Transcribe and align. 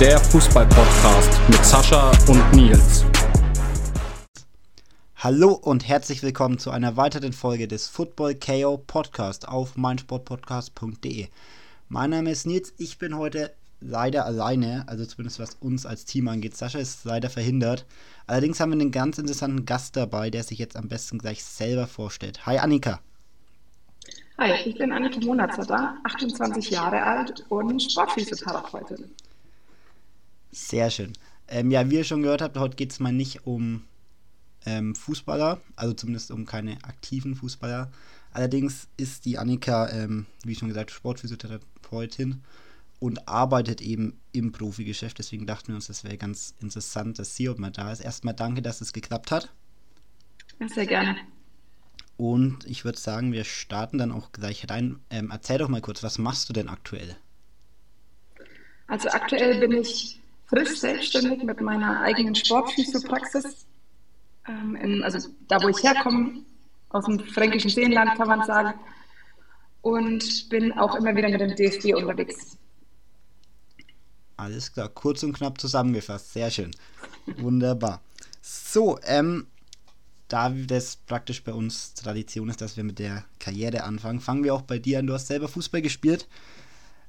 Der 0.00 0.18
Fußball-Podcast 0.18 1.40
mit 1.48 1.64
Sascha 1.64 2.10
und 2.28 2.52
Nils. 2.52 3.06
Hallo 5.16 5.52
und 5.52 5.88
herzlich 5.88 6.22
willkommen 6.22 6.58
zu 6.58 6.70
einer 6.70 6.98
weiteren 6.98 7.32
Folge 7.32 7.66
des 7.66 7.88
Football 7.88 8.34
KO 8.34 8.76
Podcast 8.76 9.48
auf 9.48 9.74
meinsportpodcast.de. 9.78 11.28
Mein 11.88 12.10
Name 12.10 12.30
ist 12.30 12.46
Nils, 12.46 12.74
ich 12.76 12.98
bin 12.98 13.16
heute 13.16 13.54
leider 13.80 14.26
alleine, 14.26 14.84
also 14.86 15.06
zumindest 15.06 15.40
was 15.40 15.54
uns 15.60 15.86
als 15.86 16.04
Team 16.04 16.28
angeht. 16.28 16.58
Sascha 16.58 16.78
ist 16.78 17.06
leider 17.06 17.30
verhindert. 17.30 17.86
Allerdings 18.26 18.60
haben 18.60 18.72
wir 18.72 18.78
einen 18.78 18.90
ganz 18.90 19.16
interessanten 19.16 19.64
Gast 19.64 19.96
dabei, 19.96 20.28
der 20.28 20.42
sich 20.42 20.58
jetzt 20.58 20.76
am 20.76 20.88
besten 20.88 21.16
gleich 21.16 21.42
selber 21.42 21.86
vorstellt. 21.86 22.44
Hi 22.44 22.58
Annika. 22.58 23.00
Hi, 24.36 24.52
ich 24.62 24.76
bin 24.76 24.92
Annika 24.92 25.20
Monatzer, 25.20 25.96
28 26.04 26.68
Jahre 26.68 27.02
alt 27.02 27.46
und 27.48 27.82
Sportphysiotherapeutin. 27.82 29.06
Sehr 30.56 30.90
schön. 30.90 31.12
Ähm, 31.48 31.70
ja, 31.70 31.90
wie 31.90 31.96
ihr 31.96 32.04
schon 32.04 32.22
gehört 32.22 32.40
habt, 32.40 32.56
heute 32.56 32.76
geht 32.76 32.90
es 32.90 32.98
mal 32.98 33.12
nicht 33.12 33.46
um 33.46 33.84
ähm, 34.64 34.94
Fußballer, 34.94 35.60
also 35.76 35.92
zumindest 35.92 36.30
um 36.30 36.46
keine 36.46 36.82
aktiven 36.82 37.34
Fußballer. 37.34 37.92
Allerdings 38.32 38.88
ist 38.96 39.26
die 39.26 39.36
Annika, 39.36 39.90
ähm, 39.90 40.24
wie 40.44 40.54
schon 40.54 40.68
gesagt, 40.68 40.92
Sportphysiotherapeutin 40.92 42.42
und 43.00 43.28
arbeitet 43.28 43.82
eben 43.82 44.18
im 44.32 44.50
Profigeschäft. 44.50 45.18
Deswegen 45.18 45.46
dachten 45.46 45.68
wir 45.68 45.74
uns, 45.74 45.88
das 45.88 46.04
wäre 46.04 46.16
ganz 46.16 46.54
interessant, 46.58 47.18
dass 47.18 47.36
sie 47.36 47.50
auch 47.50 47.58
mal 47.58 47.70
da 47.70 47.92
ist. 47.92 48.00
Erstmal 48.00 48.34
danke, 48.34 48.62
dass 48.62 48.80
es 48.80 48.94
geklappt 48.94 49.30
hat. 49.30 49.52
Sehr 50.68 50.86
gerne. 50.86 51.16
Und 52.16 52.64
ich 52.64 52.86
würde 52.86 52.98
sagen, 52.98 53.32
wir 53.32 53.44
starten 53.44 53.98
dann 53.98 54.10
auch 54.10 54.32
gleich 54.32 54.70
rein. 54.70 55.00
Ähm, 55.10 55.28
erzähl 55.30 55.58
doch 55.58 55.68
mal 55.68 55.82
kurz, 55.82 56.02
was 56.02 56.16
machst 56.16 56.48
du 56.48 56.54
denn 56.54 56.70
aktuell? 56.70 57.14
Also 58.86 59.10
aktuell 59.10 59.60
bin 59.60 59.72
ich 59.72 60.22
frisch 60.46 60.78
selbstständig 60.78 61.42
mit 61.42 61.60
meiner 61.60 62.00
eigenen 62.00 62.34
Sportphysiopraxis. 62.34 63.66
Ähm, 64.48 64.76
in, 64.76 65.02
also 65.02 65.28
da, 65.48 65.62
wo 65.62 65.68
ich 65.68 65.82
herkomme, 65.82 66.44
aus 66.90 67.04
dem 67.04 67.18
fränkischen 67.20 67.70
Seenland, 67.70 68.14
kann 68.16 68.28
man 68.28 68.46
sagen. 68.46 68.78
Und 69.82 70.48
bin 70.48 70.72
auch 70.72 70.96
immer 70.96 71.14
wieder 71.14 71.28
mit 71.28 71.40
dem 71.40 71.54
DFB 71.54 71.94
unterwegs. 71.94 72.56
Alles 74.36 74.72
klar, 74.72 74.88
kurz 74.88 75.22
und 75.22 75.32
knapp 75.32 75.60
zusammengefasst. 75.60 76.32
Sehr 76.32 76.50
schön. 76.50 76.70
Wunderbar. 77.38 78.00
So, 78.42 78.98
ähm, 79.04 79.46
da 80.28 80.50
das 80.50 80.96
praktisch 80.96 81.42
bei 81.42 81.52
uns 81.52 81.94
Tradition 81.94 82.48
ist, 82.48 82.60
dass 82.60 82.76
wir 82.76 82.84
mit 82.84 82.98
der 82.98 83.24
Karriere 83.38 83.84
anfangen, 83.84 84.20
fangen 84.20 84.44
wir 84.44 84.54
auch 84.54 84.62
bei 84.62 84.78
dir 84.78 84.98
an. 84.98 85.06
Du 85.06 85.14
hast 85.14 85.28
selber 85.28 85.48
Fußball 85.48 85.82
gespielt. 85.82 86.28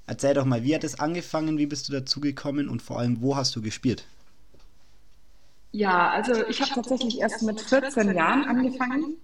Erzähl 0.08 0.34
doch 0.34 0.46
mal, 0.46 0.64
wie 0.64 0.74
hat 0.74 0.86
es 0.86 1.00
angefangen, 1.00 1.58
wie 1.58 1.66
bist 1.66 1.90
du 1.90 1.94
dazu 1.94 2.22
gekommen 2.22 2.70
und 2.70 2.82
vor 2.82 2.98
allem, 2.98 3.22
wo 3.22 3.36
hast 3.36 3.56
du 3.58 3.62
gespielt? 3.62 4.06
Ja, 5.74 6.10
also 6.12 6.48
ich 6.48 6.62
habe 6.62 6.72
tatsächlich 6.72 7.20
erst 7.20 7.44
mit 7.44 7.60
14 7.60 8.16
Jahren 8.16 8.46
angefangen. 8.46 9.18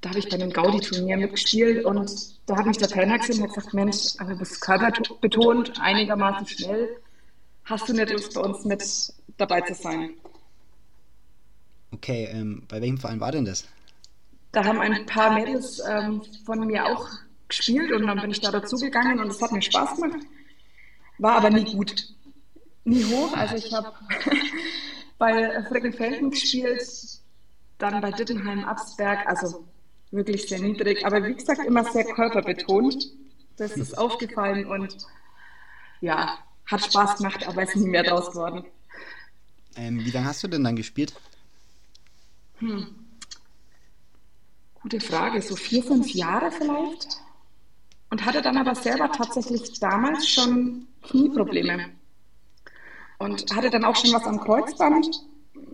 Da 0.00 0.08
habe 0.10 0.18
ich 0.18 0.28
bei 0.28 0.34
einem 0.34 0.52
Gaudi-Turnier 0.52 1.16
mitgespielt 1.16 1.84
und 1.84 2.10
da 2.46 2.56
hat 2.56 2.66
mich 2.66 2.78
der 2.78 2.88
Trainer 2.88 3.16
gesehen 3.16 3.42
und 3.42 3.50
hat 3.50 3.54
gesagt, 3.54 3.74
Mensch, 3.74 4.16
du 4.18 4.36
bist 4.36 4.60
körperbetont, 4.60 5.80
einigermaßen 5.80 6.48
schnell. 6.48 6.96
Hast 7.64 7.88
du 7.88 7.92
nicht 7.92 8.10
Lust, 8.10 8.34
bei 8.34 8.40
uns 8.40 8.64
mit 8.64 8.82
dabei 9.36 9.60
zu 9.60 9.74
sein? 9.74 10.10
Okay, 11.92 12.28
ähm, 12.32 12.64
bei 12.66 12.80
welchem 12.80 12.98
Verein 12.98 13.20
war 13.20 13.30
denn 13.30 13.44
das? 13.44 13.64
Da 14.50 14.64
haben 14.64 14.80
ein 14.80 15.06
paar 15.06 15.34
Mädels 15.34 15.80
ähm, 15.88 16.22
von 16.44 16.66
mir 16.66 16.86
auch 16.86 17.08
gespielt 17.56 17.92
und 17.92 18.06
dann 18.06 18.20
bin 18.20 18.30
ich 18.30 18.40
da 18.40 18.50
dazugegangen 18.50 19.20
und 19.20 19.28
es 19.28 19.40
hat 19.40 19.52
mir 19.52 19.62
Spaß 19.62 19.96
gemacht. 19.96 20.26
War 21.18 21.36
aber 21.36 21.50
nie 21.50 21.64
gut. 21.64 22.08
Nie 22.84 23.04
hoch. 23.04 23.32
Also 23.36 23.56
ich 23.56 23.72
habe 23.72 23.92
bei 25.18 25.62
Frickenfelden 25.68 26.30
gespielt, 26.30 26.82
dann 27.78 28.00
bei 28.00 28.10
Dittenheim, 28.10 28.64
Absberg, 28.64 29.26
also 29.26 29.64
wirklich 30.10 30.48
sehr 30.48 30.60
niedrig. 30.60 31.04
Aber 31.06 31.24
wie 31.24 31.34
gesagt, 31.34 31.64
immer 31.64 31.84
sehr 31.84 32.04
körperbetont. 32.04 33.06
Das 33.56 33.76
ist 33.76 33.96
aufgefallen 33.96 34.66
und 34.66 34.96
ja, 36.00 36.38
hat 36.66 36.84
Spaß 36.84 37.18
gemacht, 37.18 37.46
aber 37.46 37.62
ist 37.62 37.76
nie 37.76 37.88
mehr 37.88 38.02
draus 38.02 38.30
geworden. 38.30 38.64
Ähm, 39.76 40.04
wie 40.04 40.10
lange 40.10 40.26
hast 40.26 40.42
du 40.42 40.48
denn 40.48 40.64
dann 40.64 40.76
gespielt? 40.76 41.12
Hm. 42.58 42.86
Gute 44.82 45.00
Frage, 45.00 45.40
so 45.40 45.54
vier, 45.54 45.84
fünf 45.84 46.12
Jahre 46.12 46.50
vielleicht. 46.50 47.20
Und 48.12 48.26
hatte 48.26 48.42
dann 48.42 48.58
aber 48.58 48.74
selber 48.74 49.10
tatsächlich 49.10 49.80
damals 49.80 50.28
schon 50.28 50.86
Knieprobleme. 51.02 51.88
Und 53.16 53.50
hatte 53.56 53.70
dann 53.70 53.86
auch 53.86 53.96
schon 53.96 54.12
was 54.12 54.24
am 54.24 54.38
Kreuzband, 54.38 55.22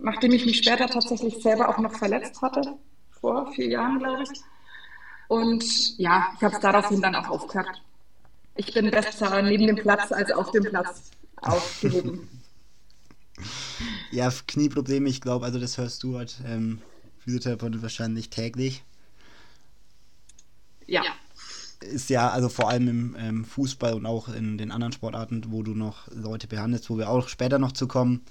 nachdem 0.01 0.31
ich 0.31 0.47
mich 0.47 0.59
später 0.59 0.87
tatsächlich 0.87 1.43
selber 1.43 1.69
auch 1.69 1.79
noch 1.79 1.93
verletzt 1.97 2.41
hatte, 2.41 2.79
vor 3.11 3.51
vier 3.55 3.67
Jahren, 3.71 3.99
glaube 3.99 4.23
ich. 4.23 4.41
Und 5.27 5.99
ja, 5.99 6.29
ich 6.37 6.45
habe 6.45 6.55
es 6.55 6.61
daraufhin 6.61 7.03
dann 7.03 7.17
auch 7.17 7.29
aufgehört. 7.29 7.83
Ich 8.55 8.73
bin 8.73 8.89
besser 8.93 9.43
neben 9.43 9.67
dem 9.67 9.75
Platz 9.75 10.13
als 10.13 10.31
auf 10.31 10.53
dem 10.53 10.63
Platz 10.63 11.11
aufgehoben. 11.43 12.29
Ja, 14.13 14.33
Knieprobleme, 14.47 15.09
ich 15.09 15.21
glaube, 15.21 15.45
also 15.45 15.59
das 15.59 15.77
hörst 15.77 16.05
du 16.05 16.19
halt 16.19 16.37
ähm, 16.47 16.83
Physiotherapeut 17.19 17.83
wahrscheinlich 17.83 18.31
täglich. 18.31 18.85
Ja. 20.87 21.03
Ist 21.81 22.11
ja, 22.11 22.31
also 22.31 22.49
vor 22.49 22.69
allem 22.69 22.89
im 22.89 23.17
ähm, 23.19 23.45
Fußball 23.45 23.95
und 23.95 24.05
auch 24.05 24.29
in 24.29 24.59
den 24.59 24.73
anderen 24.73 24.93
Sportarten, 24.93 25.45
wo 25.49 25.63
du 25.63 25.75
noch 25.75 26.09
Leute 26.09 26.49
behandelst, 26.49 26.91
wo 26.91 26.99
wir 26.99 27.09
auch 27.09 27.29
später 27.29 27.59
noch 27.59 27.73
zu 27.73 27.87
kommen, 27.87 28.23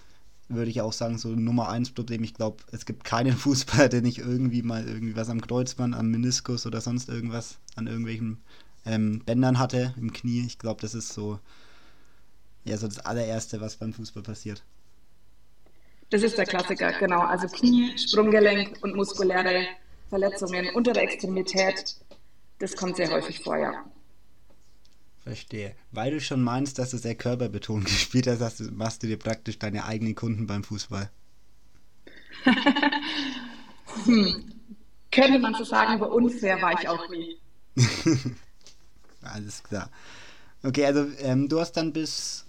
würde 0.49 0.69
ich 0.69 0.81
auch 0.81 0.93
sagen, 0.93 1.17
so 1.17 1.29
Nummer 1.29 1.69
eins 1.69 1.91
Problem. 1.91 2.23
Ich 2.23 2.33
glaube, 2.33 2.57
es 2.71 2.85
gibt 2.85 3.03
keinen 3.03 3.33
Fußballer, 3.37 3.89
der 3.89 4.01
nicht 4.01 4.19
irgendwie 4.19 4.61
mal 4.63 4.85
irgendwie 4.87 5.15
was 5.15 5.29
am 5.29 5.41
Kreuzband, 5.41 5.95
am 5.95 6.11
Meniskus 6.11 6.65
oder 6.65 6.81
sonst 6.81 7.09
irgendwas 7.09 7.57
an 7.75 7.87
irgendwelchen 7.87 8.41
ähm, 8.85 9.21
Bändern 9.25 9.59
hatte 9.59 9.93
im 9.97 10.11
Knie. 10.11 10.45
Ich 10.45 10.59
glaube, 10.59 10.81
das 10.81 10.93
ist 10.93 11.13
so, 11.13 11.39
ja, 12.65 12.77
so 12.77 12.87
das 12.87 12.99
allererste, 12.99 13.61
was 13.61 13.77
beim 13.77 13.93
Fußball 13.93 14.23
passiert. 14.23 14.63
Das 16.09 16.23
ist 16.23 16.37
der 16.37 16.45
Klassiker, 16.45 16.93
genau. 16.99 17.19
Also 17.19 17.47
Knie, 17.47 17.97
Sprunggelenk 17.97 18.77
und 18.81 18.95
muskuläre 18.95 19.65
Verletzungen 20.09 20.69
unter 20.73 20.93
der 20.93 21.03
Extremität, 21.03 21.97
das 22.59 22.75
kommt 22.75 22.95
sehr 22.97 23.11
häufig 23.11 23.39
vor, 23.39 23.57
ja. 23.57 23.85
Verstehe. 25.23 25.75
Weil 25.91 26.11
du 26.11 26.21
schon 26.21 26.41
meinst, 26.41 26.79
dass 26.79 26.91
du 26.91 26.97
sehr 26.97 27.15
körperbetont 27.15 27.85
gespielt 27.89 28.27
hast, 28.27 28.41
hast 28.41 28.59
du, 28.59 28.71
machst 28.71 29.03
du 29.03 29.07
dir 29.07 29.17
praktisch 29.17 29.59
deine 29.59 29.85
eigenen 29.85 30.15
Kunden 30.15 30.47
beim 30.47 30.63
Fußball. 30.63 31.09
hm. 34.05 34.53
Könnte 35.11 35.39
man 35.39 35.53
so 35.55 35.63
sagen, 35.63 35.93
aber 35.93 36.11
unfair 36.11 36.61
war 36.61 36.79
ich 36.79 36.87
auch 36.87 37.09
nie. 37.09 37.37
Alles 39.21 39.63
klar. 39.63 39.89
Okay, 40.63 40.85
also 40.85 41.07
ähm, 41.19 41.49
du 41.49 41.59
hast 41.59 41.73
dann 41.73 41.93
bis, 41.93 42.45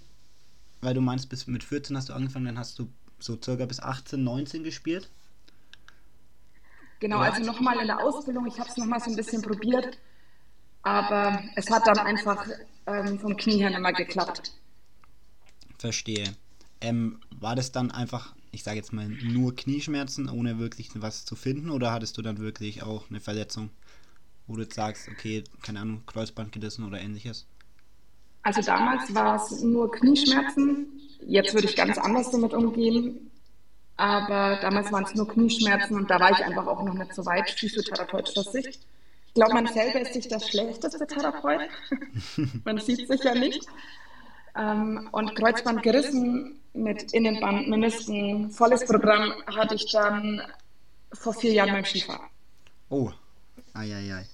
weil 0.81 0.95
du 0.95 1.01
meinst, 1.01 1.29
bis 1.29 1.47
mit 1.47 1.65
14 1.65 1.97
hast 1.97 2.09
du 2.09 2.13
angefangen, 2.13 2.47
dann 2.47 2.59
hast 2.59 2.79
du 2.79 2.89
so 3.19 3.39
circa 3.43 3.67
bis 3.67 3.81
18, 3.81 4.23
19 4.23 4.63
gespielt? 4.63 5.11
Genau, 7.01 7.19
also 7.19 7.43
nochmal 7.43 7.79
in 7.81 7.87
der 7.87 8.03
Ausbildung, 8.03 8.47
ich 8.47 8.59
habe 8.59 8.69
es 8.69 8.77
nochmal 8.77 9.01
so 9.01 9.11
ein 9.11 9.17
bisschen 9.17 9.41
probiert, 9.41 9.99
aber 10.83 11.43
es 11.55 11.71
hat 11.71 11.87
dann 11.87 11.99
einfach 11.99 12.47
ähm, 12.87 13.19
vom 13.21 13.37
Knie 13.37 13.59
her 13.59 13.71
nicht 13.71 13.81
mehr 13.81 13.93
geklappt. 13.93 14.53
Verstehe. 15.79 16.35
Ähm, 16.81 17.21
war 17.31 17.55
das 17.55 17.71
dann 17.71 17.91
einfach, 17.93 18.35
ich 18.51 18.65
sage 18.65 18.79
jetzt 18.79 18.93
mal, 18.93 19.09
nur 19.09 19.55
Knieschmerzen, 19.55 20.29
ohne 20.29 20.59
wirklich 20.59 20.91
was 20.95 21.25
zu 21.25 21.37
finden, 21.37 21.71
oder 21.71 21.93
hattest 21.93 22.19
du 22.19 22.23
dann 22.23 22.39
wirklich 22.39 22.83
auch 22.83 23.09
eine 23.11 23.21
Verletzung, 23.21 23.71
wo 24.49 24.57
du 24.57 24.63
jetzt 24.63 24.75
sagst, 24.75 25.09
okay, 25.09 25.45
keine 25.63 25.81
Ahnung, 25.81 26.03
Kreuzband 26.07 26.51
gerissen 26.51 26.85
oder 26.85 27.01
ähnliches? 27.01 27.47
Also 28.43 28.63
damals 28.63 29.15
war 29.15 29.37
es 29.37 29.63
nur 29.63 29.91
Knieschmerzen. 29.91 30.87
Jetzt 31.27 31.53
würde 31.55 31.67
ich 31.69 31.77
ganz 31.77 31.99
anders 31.99 32.31
damit 32.31 32.55
umgehen. 32.55 33.31
Aber 33.99 34.59
damals 34.63 34.91
waren 34.91 35.05
es 35.05 35.15
nur 35.15 35.29
Knieschmerzen 35.29 35.97
und 35.97 36.11
da 36.11 36.19
war 36.19 36.31
ich 36.31 36.43
einfach 36.45 36.67
auch 36.67 36.83
noch 36.83 36.95
nicht 36.95 37.15
so 37.15 37.27
weit 37.27 37.51
physiotherapeutischer 37.51 38.45
Sicht. 38.45 38.81
Ich 39.27 39.35
glaube, 39.35 39.53
man 39.53 39.67
selber 39.67 40.01
ist 40.01 40.15
sich 40.15 40.29
der 40.29 40.41
schlechteste 40.41 41.07
Therapeut. 41.07 41.69
man 42.65 42.79
sieht 42.79 43.07
sich 43.07 43.23
ja 43.23 43.35
nicht. 43.35 43.67
Ähm, 44.57 45.09
und 45.13 45.35
Kreuzband 45.35 45.83
gerissen 45.83 46.61
mit 46.73 47.13
Innenband, 47.13 47.69
Menisken, 47.69 48.51
volles 48.51 48.87
Programm 48.87 49.35
hatte 49.47 49.75
ich 49.75 49.93
dann 49.93 50.41
vor 51.13 51.35
vier 51.35 51.53
Jahren 51.53 51.73
beim 51.73 51.85
Skifahren. 51.85 52.27
Oh, 52.89 53.11
ei, 53.75 53.95
ei, 53.95 54.15
ei. 54.15 54.27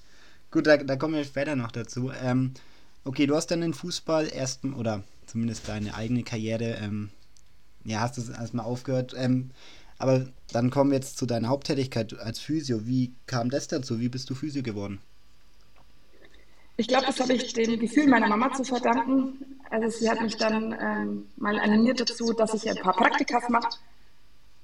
Gut, 0.52 0.66
da, 0.66 0.76
da 0.76 0.96
kommen 0.96 1.14
wir 1.14 1.24
später 1.24 1.56
noch 1.56 1.72
dazu. 1.72 2.12
Ähm, 2.22 2.54
Okay, 3.06 3.26
du 3.26 3.36
hast 3.36 3.48
dann 3.48 3.60
den 3.60 3.74
Fußball 3.74 4.30
erst, 4.32 4.64
oder 4.64 5.04
zumindest 5.26 5.68
deine 5.68 5.94
eigene 5.94 6.22
Karriere, 6.22 6.78
ähm, 6.82 7.10
ja, 7.84 8.00
hast 8.00 8.18
du 8.18 8.32
erstmal 8.32 8.66
aufgehört. 8.66 9.14
Ähm, 9.16 9.50
aber 9.98 10.26
dann 10.52 10.70
kommen 10.70 10.90
wir 10.90 10.98
jetzt 10.98 11.16
zu 11.18 11.26
deiner 11.26 11.48
Haupttätigkeit 11.48 12.18
als 12.18 12.40
Physio. 12.40 12.86
Wie 12.86 13.12
kam 13.26 13.50
das 13.50 13.68
dazu? 13.68 14.00
Wie 14.00 14.08
bist 14.08 14.28
du 14.30 14.34
Physio 14.34 14.62
geworden? 14.62 15.00
ich 16.76 16.88
glaube, 16.88 17.06
das 17.06 17.20
habe 17.20 17.34
ich 17.34 17.52
dem 17.52 17.78
Gefühl 17.78 18.08
meiner 18.08 18.28
Mama 18.28 18.52
zu 18.52 18.64
verdanken. 18.64 19.60
Also 19.70 19.98
sie 19.98 20.10
hat 20.10 20.20
mich 20.20 20.36
dann 20.36 20.76
ähm, 20.80 21.28
mal 21.36 21.58
animiert 21.58 22.00
dazu, 22.00 22.32
dass 22.32 22.54
ich 22.54 22.68
ein 22.68 22.76
paar 22.76 22.94
Praktikas 22.94 23.48
mache. 23.48 23.68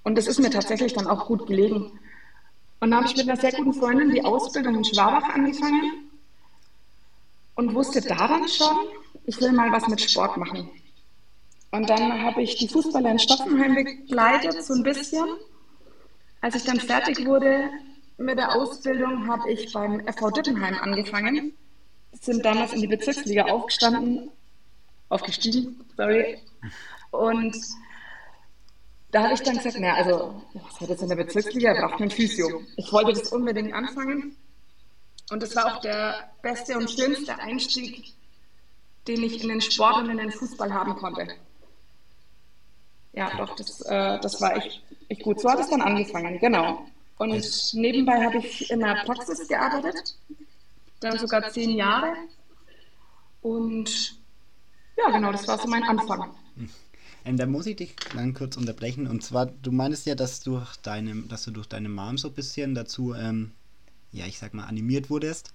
Und 0.02 0.16
das 0.16 0.26
ist 0.26 0.40
mir 0.40 0.50
tatsächlich 0.50 0.92
dann 0.92 1.06
auch 1.06 1.26
gut 1.26 1.46
gelegen. 1.46 1.98
Und 2.80 2.90
dann 2.90 2.96
habe 2.96 3.06
ich 3.06 3.16
mit 3.16 3.28
einer 3.28 3.40
sehr 3.40 3.52
guten 3.52 3.74
Freundin 3.74 4.10
die 4.10 4.24
Ausbildung 4.24 4.76
in 4.76 4.84
Schwabach 4.84 5.34
angefangen 5.34 6.10
und 7.54 7.74
wusste 7.74 8.00
da 8.00 8.26
dann 8.26 8.48
schon, 8.48 8.76
ich 9.26 9.40
will 9.40 9.52
mal 9.52 9.70
was 9.70 9.86
mit 9.86 10.00
Sport 10.00 10.36
machen. 10.36 10.68
Und 11.72 11.88
dann 11.88 12.22
habe 12.22 12.42
ich 12.42 12.56
die 12.56 12.68
Fußballer 12.68 13.12
in 13.12 13.18
Stoffenheim 13.18 13.74
begleitet, 13.74 14.64
so 14.64 14.74
ein 14.74 14.82
bisschen. 14.82 15.24
Als 16.40 16.56
ich 16.56 16.64
dann 16.64 16.80
fertig 16.80 17.24
wurde 17.26 17.70
mit 18.16 18.38
der 18.38 18.54
Ausbildung, 18.56 19.28
habe 19.28 19.50
ich 19.50 19.72
beim 19.72 20.00
FV 20.06 20.30
Dittenheim 20.30 20.74
angefangen. 20.80 21.52
Sind 22.20 22.44
damals 22.44 22.72
in 22.72 22.80
die 22.80 22.88
Bezirksliga 22.88 23.44
aufgestanden, 23.44 24.30
aufgestiegen, 25.08 25.84
sorry. 25.96 26.38
Und 27.12 27.56
da 29.12 29.24
habe 29.24 29.34
ich 29.34 29.42
dann 29.42 29.56
gesagt, 29.56 29.76
na, 29.78 29.94
also, 29.94 30.42
was 30.54 30.80
hat 30.80 30.88
jetzt 30.88 31.02
in 31.02 31.08
der 31.08 31.16
Bezirksliga? 31.16 31.74
Braucht 31.74 32.00
man 32.00 32.10
Physio. 32.10 32.62
Ich 32.76 32.92
wollte 32.92 33.12
das 33.12 33.32
unbedingt 33.32 33.72
anfangen. 33.72 34.36
Und 35.30 35.42
das 35.42 35.54
war 35.54 35.76
auch 35.76 35.80
der 35.80 36.30
beste 36.42 36.76
und 36.76 36.90
schönste 36.90 37.38
Einstieg, 37.38 38.12
den 39.06 39.22
ich 39.22 39.42
in 39.42 39.48
den 39.48 39.60
Sport 39.60 39.98
und 39.98 40.10
in 40.10 40.18
den 40.18 40.32
Fußball 40.32 40.72
haben 40.72 40.96
konnte. 40.96 41.28
Ja, 43.20 43.30
doch, 43.36 43.54
das, 43.54 43.82
äh, 43.82 44.18
das 44.20 44.40
war 44.40 44.56
echt, 44.56 44.82
echt 45.10 45.22
gut. 45.22 45.40
So 45.40 45.50
hat 45.50 45.60
es 45.60 45.68
dann 45.68 45.82
angefangen, 45.82 46.38
genau. 46.38 46.86
Und 47.18 47.74
nebenbei 47.74 48.24
habe 48.24 48.38
ich 48.38 48.70
in 48.70 48.80
der 48.80 48.94
Praxis 49.04 49.46
gearbeitet, 49.46 50.16
dann 51.00 51.18
sogar 51.18 51.50
zehn 51.50 51.76
Jahre. 51.76 52.14
Und 53.42 54.18
ja, 54.96 55.10
genau, 55.10 55.32
das 55.32 55.46
war 55.46 55.58
so 55.58 55.68
mein 55.68 55.82
Anfang. 55.82 56.34
Ähm, 57.26 57.36
da 57.36 57.44
muss 57.44 57.66
ich 57.66 57.76
dich 57.76 57.94
dann 58.14 58.32
kurz 58.32 58.56
unterbrechen. 58.56 59.06
Und 59.06 59.22
zwar, 59.22 59.44
du 59.44 59.70
meinst 59.70 60.06
ja, 60.06 60.14
dass, 60.14 60.40
durch 60.40 60.76
deine, 60.76 61.14
dass 61.24 61.44
du 61.44 61.50
durch 61.50 61.66
deine 61.66 61.90
Mom 61.90 62.16
so 62.16 62.28
ein 62.28 62.34
bisschen 62.34 62.74
dazu, 62.74 63.12
ähm, 63.12 63.52
ja, 64.12 64.24
ich 64.24 64.38
sag 64.38 64.54
mal, 64.54 64.64
animiert 64.64 65.10
wurdest. 65.10 65.52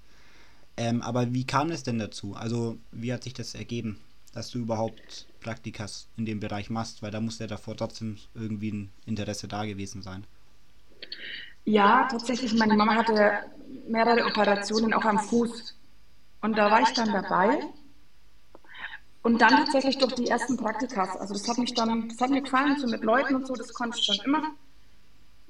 Ähm, 0.77 1.01
aber 1.01 1.33
wie 1.33 1.47
kam 1.47 1.71
es 1.71 1.81
denn 1.81 1.97
dazu? 1.97 2.35
Also, 2.35 2.77
wie 2.91 3.12
hat 3.12 3.23
sich 3.23 3.33
das 3.33 3.56
ergeben, 3.56 4.00
dass 4.35 4.51
du 4.51 4.59
überhaupt 4.59 5.25
Praktikas 5.41 6.07
in 6.17 6.25
dem 6.25 6.39
Bereich 6.39 6.69
machst? 6.69 7.01
Weil 7.01 7.11
da 7.11 7.19
muss 7.19 7.39
ja 7.39 7.47
davor 7.47 7.75
trotzdem 7.75 8.17
irgendwie 8.35 8.71
ein 8.71 8.91
Interesse 9.07 9.47
da 9.47 9.65
gewesen 9.65 10.03
sein. 10.03 10.25
Ja, 11.63 12.07
tatsächlich. 12.11 12.53
Meine 12.53 12.75
Mama 12.75 12.95
hatte 12.95 13.45
mehrere 13.87 14.25
Operationen 14.25 14.93
auch 14.93 15.05
am 15.05 15.17
Fuß. 15.19 15.75
Und 16.41 16.57
da 16.57 16.69
war 16.69 16.81
ich 16.81 16.89
dann 16.89 17.11
dabei. 17.11 17.59
Und 19.23 19.41
dann 19.41 19.49
tatsächlich 19.49 19.97
durch 19.97 20.13
die 20.13 20.27
ersten 20.27 20.57
Praktikas. 20.57 21.17
Also 21.17 21.33
das 21.33 21.47
hat 21.49 21.57
mich 21.57 21.73
dann, 21.73 22.09
das 22.09 22.21
hat 22.21 22.29
mir 22.29 22.43
gefallen, 22.43 22.77
so 22.77 22.88
mit 22.88 23.03
Leuten 23.03 23.33
und 23.33 23.47
so, 23.47 23.55
das 23.55 23.73
konnte 23.73 23.97
ich 23.97 24.05
schon 24.05 24.23
immer. 24.23 24.43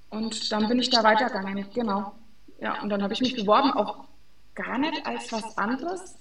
Und 0.10 0.50
dann 0.52 0.70
bin 0.70 0.80
ich 0.80 0.90
da 0.90 1.04
weitergegangen, 1.04 1.66
genau. 1.74 2.16
Ja, 2.62 2.82
und 2.82 2.88
dann 2.88 3.04
habe 3.04 3.14
ich 3.14 3.20
mich 3.20 3.36
beworben, 3.36 3.72
auch 3.74 4.06
gar 4.54 4.78
nicht 4.78 5.06
als 5.06 5.30
was 5.34 5.58
anderes. 5.58 6.16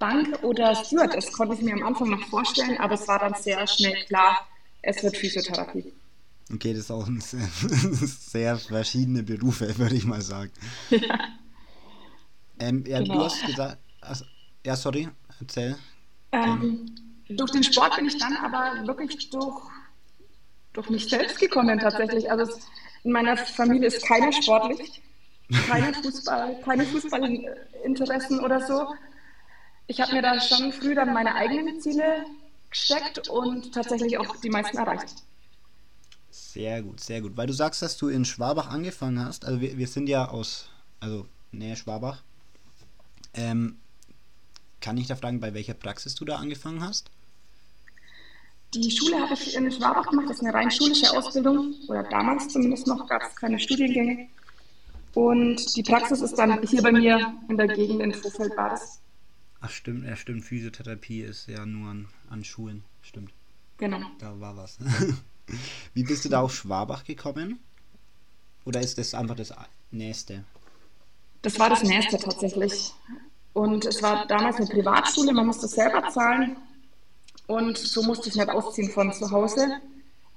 Bank 0.00 0.42
oder 0.42 0.74
Steward, 0.74 1.14
das 1.14 1.30
konnte 1.30 1.54
ich 1.54 1.62
mir 1.62 1.74
am 1.74 1.84
Anfang 1.84 2.10
noch 2.10 2.26
vorstellen, 2.26 2.78
aber 2.78 2.94
es 2.94 3.06
war 3.06 3.20
dann 3.20 3.34
sehr 3.34 3.64
schnell 3.68 4.04
klar, 4.06 4.48
es 4.82 5.00
wird 5.04 5.16
Physiotherapie. 5.16 5.92
Okay, 6.52 6.72
das 6.72 6.84
ist 6.84 6.90
auch 6.90 7.06
ein 7.06 7.20
sehr, 7.20 7.46
sehr 7.46 8.56
verschiedene 8.56 9.22
Berufe, 9.22 9.78
würde 9.78 9.94
ich 9.94 10.04
mal 10.04 10.22
sagen. 10.22 10.50
Ja. 10.90 11.18
Ähm, 12.58 12.84
ja, 12.86 12.98
genau. 12.98 13.14
du 13.14 13.24
hast 13.24 13.46
gesagt, 13.46 13.78
also, 14.00 14.24
ja, 14.66 14.76
sorry, 14.76 15.08
erzähl. 15.40 15.76
Ähm, 16.32 16.94
durch 17.28 17.50
den 17.52 17.62
Sport 17.62 17.96
bin 17.96 18.06
ich 18.06 18.18
dann 18.18 18.36
aber 18.36 18.86
wirklich 18.86 19.30
durch, 19.30 19.62
durch 20.72 20.90
mich 20.90 21.08
selbst 21.08 21.38
gekommen 21.38 21.78
tatsächlich. 21.78 22.30
Also 22.30 22.52
es, 22.52 22.66
in 23.04 23.12
meiner 23.12 23.36
Familie 23.36 23.86
ist 23.86 24.04
keiner 24.04 24.32
sportlich, 24.32 25.00
keine 25.68 25.94
Fußball, 25.94 26.60
keine 26.64 26.84
Fußballinteressen 26.84 28.40
oder 28.40 28.66
so. 28.66 28.86
Ich 29.90 30.00
habe 30.00 30.12
mir 30.12 30.22
da 30.22 30.40
schon 30.40 30.72
früh 30.72 30.94
dann 30.94 31.12
meine 31.12 31.34
eigenen 31.34 31.80
Ziele 31.80 32.24
gesteckt 32.70 33.28
und 33.28 33.74
tatsächlich 33.74 34.16
auch 34.18 34.36
die 34.36 34.48
meisten 34.48 34.76
erreicht. 34.76 35.16
Sehr 36.30 36.80
gut, 36.80 37.00
sehr 37.00 37.20
gut. 37.20 37.36
Weil 37.36 37.48
du 37.48 37.52
sagst, 37.52 37.82
dass 37.82 37.96
du 37.96 38.06
in 38.06 38.24
Schwabach 38.24 38.70
angefangen 38.70 39.18
hast. 39.24 39.44
Also 39.44 39.60
wir, 39.60 39.76
wir 39.76 39.88
sind 39.88 40.08
ja 40.08 40.28
aus, 40.28 40.68
also 41.00 41.26
Nähe 41.50 41.74
Schwabach. 41.74 42.22
Ähm, 43.34 43.78
kann 44.80 44.96
ich 44.96 45.08
da 45.08 45.16
fragen, 45.16 45.40
bei 45.40 45.54
welcher 45.54 45.74
Praxis 45.74 46.14
du 46.14 46.24
da 46.24 46.36
angefangen 46.36 46.84
hast? 46.84 47.10
Die 48.72 48.92
Schule 48.92 49.20
habe 49.20 49.34
ich 49.34 49.56
in 49.56 49.72
Schwabach 49.72 50.06
gemacht, 50.06 50.26
das 50.28 50.36
ist 50.36 50.44
eine 50.44 50.54
rein 50.54 50.70
schulische 50.70 51.10
Ausbildung, 51.10 51.74
oder 51.88 52.04
damals 52.04 52.46
zumindest 52.46 52.86
noch, 52.86 53.08
gab 53.08 53.22
es 53.22 53.34
keine 53.34 53.58
Studiengänge. 53.58 54.28
Und 55.14 55.74
die 55.74 55.82
Praxis 55.82 56.20
ist 56.20 56.36
dann 56.36 56.62
hier 56.62 56.80
bei 56.80 56.92
mir 56.92 57.34
in 57.48 57.56
der 57.56 57.66
Gegend 57.66 58.00
in 58.02 58.14
Vorfeld 58.14 58.56
war 58.56 58.70
das. 58.70 59.00
Ach 59.60 59.70
stimmt, 59.70 60.06
ja 60.06 60.16
stimmt, 60.16 60.44
Physiotherapie 60.44 61.22
ist 61.22 61.46
ja 61.46 61.66
nur 61.66 61.90
an, 61.90 62.08
an 62.30 62.44
Schulen, 62.44 62.82
stimmt. 63.02 63.32
Genau. 63.76 64.00
Da 64.18 64.38
war 64.40 64.56
was. 64.56 64.78
Wie 65.94 66.04
bist 66.04 66.24
du 66.24 66.28
da 66.28 66.40
auf 66.40 66.54
Schwabach 66.54 67.04
gekommen? 67.04 67.58
Oder 68.64 68.80
ist 68.80 68.98
das 68.98 69.14
einfach 69.14 69.36
das 69.36 69.52
Nächste? 69.90 70.44
Das 71.42 71.58
war 71.58 71.70
das 71.70 71.82
Nächste 71.82 72.18
tatsächlich. 72.18 72.92
Und 73.52 73.84
es 73.84 74.02
war 74.02 74.26
damals 74.26 74.56
eine 74.56 74.66
Privatschule, 74.66 75.32
man 75.32 75.46
musste 75.46 75.66
selber 75.66 76.08
zahlen. 76.08 76.56
Und 77.46 77.76
so 77.78 78.02
musste 78.02 78.28
ich 78.28 78.36
nicht 78.36 78.48
ausziehen 78.48 78.90
von 78.90 79.12
zu 79.12 79.30
Hause. 79.30 79.80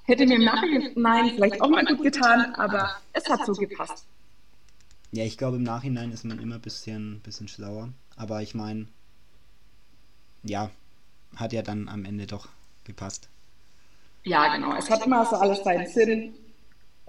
Hätte 0.06 0.26
mir 0.26 0.36
im 0.36 0.44
Nachhinein 0.44 1.30
vielleicht 1.36 1.62
auch 1.62 1.70
mal 1.70 1.86
gut 1.86 2.02
getan, 2.02 2.56
aber 2.56 2.96
es 3.14 3.30
hat 3.30 3.46
so 3.46 3.54
gepasst. 3.54 4.06
Ja, 5.12 5.24
ich 5.24 5.38
glaube, 5.38 5.58
im 5.58 5.64
Nachhinein 5.64 6.12
ist 6.12 6.26
man 6.26 6.40
immer 6.40 6.56
ein 6.56 6.62
bisschen, 6.62 7.20
bisschen 7.22 7.48
schlauer. 7.48 7.94
Aber 8.16 8.42
ich 8.42 8.56
meine, 8.56 8.88
ja, 10.44 10.70
hat 11.36 11.54
ja 11.54 11.62
dann 11.62 11.90
am 11.90 12.06
Ende 12.06 12.28
doch 12.28 12.48
gepasst. 12.84 13.30
Ja, 14.24 14.54
genau. 14.56 14.76
Es 14.76 14.90
hat 14.90 15.06
immer 15.06 15.26
so 15.26 15.36
alles 15.36 15.64
seinen 15.64 15.88
Sinn 15.88 16.34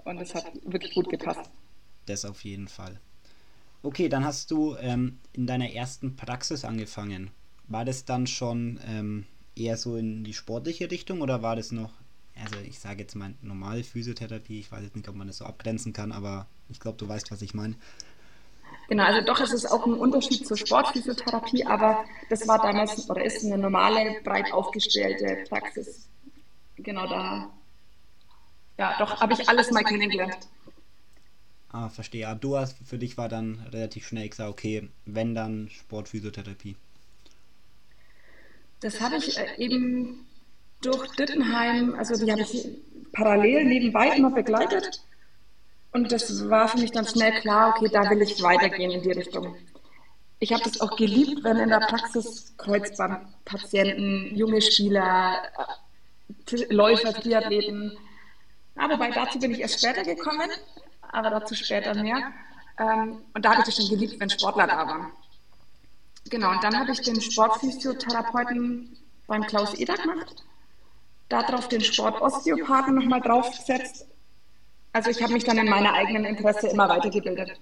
und 0.03 0.19
es 0.19 0.35
hat 0.35 0.45
wirklich 0.65 0.93
gut 0.93 1.09
gepasst. 1.09 1.49
Das 2.05 2.25
auf 2.25 2.43
jeden 2.43 2.67
Fall. 2.67 2.99
Okay, 3.83 4.09
dann 4.09 4.25
hast 4.25 4.51
du 4.51 4.75
ähm, 4.77 5.19
in 5.33 5.47
deiner 5.47 5.71
ersten 5.71 6.15
Praxis 6.15 6.65
angefangen. 6.65 7.31
War 7.67 7.85
das 7.85 8.05
dann 8.05 8.27
schon 8.27 8.79
ähm, 8.87 9.25
eher 9.55 9.77
so 9.77 9.95
in 9.95 10.23
die 10.23 10.33
sportliche 10.33 10.89
Richtung 10.91 11.21
oder 11.21 11.41
war 11.41 11.55
das 11.55 11.71
noch, 11.71 11.91
also 12.35 12.55
ich 12.65 12.79
sage 12.79 13.03
jetzt 13.03 13.15
mal 13.15 13.33
normale 13.41 13.83
Physiotherapie, 13.83 14.59
ich 14.59 14.71
weiß 14.71 14.83
jetzt 14.83 14.95
nicht, 14.95 15.07
ob 15.07 15.15
man 15.15 15.27
das 15.27 15.37
so 15.37 15.45
abgrenzen 15.45 15.93
kann, 15.93 16.11
aber 16.11 16.47
ich 16.69 16.79
glaube, 16.79 16.97
du 16.97 17.07
weißt, 17.07 17.31
was 17.31 17.41
ich 17.41 17.53
meine. 17.53 17.75
Genau, 18.87 19.03
also 19.03 19.21
doch, 19.21 19.39
es 19.39 19.51
ist 19.51 19.65
auch 19.65 19.85
ein 19.85 19.93
Unterschied 19.93 20.45
zur 20.45 20.57
Sportphysiotherapie, 20.57 21.65
aber 21.65 22.05
das 22.29 22.47
war 22.47 22.61
damals 22.61 23.09
oder 23.09 23.23
ist 23.23 23.43
eine 23.43 23.57
normale, 23.57 24.21
breit 24.23 24.51
aufgestellte 24.53 25.43
Praxis. 25.49 26.07
Genau 26.77 27.07
da. 27.07 27.49
Ja, 28.77 28.95
doch, 28.99 29.21
habe 29.21 29.33
ich 29.33 29.47
alles 29.49 29.71
mal 29.71 29.83
kennengelernt. 29.83 30.37
Ah, 31.71 31.89
verstehe. 31.89 32.21
Ja, 32.21 32.35
du 32.35 32.57
hast, 32.57 32.77
für 32.85 32.97
dich 32.97 33.17
war 33.17 33.27
dann 33.27 33.65
relativ 33.71 34.07
schnell 34.07 34.29
gesagt, 34.29 34.49
okay, 34.49 34.89
wenn 35.05 35.35
dann 35.35 35.69
Sportphysiotherapie. 35.69 36.75
Das 38.79 39.01
habe 39.01 39.17
ich 39.17 39.37
äh, 39.37 39.57
eben 39.57 40.25
durch 40.81 41.07
Dittenheim, 41.15 41.95
also 41.95 42.23
die 42.23 42.31
habe 42.31 42.41
ich 42.41 42.67
parallel 43.11 43.65
nebenbei 43.65 44.15
immer 44.15 44.31
begleitet. 44.31 45.01
Und 45.95 46.11
das 46.11 46.49
war 46.49 46.67
für 46.67 46.79
mich 46.79 46.91
dann 46.91 47.07
schnell 47.07 47.39
klar, 47.41 47.73
okay, 47.75 47.89
da 47.91 48.09
will 48.09 48.21
ich 48.21 48.41
weitergehen 48.43 48.91
in 48.91 49.01
die 49.01 49.11
Richtung. 49.11 49.55
Ich 50.39 50.51
habe 50.51 50.63
das 50.63 50.81
auch 50.81 50.97
geliebt, 50.97 51.43
wenn 51.43 51.57
in 51.57 51.69
der 51.69 51.79
Praxis 51.79 52.53
Kreuzbandpatienten, 52.57 54.35
junge 54.35 54.61
Spieler, 54.61 55.41
äh, 56.51 56.73
Läufer, 56.73 57.13
Triathleten, 57.13 57.97
wobei 58.75 59.09
dazu 59.11 59.39
bin 59.39 59.51
ich 59.51 59.61
erst 59.61 59.79
später 59.79 60.03
gekommen 60.03 60.49
aber 61.15 61.29
dazu 61.29 61.55
später 61.55 61.93
mehr. 61.95 62.33
Ähm, 62.77 63.21
und 63.33 63.45
da 63.45 63.51
habe 63.51 63.61
ich 63.61 63.69
es 63.69 63.75
schon 63.75 63.89
geliebt, 63.89 64.19
wenn 64.19 64.29
Sportler 64.29 64.67
da 64.67 64.85
waren. 64.87 65.11
Genau, 66.29 66.51
und 66.51 66.63
dann 66.63 66.77
habe 66.77 66.91
ich 66.91 67.01
den 67.01 67.21
Sportphysiotherapeuten 67.21 68.97
beim 69.27 69.43
Klaus 69.43 69.73
Eder 69.75 69.95
gemacht, 69.95 70.43
darauf 71.29 71.67
den 71.67 71.81
Sportosteopathen 71.81 72.95
nochmal 72.95 73.21
draufgesetzt. 73.21 74.07
Also 74.95 75.09
ich 75.09 75.21
habe 75.21 75.33
mich 75.33 75.43
dann 75.43 75.57
in 75.57 75.67
meiner 75.67 75.93
eigenen 75.93 76.23
Interesse 76.23 76.67
immer 76.69 76.87
weitergebildet. 76.87 77.59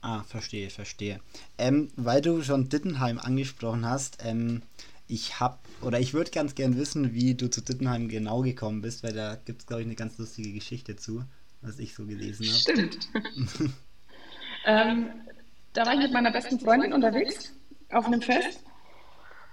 Ah, 0.00 0.24
verstehe, 0.24 0.70
verstehe. 0.70 1.20
Ähm, 1.56 1.88
weil 1.94 2.20
du 2.20 2.42
schon 2.42 2.68
Dittenheim 2.68 3.20
angesprochen 3.20 3.86
hast, 3.86 4.18
ähm, 4.24 4.62
ich 5.06 5.38
habe, 5.38 5.58
oder 5.80 6.00
ich 6.00 6.14
würde 6.14 6.32
ganz 6.32 6.56
gern 6.56 6.76
wissen, 6.76 7.14
wie 7.14 7.34
du 7.34 7.48
zu 7.48 7.60
Dittenheim 7.60 8.08
genau 8.08 8.42
gekommen 8.42 8.82
bist, 8.82 9.04
weil 9.04 9.12
da 9.12 9.36
gibt 9.36 9.60
es, 9.60 9.66
glaube 9.66 9.82
ich, 9.82 9.86
eine 9.86 9.94
ganz 9.94 10.18
lustige 10.18 10.52
Geschichte 10.52 10.96
zu 10.96 11.24
was 11.60 11.78
ich 11.78 11.94
so 11.94 12.04
gelesen 12.04 12.46
habe. 12.46 12.58
Stimmt. 12.58 13.08
ähm, 14.64 15.10
da 15.72 15.86
war 15.86 15.94
ich 15.94 16.00
mit 16.00 16.12
meiner 16.12 16.30
besten 16.30 16.58
Freundin 16.60 16.92
unterwegs 16.92 17.52
auf 17.90 18.06
einem 18.06 18.22
Fest 18.22 18.64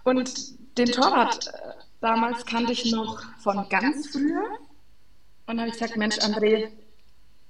und 0.03 0.77
den 0.77 0.87
Torwart 0.87 1.47
äh, 1.47 1.51
damals 2.01 2.45
kannte 2.45 2.73
ich 2.73 2.91
noch 2.91 3.23
von 3.39 3.67
ganz 3.69 4.07
früher 4.09 4.43
und 5.47 5.59
habe 5.59 5.69
ich 5.69 5.73
gesagt, 5.73 5.97
Mensch, 5.97 6.17
André, 6.17 6.69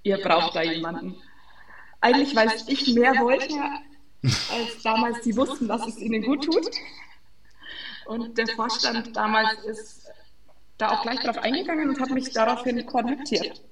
ihr 0.04 0.18
braucht 0.18 0.56
da 0.56 0.62
jemanden. 0.62 1.16
Eigentlich, 2.02 2.36
weil 2.36 2.52
ich 2.68 2.94
mehr 2.94 3.14
wollte, 3.14 3.54
als 4.24 4.82
damals 4.84 5.24
sie 5.24 5.36
wussten, 5.36 5.68
dass 5.68 5.88
es 5.88 5.98
ihnen 5.98 6.24
gut 6.24 6.44
tut. 6.44 6.70
Und 8.06 8.38
der 8.38 8.48
Vorstand 8.50 9.16
damals 9.16 9.64
ist 9.66 10.06
da 10.78 10.92
auch 10.92 11.02
gleich 11.02 11.20
darauf 11.22 11.38
eingegangen 11.38 11.90
und 11.90 12.00
hat 12.00 12.12
mich 12.12 12.32
daraufhin 12.32 12.86
kontaktiert. 12.86 13.62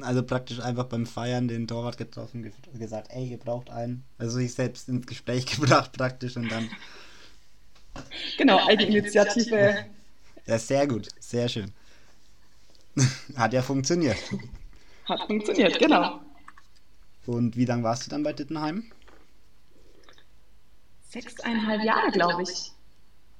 Also 0.00 0.24
praktisch 0.24 0.58
einfach 0.58 0.86
beim 0.86 1.06
Feiern 1.06 1.46
den 1.46 1.68
Torwart 1.68 1.96
getroffen 1.96 2.52
und 2.72 2.80
gesagt, 2.80 3.12
ey, 3.12 3.28
ihr 3.28 3.38
braucht 3.38 3.70
einen. 3.70 4.02
Also 4.18 4.38
sich 4.38 4.52
selbst 4.54 4.88
ins 4.88 5.06
Gespräch 5.06 5.46
gebracht 5.56 5.92
praktisch 5.92 6.36
und 6.36 6.50
dann. 6.50 6.68
Genau, 8.38 8.58
Eigeninitiative. 8.66 9.86
Ja, 10.46 10.58
sehr 10.58 10.88
gut, 10.88 11.10
sehr 11.20 11.48
schön. 11.48 11.72
Hat 13.36 13.52
ja 13.52 13.62
funktioniert. 13.62 14.18
Hat 15.06 15.20
funktioniert, 15.26 15.78
genau. 15.78 16.20
Und 17.26 17.56
wie 17.56 17.64
lange 17.64 17.82
warst 17.82 18.06
du 18.06 18.10
dann 18.10 18.22
bei 18.22 18.32
Dittenheim? 18.32 18.84
Sechseinhalb 21.08 21.84
Jahre, 21.84 22.10
glaube 22.10 22.42
ich, 22.42 22.72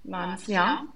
waren 0.04 0.34
es, 0.34 0.46
ja. 0.46 0.86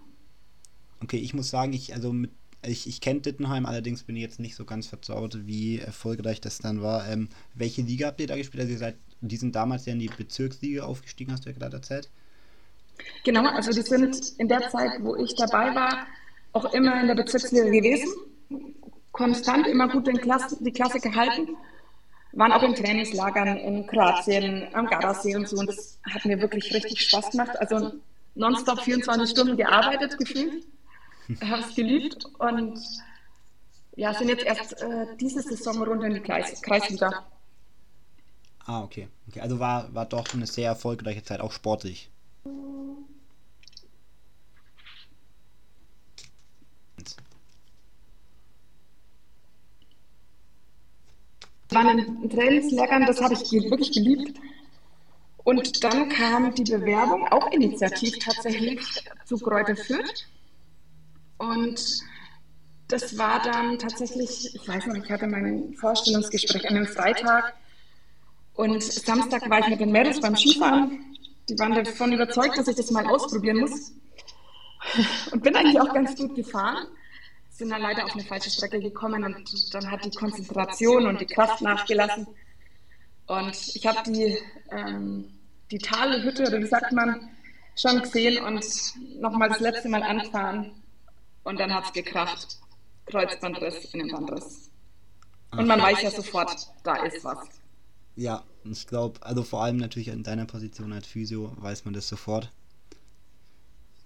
Okay, 1.03 1.19
ich 1.19 1.35
muss 1.35 1.51
sagen, 1.51 1.73
ich, 1.73 1.95
also 1.95 2.13
mit, 2.13 2.31
ich, 2.63 2.87
ich 2.87 3.01
kenne 3.01 3.21
Dittenheim, 3.21 3.67
allerdings 3.67 4.03
bin 4.03 4.17
ich 4.17 4.23
jetzt 4.23 4.41
nicht 4.41 4.57
so 4.57 4.65
ganz 4.65 4.87
vertraut, 4.87 5.47
wie 5.47 5.79
erfolgreich 5.79 6.41
das 6.41 6.59
dann 6.59 6.83
war. 6.83 7.09
Ähm, 7.09 7.29
welche 7.55 7.83
Liga 7.83 8.09
habt 8.09 8.21
ihr 8.21 8.27
da 8.27 8.37
gespielt? 8.37 8.61
Also 8.63 8.73
ihr 8.73 8.79
seid, 8.79 8.97
die 9.21 9.37
sind 9.37 9.57
damals 9.57 9.87
ja 9.87 9.93
in 9.93 9.99
die 9.99 10.09
Bezirksliga 10.09 10.85
aufgestiegen, 10.85 11.33
hast 11.33 11.45
du 11.45 11.51
ja 11.51 11.57
gerade 11.57 11.77
erzählt. 11.77 12.11
Genau, 13.25 13.47
also 13.49 13.73
die 13.73 13.83
sind 13.83 14.35
in 14.39 14.49
der 14.49 14.69
Zeit, 14.69 14.93
wo 15.01 15.17
ich 15.17 15.35
dabei 15.35 15.75
war, 15.75 16.07
auch 16.53 16.73
immer 16.73 17.01
in 17.01 17.07
der 17.07 17.15
Bezirksliga 17.15 17.65
gewesen. 17.65 18.09
Konstant 19.13 19.67
immer 19.67 19.89
gut 19.89 20.07
den 20.07 20.19
Klasse, 20.19 20.57
die 20.61 20.73
Klasse 20.73 21.01
gehalten. 21.01 21.57
Waren 22.33 22.53
auch 22.53 22.63
in 22.63 22.75
Trainingslagern 22.75 23.57
in 23.57 23.87
Kroatien, 23.87 24.69
am 24.75 24.87
Gardasee 24.87 25.35
und 25.37 25.49
so. 25.49 25.57
Und 25.57 25.69
das 25.69 25.99
hat 26.11 26.25
mir 26.27 26.41
wirklich 26.41 26.75
richtig 26.75 27.01
Spaß 27.01 27.31
gemacht. 27.31 27.59
Also 27.59 27.93
nonstop 28.35 28.81
24 28.81 29.31
Stunden 29.31 29.57
gearbeitet, 29.57 30.19
gefühlt 30.19 30.67
habe 31.41 31.63
es 31.63 31.75
geliebt 31.75 32.25
und 32.39 32.79
ja, 33.97 34.13
sind 34.15 34.29
jetzt 34.29 34.45
erst 34.45 34.83
äh, 34.83 35.07
diese 35.19 35.43
Saison 35.43 35.83
runter 35.83 36.07
in 36.07 36.15
die 36.15 36.21
Kreis 36.21 36.61
Kreisliga. 36.61 37.27
Ah, 38.67 38.83
okay. 38.83 39.09
okay. 39.29 39.41
Also 39.41 39.59
war, 39.59 39.93
war 39.95 40.07
doch 40.07 40.35
eine 40.35 40.47
sehr 40.47 40.69
erfolgreiche 40.69 41.23
Zeit, 41.23 41.41
auch 41.41 41.53
sportlich. 41.53 42.11
Waren 51.71 51.99
in 51.99 52.31
Trainingslagern, 52.31 53.07
das 53.07 53.21
habe 53.21 53.35
ich 53.35 53.51
wirklich 53.53 53.93
geliebt. 53.93 54.39
Und 55.45 55.85
dann 55.85 56.09
kam 56.09 56.55
die 56.55 56.65
Bewerbung, 56.65 57.29
auch 57.29 57.51
initiativ 57.53 58.19
tatsächlich, 58.19 58.81
zu 59.25 59.39
Kräuter 59.39 59.77
Fürth. 59.77 60.27
Und 61.39 61.81
das 62.89 63.19
war 63.19 63.43
dann 63.43 63.79
tatsächlich, 63.79 64.55
ich 64.55 64.69
weiß 64.69 64.87
noch, 64.87 64.95
ich 64.97 65.11
hatte 65.11 65.27
mein 65.27 65.75
Vorstellungsgespräch 65.75 66.69
an 66.69 66.77
einem 66.77 66.87
Freitag 66.87 67.55
und 68.55 68.83
Samstag 68.83 69.49
war 69.51 69.61
ich 69.61 69.69
mit 69.69 69.81
den 69.81 69.93
Mädels 69.93 70.21
beim 70.21 70.35
Skifahren. 70.35 71.17
Die 71.49 71.59
waren 71.59 71.75
davon 71.75 72.13
überzeugt, 72.13 72.57
dass 72.57 72.69
ich 72.69 72.77
das 72.77 72.91
mal 72.91 73.07
ausprobieren 73.07 73.59
muss. 73.59 73.93
Und 75.33 75.43
bin 75.43 75.55
eigentlich 75.55 75.81
auch 75.81 75.93
ganz 75.93 76.17
gut 76.17 76.35
gefahren. 76.35 76.87
Sind 77.57 77.71
dann 77.71 77.81
leider 77.81 78.05
auf 78.05 78.13
eine 78.13 78.23
falsche 78.23 78.51
Strecke 78.51 78.81
gekommen 78.81 79.25
und 79.25 79.75
dann 79.75 79.91
hat 79.91 80.05
die 80.05 80.11
Konzentration 80.11 81.07
und 81.07 81.21
die 81.21 81.27
Kraft 81.27 81.63
nachgelassen. 81.63 82.27
Und 83.27 83.75
ich 83.75 83.87
habe 83.87 84.11
die, 84.11 84.39
ähm, 84.71 85.33
die 85.71 85.79
Talhütte, 85.79 86.47
oder 86.47 86.61
wie 86.61 86.67
sagt 86.67 86.93
man, 86.93 87.31
schon 87.75 88.03
gesehen 88.03 88.45
und 88.45 88.65
nochmal 89.21 89.49
das 89.49 89.61
letzte 89.61 89.89
Mal 89.89 90.03
anfahren 90.03 90.73
und 91.45 91.59
dann 91.59 91.75
hat 91.75 91.85
es 91.85 91.93
gekracht. 91.93 92.59
Kreuzbandriss, 93.07 93.95
Innenbandriss. 93.95 94.71
Und 95.53 95.67
man 95.67 95.81
weiß 95.81 96.03
ja 96.03 96.11
sofort, 96.11 96.69
da 96.83 96.97
ist 97.05 97.25
was. 97.25 97.39
Ja, 98.17 98.45
ich 98.65 98.87
glaube, 98.87 99.23
also 99.23 99.43
vor 99.43 99.63
allem 99.63 99.77
natürlich 99.77 100.09
in 100.09 100.23
deiner 100.23 100.45
Position 100.45 100.93
als 100.93 101.07
Physio 101.07 101.53
weiß 101.57 101.85
man 101.85 101.95
das 101.95 102.09
sofort. 102.09 102.51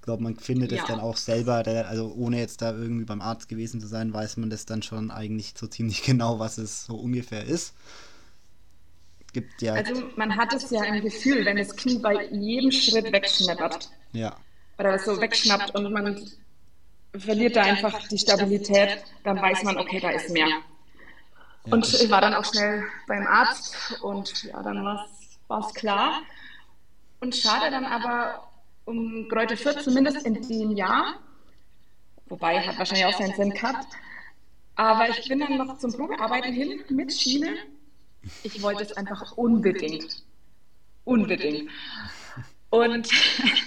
Ich 0.00 0.04
glaube, 0.07 0.23
man 0.23 0.35
findet 0.35 0.73
es 0.73 0.83
dann 0.87 0.99
auch 0.99 1.19
selber, 1.19 1.62
also 1.87 2.11
ohne 2.16 2.38
jetzt 2.38 2.62
da 2.62 2.73
irgendwie 2.73 3.04
beim 3.04 3.21
Arzt 3.21 3.50
gewesen 3.50 3.83
zu 3.83 3.87
sein, 3.87 4.14
weiß 4.14 4.38
man 4.38 4.49
das 4.49 4.64
dann 4.64 4.83
schon 4.83 5.11
eigentlich 5.11 5.52
so 5.54 5.66
ziemlich 5.66 6.02
genau, 6.07 6.38
was 6.38 6.57
es 6.57 6.87
so 6.87 6.95
ungefähr 6.97 7.45
ist. 7.45 7.75
Gibt 9.35 9.61
ja. 9.61 9.75
Also 9.75 10.02
man 10.16 10.35
hat 10.37 10.54
es 10.54 10.71
ja 10.71 10.83
im 10.85 11.02
Gefühl, 11.02 11.45
wenn 11.45 11.59
das 11.59 11.76
Knie 11.76 11.99
bei 11.99 12.28
jedem 12.30 12.73
Schritt 12.73 13.12
wegschnappert. 13.12 13.90
Ja. 14.12 14.37
Oder 14.78 14.99
so 14.99 15.21
wegschnappt 15.21 15.75
und 15.75 15.92
man 15.92 16.19
verliert 17.19 17.57
da 17.57 17.64
einfach 17.64 18.09
die 18.09 18.16
Stabilität, 18.16 19.04
dann 19.23 19.37
weiß 19.40 19.64
man, 19.64 19.76
okay, 19.76 20.00
da 20.00 20.11
ist 20.12 20.30
mehr. 20.30 20.49
Und 21.64 21.87
ich 21.92 22.11
war 22.11 22.23
dann 22.23 22.33
auch 22.33 22.45
schnell 22.47 22.85
beim 23.07 23.26
Arzt 23.26 24.00
und 24.00 24.45
ja, 24.45 24.62
dann 24.62 24.83
war 24.83 25.61
es 25.61 25.75
klar. 25.75 26.23
Und 27.21 27.37
schade 27.37 27.71
dann 27.71 27.85
aber 27.85 28.50
um 28.90 29.28
Kräuter 29.28 29.56
Fürth, 29.56 29.82
zumindest 29.82 30.26
in 30.26 30.35
dem 30.35 30.73
Jahr, 30.73 31.20
wobei 32.26 32.61
hat 32.61 32.78
wahrscheinlich 32.78 33.06
auch 33.06 33.18
seinen 33.18 33.35
Sinn 33.35 33.50
gehabt, 33.50 33.87
aber 34.76 35.09
ich 35.09 35.28
bin 35.28 35.40
dann 35.40 35.56
noch 35.56 35.78
zum 35.78 35.92
Probearbeiten 35.92 36.52
hin 36.52 36.80
mit 36.88 37.12
Schiene. 37.12 37.54
Ich 38.42 38.62
wollte 38.62 38.82
es 38.82 38.92
einfach 38.92 39.32
unbedingt. 39.32 40.25
Unbedingt. 41.04 41.70
Und 42.70 43.09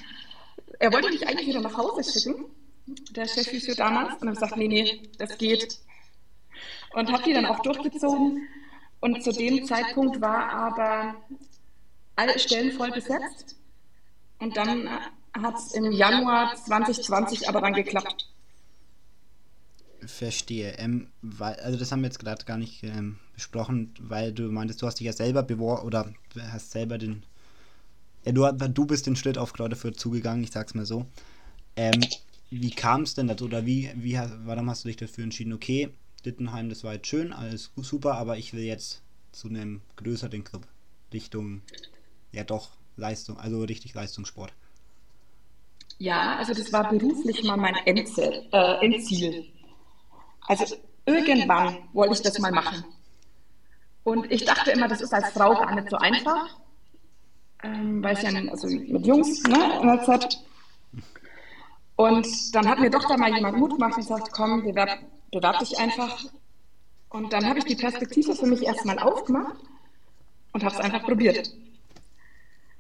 er 0.80 0.94
wollte 0.94 1.10
mich 1.10 1.28
eigentlich 1.28 1.48
wieder 1.48 1.62
nach 1.62 1.78
Hause 1.78 2.04
schicken 2.04 2.46
der 2.86 3.28
Chefphysio 3.28 3.76
damals, 3.76 4.22
und 4.22 4.28
habe 4.28 4.34
gesagt, 4.34 4.58
nee, 4.58 4.68
nee, 4.68 5.10
das 5.18 5.38
geht. 5.38 5.80
Und 6.94 7.12
habe 7.12 7.24
die 7.24 7.34
dann 7.34 7.46
auch 7.46 7.60
durchgezogen. 7.60 8.48
Und 9.00 9.24
zu 9.24 9.32
dem 9.32 9.66
Zeitpunkt 9.66 10.22
war 10.22 10.50
aber 10.50 11.16
alle 12.16 12.38
Stellen 12.40 12.72
voll 12.72 12.92
besetzt. 12.92 13.56
Und 14.44 14.58
dann 14.58 14.90
hat 15.34 15.56
es 15.56 15.74
im 15.74 15.90
Januar 15.94 16.54
2020 16.54 17.48
aber 17.48 17.62
dann 17.62 17.74
geklappt. 17.74 18.28
Verstehe. 20.06 20.74
Ähm, 20.80 21.08
weil, 21.22 21.56
also 21.62 21.80
das 21.80 21.94
haben 21.94 22.02
wir 22.02 22.08
jetzt 22.08 22.20
gerade 22.20 22.44
gar 22.44 22.58
nicht 22.58 22.84
ähm, 22.84 23.20
besprochen, 23.36 23.94
weil 24.02 24.34
du 24.34 24.52
meintest, 24.52 24.82
du 24.82 24.86
hast 24.86 25.00
dich 25.00 25.06
ja 25.06 25.14
selber 25.14 25.44
beworben 25.44 25.88
oder 25.88 26.14
hast 26.52 26.72
selber 26.72 26.98
den. 26.98 27.24
Ja, 28.26 28.34
du, 28.34 28.52
du 28.52 28.86
bist 28.86 29.08
den 29.08 29.16
Schritt 29.16 29.38
auf 29.38 29.54
Kräuterfurt 29.54 29.98
zugegangen, 29.98 30.44
ich 30.44 30.52
sag's 30.52 30.74
mal 30.74 30.86
so. 30.86 31.06
Ähm, 31.78 32.02
wie 32.50 32.72
kam 32.72 33.04
es 33.04 33.16
denn 33.16 33.28
dazu 33.28 33.46
oder 33.46 33.66
wie, 33.66 33.92
wie, 33.96 34.20
warum 34.44 34.70
hast 34.70 34.84
du 34.84 34.90
dich 34.90 34.98
dafür 34.98 35.24
entschieden, 35.24 35.54
okay, 35.54 35.90
Dittenheim, 36.26 36.68
das 36.68 36.84
war 36.84 36.94
jetzt 36.94 37.08
schön, 37.08 37.32
alles 37.32 37.72
super, 37.78 38.16
aber 38.16 38.38
ich 38.38 38.54
will 38.54 38.64
jetzt 38.64 39.02
zu 39.32 39.48
einem 39.48 39.82
größeren 39.96 40.44
Club, 40.44 40.68
Richtung, 41.14 41.62
ja 42.34 42.44
doch, 42.44 42.70
Leistung, 42.96 43.38
also 43.40 43.62
richtig 43.64 43.94
Leistungssport. 43.94 44.54
Ja, 45.98 46.36
also 46.38 46.54
das 46.54 46.72
war 46.74 46.90
beruflich 46.90 47.44
mal 47.44 47.58
mein 47.58 47.76
Endziel. 47.86 48.48
Äh, 48.52 48.86
Endziel. 48.86 49.46
Also 50.48 50.76
irgendwann 51.06 51.78
wollte 51.94 52.14
ich 52.16 52.22
das 52.22 52.40
mal 52.40 52.52
machen. 52.52 52.84
Und 54.04 54.30
ich 54.32 54.44
dachte 54.44 54.72
immer, 54.72 54.88
das 54.88 55.02
ist 55.02 55.14
als 55.14 55.30
Frau 55.30 55.54
gar 55.54 55.76
nicht 55.76 55.90
so 55.90 55.98
einfach, 55.98 56.58
ähm, 57.64 58.04
weil 58.04 58.16
es 58.16 58.22
ja 58.22 58.32
also 58.52 58.68
mit 58.68 59.06
Jungs 59.06 59.44
ne, 59.44 59.80
in 59.82 59.88
der 59.88 60.04
Zeit 60.04 60.44
und 61.96 62.56
dann 62.56 62.68
hat 62.68 62.80
mir 62.80 62.90
doch 62.90 63.08
da 63.08 63.18
mal 63.18 63.34
jemand 63.34 63.58
Mut 63.58 63.74
gemacht 63.74 63.96
und 63.96 64.02
gesagt, 64.02 64.32
komm, 64.32 64.64
bewerb, 64.64 65.00
bewerb 65.32 65.60
dich 65.60 65.78
einfach. 65.78 66.26
Und 67.10 67.32
dann 67.34 67.48
habe 67.48 67.60
ich 67.60 67.66
die 67.66 67.76
Perspektive 67.76 68.36
für 68.36 68.48
mich 68.48 68.64
erstmal 68.64 68.98
aufgemacht 68.98 69.56
und 70.54 70.64
habe 70.64 70.74
es 70.74 70.82
einfach 70.82 71.04
probiert. 71.04 71.54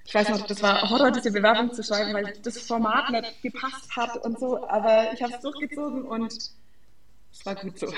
Ich 0.05 0.13
weiß 0.13 0.29
noch, 0.29 0.45
das 0.45 0.61
war 0.61 0.89
Horror, 0.89 1.11
diese 1.11 1.31
Bewerbung 1.31 1.73
zu 1.73 1.81
schreiben, 1.83 2.13
weil 2.13 2.33
das 2.43 2.57
Format 2.59 3.09
nicht 3.09 3.41
gepasst 3.41 3.95
hat 3.95 4.17
und 4.17 4.37
so, 4.39 4.67
aber 4.67 5.13
ich 5.13 5.21
habe 5.21 5.33
es 5.33 5.41
durchgezogen 5.41 6.03
und 6.03 6.33
es 6.33 7.45
war 7.45 7.55
gut 7.55 7.79
so. 7.79 7.87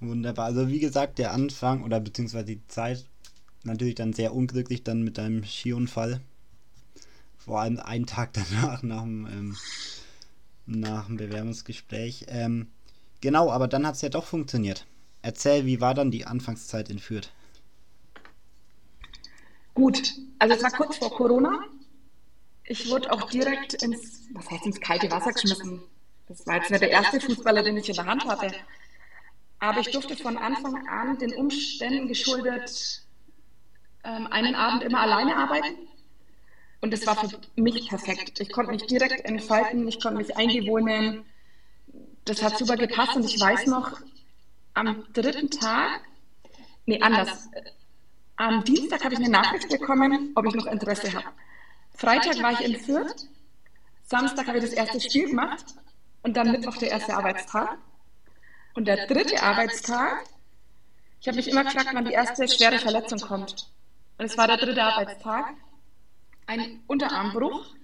Wunderbar. 0.00 0.46
Also 0.46 0.68
wie 0.68 0.80
gesagt, 0.80 1.18
der 1.18 1.32
Anfang 1.32 1.84
oder 1.84 2.00
beziehungsweise 2.00 2.44
die 2.46 2.66
Zeit 2.68 3.04
natürlich 3.64 3.94
dann 3.94 4.12
sehr 4.12 4.34
unglücklich 4.34 4.82
dann 4.82 5.02
mit 5.02 5.18
deinem 5.18 5.44
Skiunfall 5.44 6.20
vor 7.48 7.60
allem 7.60 7.80
einen 7.80 8.06
Tag 8.06 8.32
danach, 8.34 8.82
nach 8.82 9.02
dem, 9.02 9.26
ähm, 9.26 9.56
nach 10.66 11.06
dem 11.06 11.16
Bewerbungsgespräch. 11.16 12.26
Ähm, 12.28 12.68
genau, 13.20 13.50
aber 13.50 13.68
dann 13.68 13.86
hat 13.86 13.94
es 13.94 14.02
ja 14.02 14.10
doch 14.10 14.26
funktioniert. 14.26 14.86
Erzähl, 15.22 15.64
wie 15.66 15.80
war 15.80 15.94
dann 15.94 16.10
die 16.10 16.26
Anfangszeit 16.26 16.90
in 16.90 16.98
Fürth? 16.98 17.30
Gut, 19.78 20.12
also 20.40 20.56
es 20.56 20.62
war 20.64 20.72
kurz 20.72 20.96
vor 20.96 21.10
Corona. 21.16 21.64
Ich 22.64 22.90
wurde 22.90 23.12
auch 23.12 23.30
direkt 23.30 23.74
ins, 23.74 24.28
was 24.32 24.50
heißt 24.50 24.66
ins 24.66 24.80
kalte 24.80 25.08
Wasser 25.08 25.32
geschmissen. 25.32 25.82
Das 26.26 26.44
war 26.48 26.56
jetzt 26.56 26.72
nicht 26.72 26.82
der 26.82 26.90
erste 26.90 27.20
Fußballer, 27.20 27.62
den 27.62 27.76
ich 27.76 27.88
in 27.88 27.94
der 27.94 28.06
Hand 28.06 28.24
hatte. 28.24 28.50
Aber 29.60 29.78
ich 29.78 29.92
durfte 29.92 30.16
von 30.16 30.36
Anfang 30.36 30.88
an 30.88 31.16
den 31.18 31.32
Umständen 31.32 32.08
geschuldet 32.08 33.02
ähm, 34.02 34.26
einen 34.26 34.56
Abend 34.56 34.82
immer 34.82 34.98
alleine 34.98 35.36
arbeiten. 35.36 35.76
Und 36.80 36.92
das 36.92 37.06
war 37.06 37.14
für 37.14 37.38
mich 37.54 37.88
perfekt. 37.88 38.40
Ich 38.40 38.50
konnte 38.50 38.72
mich 38.72 38.84
direkt 38.86 39.24
entfalten, 39.26 39.86
ich 39.86 40.00
konnte 40.00 40.18
mich 40.18 40.36
eingewöhnen. 40.36 41.24
Das 42.24 42.42
hat 42.42 42.58
super 42.58 42.76
gepasst 42.76 43.14
und 43.14 43.24
ich 43.24 43.38
weiß 43.38 43.66
noch, 43.66 43.92
am 44.74 45.04
dritten 45.12 45.50
Tag, 45.50 46.00
nee, 46.84 47.00
anders. 47.00 47.48
Am 48.38 48.62
Dienstag 48.62 49.04
habe 49.04 49.14
ich 49.14 49.18
eine 49.18 49.30
Nachricht 49.30 49.68
bekommen, 49.68 50.30
ob 50.36 50.46
ich 50.46 50.54
noch 50.54 50.66
Interesse 50.66 51.12
habe. 51.12 51.26
Freitag 51.96 52.40
war 52.40 52.52
ich 52.52 52.60
in 52.60 52.76
Fürth, 52.76 53.26
Samstag 54.04 54.46
habe 54.46 54.58
ich 54.58 54.64
das 54.64 54.72
erste 54.72 55.00
Spiel 55.00 55.28
gemacht 55.28 55.64
und 56.22 56.36
dann 56.36 56.52
Mittwoch 56.52 56.76
der 56.76 56.92
erste 56.92 57.16
Arbeitstag. 57.16 57.78
Und 58.74 58.86
der 58.86 59.08
dritte 59.08 59.42
Arbeitstag, 59.42 60.24
ich 61.20 61.26
habe 61.26 61.36
mich 61.36 61.48
immer 61.48 61.64
gefragt, 61.64 61.90
wann 61.92 62.04
die 62.04 62.12
erste 62.12 62.46
schwere 62.46 62.78
Verletzung 62.78 63.18
kommt. 63.18 63.72
Und 64.18 64.26
es 64.26 64.38
war 64.38 64.46
der 64.46 64.58
dritte 64.58 64.84
Arbeitstag. 64.84 65.54
Ein 66.46 66.84
Unterarmbruch 66.86 67.74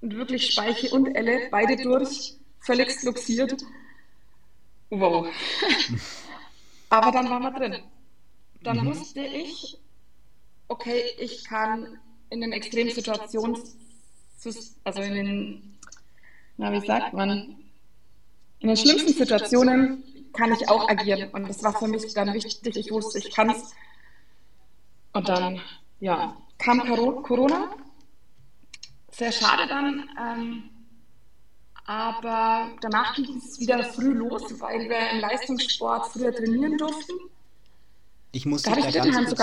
und 0.00 0.16
wirklich 0.16 0.50
Speiche 0.50 0.90
und 0.90 1.14
Elle, 1.14 1.48
beide 1.52 1.76
durch, 1.76 2.34
völlig 2.58 3.00
luxiert. 3.04 3.62
Wow. 4.90 5.28
Aber 6.90 7.12
dann 7.12 7.30
waren 7.30 7.42
wir 7.44 7.52
drin. 7.52 7.82
Dann 8.62 8.78
mhm. 8.78 8.86
wusste 8.86 9.20
ich, 9.20 9.78
okay, 10.72 11.02
ich 11.18 11.44
kann 11.44 11.98
in 12.30 12.40
den 12.40 12.52
extremen 12.52 12.90
Situationen, 12.90 13.58
also 14.84 15.02
in 15.02 15.14
den, 15.14 15.78
na, 16.56 16.72
wie 16.72 16.86
sagt 16.86 17.12
man, 17.12 17.58
in 18.60 18.68
den 18.68 18.76
schlimmsten 18.76 19.12
Situationen 19.12 20.02
kann 20.32 20.52
ich 20.52 20.68
auch 20.68 20.88
agieren. 20.88 21.30
Und 21.32 21.48
das 21.48 21.62
war 21.62 21.78
für 21.78 21.88
mich 21.88 22.14
dann 22.14 22.32
wichtig. 22.32 22.76
Ich 22.76 22.90
wusste, 22.90 23.18
ich 23.18 23.34
kann 23.34 23.50
es. 23.50 23.74
Und 25.12 25.28
dann, 25.28 25.60
ja, 26.00 26.36
kam 26.58 26.80
Corona. 27.22 27.68
Sehr 29.10 29.32
schade 29.32 29.66
dann. 29.66 30.08
Ähm, 30.18 30.70
aber 31.84 32.70
danach 32.80 33.14
ging 33.14 33.36
es 33.36 33.60
wieder 33.60 33.84
früh 33.84 34.14
los, 34.14 34.42
weil 34.60 34.88
wir 34.88 35.10
im 35.10 35.20
Leistungssport 35.20 36.06
früher 36.12 36.34
trainieren 36.34 36.78
durften. 36.78 37.12
Ich 38.34 38.46
muss, 38.46 38.62
dich 38.62 38.74
da, 38.74 39.04
ganz 39.04 39.26
kurz, 39.26 39.40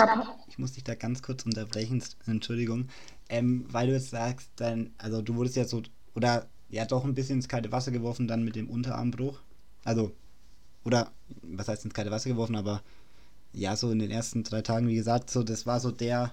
ich 0.48 0.58
muss 0.58 0.72
dich 0.72 0.82
da 0.82 0.96
ganz 0.96 1.22
kurz 1.22 1.44
unterbrechen, 1.46 2.02
Entschuldigung, 2.26 2.88
ähm, 3.28 3.64
weil 3.68 3.86
du 3.86 3.92
jetzt 3.92 4.10
sagst, 4.10 4.50
dann, 4.56 4.90
also 4.98 5.22
du 5.22 5.36
wurdest 5.36 5.56
ja 5.56 5.64
so, 5.64 5.82
oder 6.14 6.48
ja 6.70 6.84
doch 6.84 7.04
ein 7.04 7.14
bisschen 7.14 7.36
ins 7.36 7.48
kalte 7.48 7.70
Wasser 7.70 7.92
geworfen 7.92 8.26
dann 8.26 8.44
mit 8.44 8.56
dem 8.56 8.68
Unterarmbruch. 8.68 9.40
Also 9.84 10.12
oder 10.84 11.12
was 11.42 11.68
heißt 11.68 11.84
ins 11.84 11.94
kalte 11.94 12.10
Wasser 12.10 12.30
geworfen, 12.30 12.56
aber 12.56 12.82
ja, 13.52 13.76
so 13.76 13.90
in 13.90 13.98
den 13.98 14.10
ersten 14.10 14.44
drei 14.44 14.62
Tagen, 14.62 14.88
wie 14.88 14.94
gesagt, 14.94 15.30
so 15.30 15.42
das 15.42 15.66
war 15.66 15.80
so 15.80 15.90
der 15.90 16.32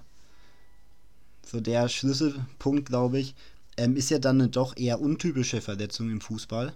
so 1.44 1.60
der 1.60 1.88
Schlüsselpunkt, 1.88 2.86
glaube 2.86 3.18
ich. 3.18 3.34
Ähm, 3.76 3.96
ist 3.96 4.10
ja 4.10 4.18
dann 4.18 4.40
eine 4.40 4.50
doch 4.50 4.76
eher 4.76 5.00
untypische 5.00 5.60
Verletzung 5.60 6.10
im 6.10 6.20
Fußball. 6.20 6.74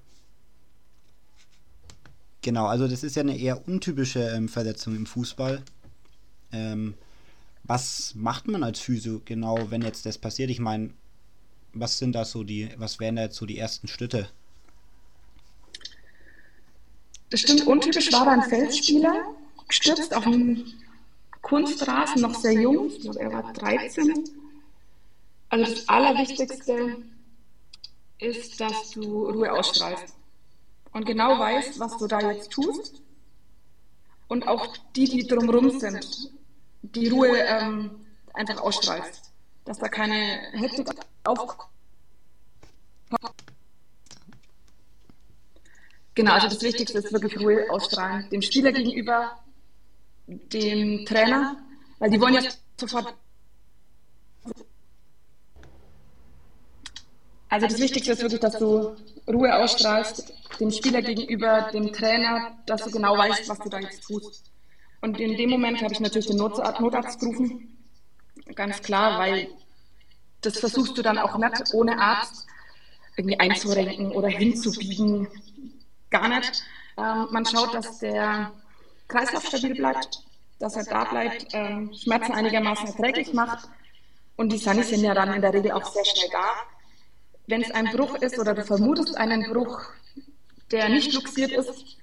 Genau, 2.42 2.66
also 2.66 2.88
das 2.88 3.05
ist 3.05 3.14
ja 3.14 3.22
eine 3.22 3.38
eher 3.38 3.68
untypische 3.68 4.20
ähm, 4.20 4.48
Verletzung 4.48 4.96
im 4.96 5.07
Fußball. 5.07 5.62
Ähm, 6.50 6.94
was 7.62 8.14
macht 8.16 8.48
man 8.48 8.64
als 8.64 8.81
Physio 8.81 9.22
genau, 9.24 9.70
wenn 9.70 9.83
jetzt 9.83 10.05
das 10.05 10.18
passiert? 10.18 10.50
Ich 10.50 10.59
meine, 10.59 10.90
was 11.72 11.98
sind 11.98 12.12
da 12.12 12.24
so 12.24 12.42
die, 12.42 12.68
was 12.76 12.98
wären 12.98 13.14
da 13.14 13.22
jetzt 13.22 13.37
so 13.37 13.46
die 13.46 13.59
ersten 13.59 13.87
Schritte? 13.87 14.28
Das 17.31 17.40
stimmt, 17.40 17.64
untypisch 17.66 18.12
war 18.12 18.26
ein 18.26 18.42
Feldspieler, 18.42 19.14
gestürzt 19.68 20.14
auf 20.14 20.26
einem 20.26 20.64
Kunstrasen, 21.40 22.22
noch 22.22 22.35
sehr 22.35 22.52
jung, 22.52 22.88
ich 22.88 23.00
glaube, 23.00 23.20
er 23.20 23.33
war 23.33 23.52
13. 23.52 24.12
Also 25.48 25.72
das 25.72 25.88
Allerwichtigste 25.88 26.96
ist, 28.18 28.61
dass 28.61 28.90
du 28.90 29.31
Ruhe 29.31 29.52
ausstrahlst 29.52 30.14
und 30.92 31.05
genau 31.07 31.38
weißt, 31.38 31.78
was 31.78 31.96
du 31.98 32.07
da 32.07 32.20
jetzt 32.31 32.50
tust 32.50 33.02
und 34.28 34.46
auch 34.46 34.76
die, 34.96 35.09
die 35.09 35.26
drumherum 35.26 35.78
sind, 35.78 36.33
die 36.83 37.09
Ruhe 37.09 37.38
ähm, 37.38 37.90
einfach 38.35 38.61
ausstrahlst, 38.61 39.33
dass 39.64 39.78
da 39.78 39.88
keine 39.88 40.52
Hektik 40.52 40.88
aufkommt 41.24 41.72
Genau, 46.14 46.33
also 46.33 46.48
das 46.48 46.62
Wichtigste 46.62 46.98
ist 46.98 47.12
wirklich 47.12 47.38
Ruhe 47.38 47.70
ausstrahlen. 47.70 48.28
Dem 48.31 48.42
Spieler 48.42 48.72
gegenüber, 48.72 49.38
dem 50.26 51.07
Trainer, 51.07 51.57
weil 51.98 52.11
die 52.11 52.20
wollen 52.20 52.35
ja 52.35 52.42
sofort. 52.78 53.14
Also 57.53 57.67
das 57.67 57.79
Wichtigste 57.81 58.12
ist 58.12 58.23
wirklich, 58.23 58.41
dass 58.41 58.59
du 58.59 58.97
Ruhe 59.29 59.55
ausstrahlst, 59.55 60.33
dem 60.59 60.71
Spieler 60.71 61.03
gegenüber, 61.03 61.69
dem 61.71 61.93
Trainer, 61.93 62.57
dass 62.65 62.83
du 62.85 62.91
genau 62.91 63.19
weißt, 63.19 63.47
was 63.47 63.59
du 63.59 63.69
da 63.69 63.79
jetzt 63.79 64.05
tust. 64.05 64.51
Und 65.03 65.21
in 65.21 65.37
dem 65.37 65.51
Moment 65.51 65.83
habe 65.83 65.93
ich 65.93 66.01
natürlich 66.01 66.29
den 66.29 66.38
Notarzt 66.38 67.21
gerufen, 67.21 67.77
ganz 68.55 68.81
klar, 68.81 69.19
weil 69.19 69.49
das 70.41 70.61
versuchst 70.61 70.97
du 70.97 71.03
dann 71.03 71.19
auch 71.19 71.37
nicht 71.37 71.75
ohne 71.75 72.01
Arzt 72.01 72.47
irgendwie 73.19 73.38
einzurenken 73.38 74.12
oder 74.12 74.29
hinzubiegen 74.29 75.29
gar 76.09 76.29
nicht. 76.29 76.62
Ähm, 76.97 77.29
man 77.33 77.45
schaut, 77.45 77.75
dass 77.75 77.99
der 77.99 78.51
Kreislauf 79.09 79.45
stabil 79.45 79.75
bleibt, 79.75 80.25
dass 80.59 80.75
er 80.77 80.85
da 80.85 81.05
bleibt, 81.05 81.49
ähm, 81.53 81.93
Schmerzen 81.93 82.33
einigermaßen 82.33 82.87
erträglich 82.87 83.35
macht. 83.35 83.69
Und 84.37 84.51
die 84.51 84.57
Sunny 84.57 84.85
sind 84.85 85.05
ja 85.05 85.12
dann 85.12 85.35
in 85.35 85.43
der 85.43 85.53
Regel 85.53 85.73
auch 85.73 85.85
sehr 85.85 86.07
schnell 86.07 86.31
da. 86.33 86.72
Wenn 87.53 87.61
es 87.61 87.71
ein 87.71 87.85
Bruch 87.95 88.15
ist 88.15 88.38
oder 88.38 88.55
du 88.55 88.65
vermutest 88.65 89.15
einen 89.19 89.43
Bruch, 89.53 89.83
der 90.71 90.88
nicht 90.88 91.12
luxiert 91.12 91.53
ist, 91.53 91.99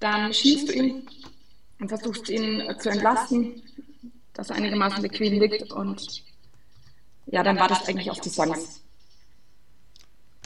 dann 0.00 0.34
schiebst 0.34 0.68
du 0.68 0.72
ihn 0.72 1.08
und 1.78 1.90
versuchst 1.90 2.28
ihn 2.28 2.60
zu 2.80 2.90
entlasten, 2.90 3.62
dass 4.32 4.50
er 4.50 4.56
einigermaßen 4.56 5.00
bequem 5.00 5.40
liegt 5.40 5.70
und 5.70 6.24
ja, 7.26 7.44
dann 7.44 7.56
war 7.56 7.68
das 7.68 7.86
eigentlich 7.86 8.10
auf 8.10 8.20
die 8.20 8.30
Songs. 8.30 8.80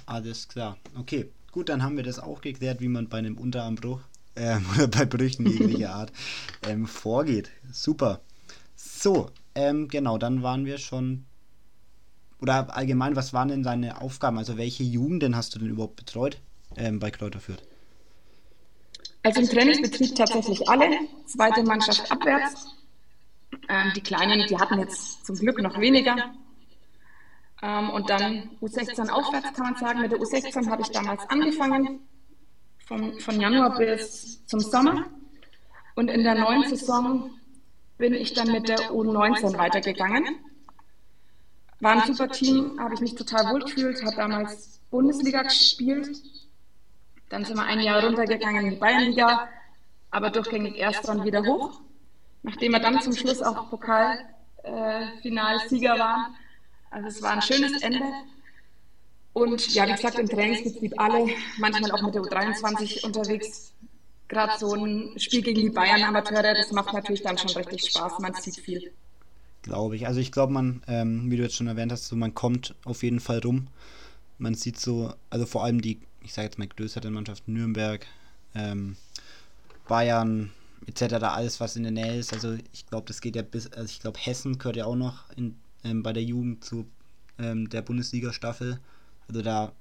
Alles 0.04 0.46
klar, 0.46 0.76
okay. 0.94 1.30
Gut, 1.50 1.70
dann 1.70 1.83
haben 1.83 1.96
wir 1.96 2.04
das 2.04 2.18
auch 2.18 2.42
geklärt, 2.42 2.83
wie 2.83 2.88
man 2.88 3.09
bei 3.09 3.16
einem 3.16 3.38
Unterarmbruch 3.38 4.02
äh, 4.35 4.59
oder 4.74 4.88
bei 4.88 5.07
Brüchen 5.07 5.46
jeglicher 5.46 5.94
Art 5.94 6.12
ähm, 6.68 6.87
vorgeht. 6.87 7.50
Super. 7.72 8.20
So, 8.76 9.30
ähm, 9.54 9.88
genau, 9.88 10.18
dann 10.18 10.42
waren 10.42 10.66
wir 10.66 10.76
schon. 10.76 11.24
Oder 12.44 12.76
allgemein, 12.76 13.16
was 13.16 13.33
waren 13.33 13.48
denn 13.48 13.62
deine 13.62 14.02
Aufgaben? 14.02 14.37
Also, 14.37 14.59
welche 14.59 14.83
Jugenden 14.83 15.35
hast 15.35 15.54
du 15.54 15.59
denn 15.59 15.70
überhaupt 15.70 15.96
betreut 15.96 16.42
ähm, 16.76 16.98
bei 16.98 17.11
Kräuter 17.11 17.40
Fürth? 17.40 17.62
Also 19.22 19.40
im 19.40 19.48
Trainingsbetrieb 19.48 20.14
tatsächlich 20.14 20.68
alle, 20.68 20.90
zweite 21.24 21.62
Mannschaft 21.62 22.12
abwärts. 22.12 22.66
Ähm, 23.70 23.92
die 23.96 24.02
Kleinen, 24.02 24.46
die 24.46 24.59
hatten 24.59 24.78
jetzt 24.78 25.24
zum 25.24 25.37
Glück 25.37 25.62
noch 25.62 25.80
weniger. 25.80 26.35
Ähm, 27.62 27.88
und 27.88 28.11
dann 28.11 28.50
U16 28.61 29.09
aufwärts 29.09 29.54
kann 29.54 29.64
man 29.64 29.76
sagen. 29.76 30.02
Mit 30.02 30.12
der 30.12 30.18
U16 30.18 30.68
habe 30.68 30.83
ich 30.83 30.88
damals 30.88 31.22
angefangen, 31.30 32.00
von, 32.85 33.18
von 33.20 33.40
Januar 33.40 33.78
bis 33.78 34.44
zum 34.44 34.61
Sommer. 34.61 35.07
Und 35.94 36.09
in 36.09 36.22
der 36.22 36.35
neuen 36.35 36.68
Saison 36.68 37.30
bin 37.96 38.12
ich 38.12 38.35
dann 38.35 38.52
mit 38.52 38.68
der 38.68 38.90
U19 38.90 39.57
weitergegangen. 39.57 40.26
War 41.84 42.02
ein 42.02 42.14
super 42.14 42.30
Team, 42.30 42.80
habe 42.80 42.94
ich 42.94 43.00
mich 43.00 43.14
total 43.14 43.52
wohl 43.52 43.60
gefühlt, 43.60 44.02
habe 44.02 44.16
damals 44.16 44.80
Bundesliga 44.90 45.42
gespielt. 45.42 46.16
Dann 47.28 47.44
sind 47.44 47.58
wir 47.58 47.64
ein 47.64 47.80
Jahr 47.80 48.02
runtergegangen 48.02 48.64
in 48.64 48.70
die 48.70 48.76
Bayernliga, 48.76 49.50
aber 50.10 50.30
durchgängig 50.30 50.76
erst 50.76 51.06
dann 51.06 51.24
wieder 51.24 51.44
hoch. 51.44 51.82
Nachdem 52.42 52.72
wir 52.72 52.78
dann 52.78 53.02
zum 53.02 53.12
Schluss 53.12 53.42
auch 53.42 53.68
Pokalfinalsieger 53.68 55.96
äh, 55.96 55.98
waren, 55.98 56.34
also 56.90 57.08
es 57.08 57.20
war 57.20 57.32
ein 57.32 57.42
schönes 57.42 57.82
Ende. 57.82 58.00
Und 59.34 59.74
ja, 59.74 59.86
wie 59.86 59.92
gesagt, 59.92 60.18
im 60.18 60.26
Trainingsbetrieb 60.26 60.98
alle, 60.98 61.34
manchmal 61.58 61.92
auch 61.92 62.00
mit 62.00 62.14
der 62.14 62.22
U23 62.22 63.04
unterwegs. 63.04 63.74
Gerade 64.28 64.54
so 64.58 64.72
ein 64.72 65.18
Spiel 65.18 65.42
gegen 65.42 65.60
die 65.60 65.68
Bayern-Amateure, 65.68 66.54
das 66.54 66.72
macht 66.72 66.94
natürlich 66.94 67.22
dann 67.22 67.36
schon 67.36 67.50
richtig 67.50 67.90
Spaß. 67.90 68.20
Man 68.20 68.32
sieht 68.32 68.56
viel. 68.56 68.94
Glaube 69.64 69.96
ich. 69.96 70.07
Also 70.07 70.20
ich 70.20 70.31
glaube, 70.31 70.53
man, 70.53 70.83
ähm, 70.87 71.31
wie 71.31 71.38
du 71.38 71.42
jetzt 71.42 71.57
schon 71.57 71.66
erwähnt 71.66 71.90
hast, 71.90 72.07
so 72.07 72.16
man 72.16 72.35
kommt 72.35 72.74
auf 72.85 73.03
jeden 73.03 73.18
Fall 73.18 73.38
rum. 73.38 73.68
Man 74.37 74.55
sieht 74.55 74.79
so, 74.79 75.14
also 75.31 75.46
vor 75.46 75.64
allem 75.64 75.81
die, 75.81 76.00
ich 76.20 76.35
sage 76.35 76.46
jetzt 76.46 76.59
mal 76.59 76.68
größeren 76.68 77.12
Mannschaften, 77.12 77.55
Nürnberg, 77.55 78.07
ähm, 78.55 78.96
Bayern, 79.88 80.53
etc., 80.87 81.14
alles 81.14 81.61
was 81.61 81.77
in 81.77 81.83
der 81.83 81.92
Nähe 81.92 82.18
ist. 82.18 82.35
Also 82.35 82.59
ich 82.74 82.87
glaube, 82.87 83.09
das 83.09 83.22
geht 83.22 83.37
ja 83.37 83.42
bis, 83.42 83.72
also 83.72 83.87
ich 83.87 84.00
glaube, 84.00 84.18
Hessen 84.20 84.59
gehört 84.59 84.77
ja 84.77 84.85
auch 84.85 84.96
noch 84.96 85.31
in 85.35 85.57
ähm, 85.83 86.03
bei 86.03 86.12
der 86.12 86.22
Jugend 86.22 86.62
zu 86.62 86.87
ähm, 87.38 87.70
der 87.70 87.81
Bundesliga-Staffel. 87.81 88.79
Also 89.29 89.40
da 89.40 89.72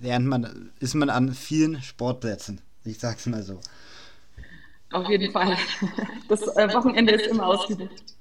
lernt 0.00 0.26
man, 0.26 0.70
ist 0.78 0.94
man 0.94 1.10
an 1.10 1.34
vielen 1.34 1.82
Sportplätzen. 1.82 2.60
Ich 2.84 3.00
sag's 3.00 3.26
mal 3.26 3.42
so. 3.42 3.58
Auf 4.92 5.08
jeden 5.08 5.32
Fall. 5.32 5.56
Das 6.28 6.42
äh, 6.56 6.72
Wochenende 6.72 7.14
ist 7.14 7.26
immer 7.26 7.46
ausgebucht. 7.46 8.13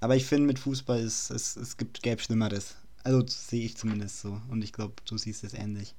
Aber 0.00 0.16
ich 0.16 0.26
finde, 0.26 0.46
mit 0.46 0.58
Fußball 0.58 0.98
ist 0.98 1.30
es, 1.30 1.56
es 1.56 1.76
gibt 1.76 2.02
gäbe 2.02 2.20
Schlimmeres. 2.20 2.76
Also 3.04 3.26
sehe 3.26 3.64
ich 3.64 3.76
zumindest 3.76 4.20
so. 4.20 4.40
Und 4.48 4.62
ich 4.62 4.72
glaube, 4.72 4.94
du 5.06 5.18
siehst 5.18 5.44
es 5.44 5.54
ähnlich. 5.54 5.94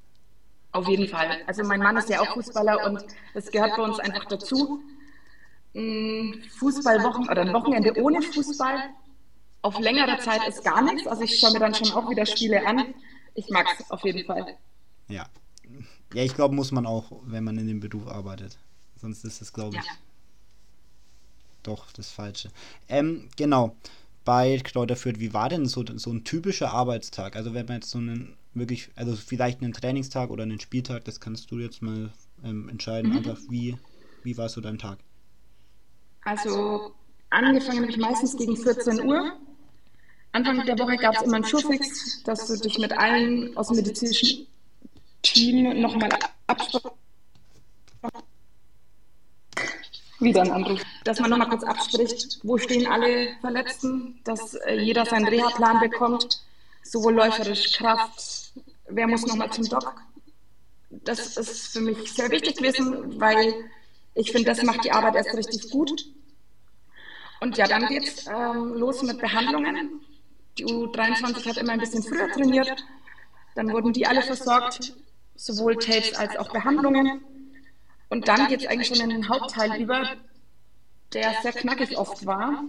Auf 0.72 0.88
jeden 0.88 1.08
Fall. 1.08 1.38
Also 1.48 1.64
mein 1.64 1.80
Mann 1.80 1.98
ist 1.98 2.10
ja 2.10 2.22
auch 2.22 2.34
Fußballer 2.34 2.86
und 2.90 3.04
es 3.34 3.52
gehört 3.52 3.76
bei 3.76 3.84
uns 3.84 4.00
einfach 4.00 4.26
dazu. 4.26 4.82
Fußballwochen 5.74 7.30
oder 7.30 7.42
ein 7.42 7.54
Wochenende 7.54 7.94
ohne 8.02 8.22
Fußball 8.22 8.90
auf 9.62 9.80
längere 9.80 10.18
Zeit 10.20 10.48
ist 10.48 10.64
gar 10.64 10.82
nichts. 10.82 11.08
Also 11.08 11.24
ich 11.24 11.40
schaue 11.40 11.54
mir 11.54 11.60
dann 11.60 11.76
schon 11.76 11.92
auch 11.92 12.10
wieder 12.10 12.26
Spiele 12.26 12.66
an. 12.66 12.94
Ich 13.36 13.50
mag 13.50 13.68
es 13.80 13.92
auf 13.92 14.04
jeden 14.04 14.26
Fall. 14.26 14.58
Ja. 15.08 15.28
Ja, 16.14 16.24
ich 16.24 16.36
glaube, 16.36 16.56
muss 16.56 16.72
man 16.72 16.86
auch, 16.86 17.12
wenn 17.24 17.44
man 17.44 17.58
in 17.58 17.68
dem 17.68 17.80
Beruf 17.80 18.08
arbeitet. 18.08 18.58
Sonst 18.96 19.24
ist 19.24 19.42
es, 19.42 19.54
glaube 19.54 19.78
ich, 19.78 19.86
ja. 19.86 19.92
Doch 21.64 21.92
das 21.92 22.10
Falsche. 22.10 22.50
Ähm, 22.88 23.30
genau. 23.36 23.76
Bei 24.24 24.60
Kräuter 24.64 24.96
Fürth, 24.96 25.20
wie 25.20 25.34
war 25.34 25.50
denn 25.50 25.66
so, 25.66 25.84
so 25.96 26.12
ein 26.12 26.24
typischer 26.24 26.72
Arbeitstag? 26.72 27.36
Also 27.36 27.54
wenn 27.54 27.66
man 27.66 27.78
jetzt 27.78 27.90
so 27.90 27.98
einen 27.98 28.38
wirklich, 28.54 28.90
also 28.96 29.16
vielleicht 29.16 29.62
einen 29.62 29.74
Trainingstag 29.74 30.30
oder 30.30 30.44
einen 30.44 30.60
Spieltag, 30.60 31.06
das 31.06 31.20
kannst 31.20 31.50
du 31.52 31.60
jetzt 31.60 31.82
mal 31.82 32.12
ähm, 32.44 32.70
entscheiden, 32.70 33.12
mhm. 33.12 33.18
einfach 33.18 33.38
wie, 33.50 33.78
wie 34.24 34.38
war 34.38 34.50
so 34.50 34.62
dein 34.62 34.78
Tag? 34.78 35.00
Also 36.24 36.94
angefangen 37.30 37.82
habe 37.82 37.92
ich 37.92 37.98
meistens 37.98 38.38
gegen 38.38 38.56
14 38.56 39.02
Uhr. 39.02 39.34
Anfang 40.34 40.66
der 40.66 40.78
Woche 40.80 40.98
gab 40.98 41.16
es 41.16 41.24
immer 41.24 41.38
einen 41.38 41.46
Schurfix, 41.46 42.24
dass 42.24 42.48
du 42.48 42.58
dich 42.58 42.78
mit 42.78 42.98
allen 42.98 43.56
aus 43.58 43.68
dem 43.68 43.78
medizinischen 43.78 44.48
Team 45.24 45.82
nochmal 45.82 46.10
absprichst. 46.48 47.01
Wieder 50.22 50.44
ein 50.44 50.52
Anruf. 50.52 50.82
Dass 51.04 51.20
man 51.20 51.32
nochmal 51.32 51.50
kurz 51.50 51.64
abspricht, 51.64 52.40
wo 52.44 52.58
stehen 52.58 52.86
alle 52.86 53.36
Verletzten, 53.42 54.20
dass 54.24 54.54
äh, 54.54 54.76
jeder 54.76 55.06
seinen 55.06 55.28
Reha-Plan 55.28 55.80
bekommt, 55.80 56.42
sowohl 56.84 57.16
läuferisch, 57.16 57.74
Kraft, 57.74 58.54
wer 58.88 59.08
muss 59.08 59.26
nochmal 59.26 59.52
zum 59.52 59.68
Doc. 59.68 59.96
Das 60.92 61.38
ist 61.38 61.74
für 61.74 61.82
mich 61.82 62.14
sehr 62.14 62.30
wichtig 62.30 62.58
gewesen, 62.58 63.20
weil 63.20 63.54
ich 64.14 64.32
finde, 64.32 64.46
das 64.46 64.62
macht 64.62 64.84
die 64.84 64.92
Arbeit 64.92 65.16
erst 65.16 65.36
richtig 65.36 65.72
gut. 65.72 66.06
Und 67.40 67.58
ja, 67.58 67.66
dann 67.66 67.88
geht 67.88 68.04
es 68.04 68.28
ähm, 68.28 68.76
los 68.76 69.02
mit 69.02 69.20
Behandlungen. 69.20 70.02
Die 70.60 70.66
U23 70.66 71.48
hat 71.48 71.58
immer 71.58 71.74
ein 71.74 71.80
bisschen 71.80 72.04
früher 72.04 72.30
trainiert. 72.32 72.86
Dann 73.56 73.72
wurden 73.72 73.92
die 73.94 74.06
alle 74.06 74.22
versorgt, 74.22 74.94
sowohl 75.36 75.78
Tapes 75.78 76.14
als 76.14 76.38
auch 76.38 76.52
Behandlungen. 76.52 77.24
Und 78.12 78.28
dann 78.28 78.48
geht 78.48 78.62
es 78.62 78.68
eigentlich 78.68 78.90
schon 78.90 79.00
in 79.00 79.10
den 79.10 79.30
Hauptteil 79.30 79.82
über, 79.82 80.16
der 81.14 81.34
sehr 81.42 81.54
knackig 81.54 81.98
oft 81.98 82.26
war. 82.26 82.64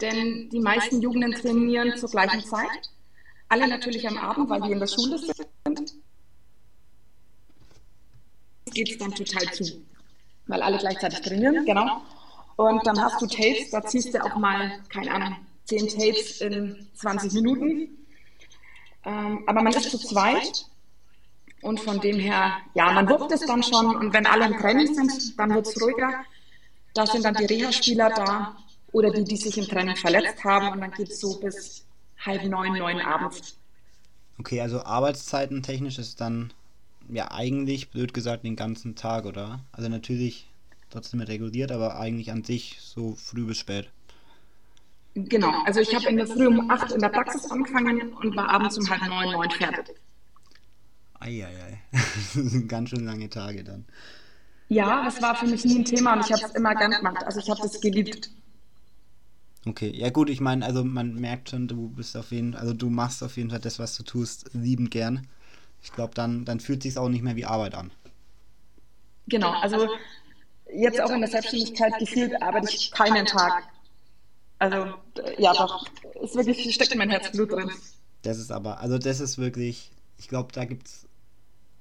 Denn 0.00 0.48
die 0.48 0.60
meisten 0.60 1.02
Jugenden 1.02 1.32
trainieren 1.32 1.98
zur 1.98 2.08
gleichen 2.08 2.42
Zeit. 2.42 2.90
Alle 3.50 3.68
natürlich 3.68 4.08
am 4.08 4.16
Abend, 4.16 4.48
weil 4.48 4.62
wir 4.62 4.70
in 4.70 4.80
der 4.80 4.86
Schule 4.86 5.18
sind. 5.18 5.94
Geht 8.72 8.90
es 8.90 8.98
dann 8.98 9.14
total 9.14 9.52
zu 9.52 9.84
weil 10.46 10.62
alle 10.62 10.78
gleichzeitig 10.78 11.20
trainieren, 11.20 11.64
genau. 11.64 12.02
Und 12.56 12.86
dann 12.86 13.00
hast 13.00 13.20
du 13.20 13.26
Tapes, 13.26 13.70
da 13.70 13.82
ziehst 13.82 14.14
du 14.14 14.24
auch 14.24 14.36
mal, 14.36 14.80
keine 14.88 15.12
Ahnung, 15.12 15.36
10 15.64 15.88
Tapes 15.88 16.40
in 16.40 16.88
20 16.94 17.32
Minuten. 17.32 18.06
Ähm, 19.04 19.44
aber 19.46 19.62
man 19.62 19.72
ist 19.72 19.90
zu 19.90 19.98
zweit 19.98 20.66
und 21.66 21.80
von 21.80 22.00
dem 22.00 22.20
her, 22.20 22.52
ja, 22.74 22.92
man 22.92 23.08
wuppt 23.08 23.32
es 23.32 23.40
dann 23.40 23.60
schon 23.60 23.96
und 23.96 24.12
wenn 24.12 24.24
alle 24.24 24.46
im 24.46 24.56
Training 24.56 24.94
sind, 24.94 25.36
dann 25.36 25.52
wird 25.52 25.66
es 25.66 25.82
ruhiger. 25.82 26.24
Da 26.94 27.06
sind 27.06 27.24
dann 27.24 27.34
die 27.34 27.44
Reha-Spieler 27.44 28.10
da 28.10 28.56
oder 28.92 29.10
die, 29.10 29.24
die 29.24 29.36
sich 29.36 29.58
im 29.58 29.64
Training 29.66 29.96
verletzt 29.96 30.44
haben 30.44 30.68
und 30.68 30.80
dann 30.80 30.92
geht 30.92 31.10
es 31.10 31.20
so 31.20 31.40
bis 31.40 31.84
halb 32.24 32.44
neun, 32.44 32.74
neun 32.74 33.00
abends. 33.00 33.58
Okay, 34.38 34.60
also 34.60 34.84
Arbeitszeiten 34.84 35.64
technisch 35.64 35.98
ist 35.98 36.20
dann 36.20 36.52
ja 37.08 37.32
eigentlich, 37.32 37.90
blöd 37.90 38.14
gesagt, 38.14 38.44
den 38.44 38.54
ganzen 38.54 38.94
Tag, 38.94 39.24
oder? 39.24 39.58
Also 39.72 39.88
natürlich 39.88 40.48
trotzdem 40.90 41.20
reguliert, 41.20 41.72
aber 41.72 41.98
eigentlich 41.98 42.30
an 42.30 42.44
sich 42.44 42.78
so 42.80 43.16
früh 43.16 43.44
bis 43.44 43.58
spät. 43.58 43.90
Genau, 45.14 45.50
also 45.64 45.80
ich 45.80 45.92
habe 45.94 46.06
in 46.06 46.16
der 46.16 46.28
Früh 46.28 46.46
um 46.46 46.70
8 46.70 46.92
in 46.92 47.00
der 47.00 47.08
Praxis 47.08 47.50
angefangen 47.50 48.12
und 48.12 48.36
war 48.36 48.50
abends 48.50 48.78
um 48.78 48.88
halb 48.88 49.02
neun, 49.08 49.32
neun 49.32 49.50
fertig. 49.50 49.96
Eieiei, 51.20 51.80
das 51.92 52.32
sind 52.34 52.68
ganz 52.68 52.90
schön 52.90 53.04
lange 53.04 53.28
Tage 53.28 53.64
dann. 53.64 53.84
Ja, 54.68 55.04
das 55.04 55.22
war 55.22 55.36
für 55.36 55.46
mich 55.46 55.64
nie 55.64 55.78
ein 55.78 55.84
Thema 55.84 56.14
und 56.14 56.24
ich 56.24 56.32
habe 56.32 56.42
es 56.44 56.52
immer 56.52 56.74
gern 56.74 56.90
gemacht. 56.90 57.24
Also 57.24 57.40
ich 57.40 57.48
habe 57.48 57.60
das 57.62 57.80
geliebt. 57.80 58.30
Okay, 59.66 59.90
ja 59.94 60.10
gut, 60.10 60.30
ich 60.30 60.40
meine, 60.40 60.64
also 60.64 60.84
man 60.84 61.14
merkt 61.14 61.50
schon, 61.50 61.66
du 61.66 61.88
bist 61.88 62.16
auf 62.16 62.30
jeden 62.30 62.54
also 62.54 62.72
du 62.72 62.88
machst 62.88 63.22
auf 63.22 63.36
jeden 63.36 63.50
Fall 63.50 63.58
das, 63.58 63.78
was 63.78 63.96
du 63.96 64.02
tust, 64.02 64.50
liebend 64.52 64.90
gern. 64.90 65.26
Ich 65.82 65.92
glaube, 65.92 66.14
dann, 66.14 66.44
dann 66.44 66.60
fühlt 66.60 66.84
es 66.84 66.94
sich 66.94 66.98
auch 66.98 67.08
nicht 67.08 67.22
mehr 67.22 67.36
wie 67.36 67.44
Arbeit 67.44 67.74
an. 67.74 67.90
Genau, 69.28 69.50
also 69.60 69.88
jetzt 70.72 71.00
auch 71.00 71.10
in 71.10 71.20
der 71.20 71.30
Selbstständigkeit 71.30 71.98
gefühlt 71.98 72.40
arbeite 72.42 72.68
ich 72.68 72.90
keinen 72.92 73.26
Tag. 73.26 73.64
Also 74.58 74.94
ja, 75.38 75.52
doch, 75.52 75.86
ist 76.22 76.34
wirklich 76.34 76.74
steckt 76.74 76.92
in 76.92 76.98
mein 76.98 77.10
Herzblut 77.10 77.52
drin. 77.52 77.70
Das 78.22 78.38
ist 78.38 78.50
aber, 78.50 78.80
also 78.80 78.98
das 78.98 79.20
ist 79.20 79.38
wirklich, 79.38 79.90
ich 80.18 80.28
glaube, 80.28 80.52
da 80.52 80.64
gibt 80.64 80.86
es 80.86 81.05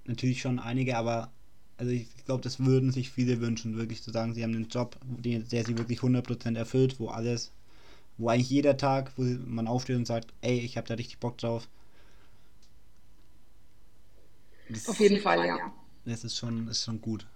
natürlich 0.06 0.41
schon 0.41 0.60
einige, 0.60 0.98
aber 0.98 1.32
also 1.78 1.91
ich 1.91 2.08
glaube, 2.26 2.41
das 2.41 2.60
würden 2.60 2.91
sich 2.91 3.12
viele 3.12 3.41
wünschen, 3.41 3.76
wirklich 3.76 4.02
zu 4.02 4.12
sagen, 4.12 4.34
sie 4.34 4.44
haben 4.44 4.56
einen 4.56 4.70
Job, 4.70 4.98
der 5.04 5.65
sie 5.65 5.78
wirklich 5.78 6.00
100% 6.00 6.58
erfüllt, 6.58 7.00
wo 7.00 7.10
alles, 7.10 7.52
wo 8.18 8.30
eigentlich 8.30 8.50
jeder 8.50 8.78
Tag, 8.78 9.12
wo 9.18 9.24
man 9.24 9.68
aufsteht 9.68 9.98
und 9.98 10.08
sagt, 10.08 10.34
ey, 10.41 10.60
ich 10.60 10.78
habe 10.78 10.88
da 10.88 10.94
richtig 10.94 11.20
Bock 11.20 11.38
drauf, 11.38 11.68
das 14.70 14.89
Auf 14.89 15.00
jeden 15.00 15.20
Fall, 15.20 15.46
ja. 15.46 15.58
Das 16.06 16.24
ist 16.24 16.38
schon, 16.38 16.68
ist 16.68 16.84
schon 16.84 17.02
gut, 17.02 17.28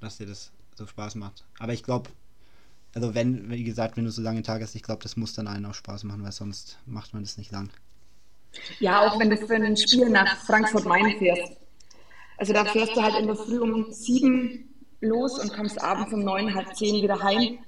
dass 0.00 0.18
dir 0.18 0.26
das 0.26 0.52
so 0.76 0.86
Spaß 0.86 1.16
macht. 1.16 1.44
Aber 1.58 1.72
ich 1.72 1.82
glaube, 1.82 2.10
also 2.94 3.14
wenn, 3.14 3.50
wie 3.50 3.64
gesagt, 3.64 3.96
wenn 3.96 4.04
du 4.04 4.10
so 4.10 4.22
lange 4.22 4.42
Tag 4.42 4.62
hast, 4.62 4.74
ich 4.74 4.82
glaube, 4.82 5.02
das 5.02 5.16
muss 5.16 5.34
dann 5.34 5.46
allen 5.46 5.66
auch 5.66 5.74
Spaß 5.74 6.04
machen, 6.04 6.22
weil 6.22 6.32
sonst 6.32 6.78
macht 6.86 7.14
man 7.14 7.22
das 7.22 7.36
nicht 7.36 7.50
lang. 7.50 7.70
Ja, 8.80 9.08
auch 9.08 9.18
wenn 9.18 9.30
du 9.30 9.36
für 9.36 9.54
ein 9.54 9.76
Spiel 9.76 10.08
nach 10.08 10.36
Frankfurt-Main 10.44 11.18
fährst. 11.18 11.56
Also 12.38 12.52
da 12.52 12.64
fährst 12.64 12.96
du 12.96 13.02
halt 13.02 13.16
in 13.16 13.26
der 13.26 13.36
Früh 13.36 13.58
um 13.58 13.92
sieben 13.92 14.68
los 15.00 15.38
und 15.38 15.52
kommst 15.52 15.80
abends 15.82 16.12
um 16.12 16.20
neun, 16.20 16.54
halb 16.54 16.74
zehn 16.74 17.02
wieder 17.02 17.22
heim. 17.22 17.58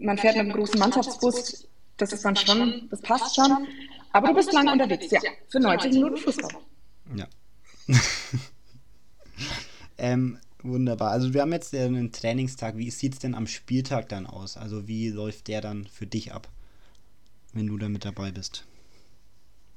Man 0.00 0.18
fährt 0.18 0.36
mit 0.36 0.46
einem 0.46 0.52
großen 0.52 0.78
Mannschaftsbus, 0.78 1.68
das 1.96 2.12
ist 2.12 2.24
dann 2.24 2.36
schon, 2.36 2.88
das 2.90 3.00
passt 3.00 3.36
schon. 3.36 3.66
Aber 4.12 4.28
du 4.28 4.34
bist 4.34 4.52
lang 4.52 4.68
unterwegs, 4.68 5.10
ja, 5.10 5.20
für 5.48 5.60
90 5.60 5.92
Minuten 5.92 6.16
Fußball. 6.16 6.50
Ja, 7.14 7.26
ähm, 9.98 10.38
wunderbar. 10.62 11.10
Also 11.10 11.32
wir 11.32 11.42
haben 11.42 11.52
jetzt 11.52 11.74
einen 11.74 12.12
Trainingstag. 12.12 12.76
Wie 12.76 12.90
sieht 12.90 13.14
es 13.14 13.18
denn 13.18 13.34
am 13.34 13.46
Spieltag 13.46 14.08
dann 14.08 14.26
aus? 14.26 14.56
Also 14.56 14.88
wie 14.88 15.08
läuft 15.08 15.48
der 15.48 15.60
dann 15.60 15.86
für 15.86 16.06
dich 16.06 16.32
ab, 16.32 16.48
wenn 17.52 17.66
du 17.66 17.78
da 17.78 17.88
mit 17.88 18.04
dabei 18.04 18.32
bist? 18.32 18.67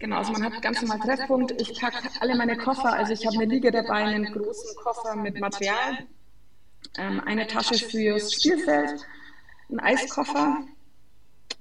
Genau, 0.02 0.18
also 0.18 0.32
man 0.32 0.44
hat 0.44 0.60
ganz 0.64 0.82
normal 0.82 1.00
Treffpunkt. 1.00 1.62
Ich 1.62 1.80
packe 1.80 2.10
alle 2.22 2.34
meine 2.36 2.58
Koffer. 2.58 2.92
Also 2.92 3.14
ich 3.14 3.24
habe 3.24 3.36
eine 3.36 3.46
Liege 3.46 3.70
dabei, 3.70 4.04
einen 4.06 4.34
großen 4.34 4.76
Koffer 4.78 5.16
mit 5.16 5.40
Material, 5.40 6.08
ähm, 6.98 7.22
eine 7.24 7.46
Tasche 7.46 7.76
fürs 7.76 8.34
Spielfeld, 8.34 9.00
einen 9.70 9.80
Eiskoffer, 9.80 10.58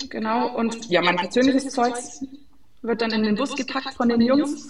genau. 0.08 0.56
Und 0.56 0.86
ja, 0.88 1.02
mein 1.02 1.16
persönliches 1.16 1.68
Zeug 1.68 1.94
wird 2.80 3.02
dann 3.02 3.10
in 3.10 3.24
den 3.24 3.34
Bus 3.34 3.54
gepackt 3.54 3.92
von 3.92 4.08
den 4.08 4.22
Jungs. 4.22 4.66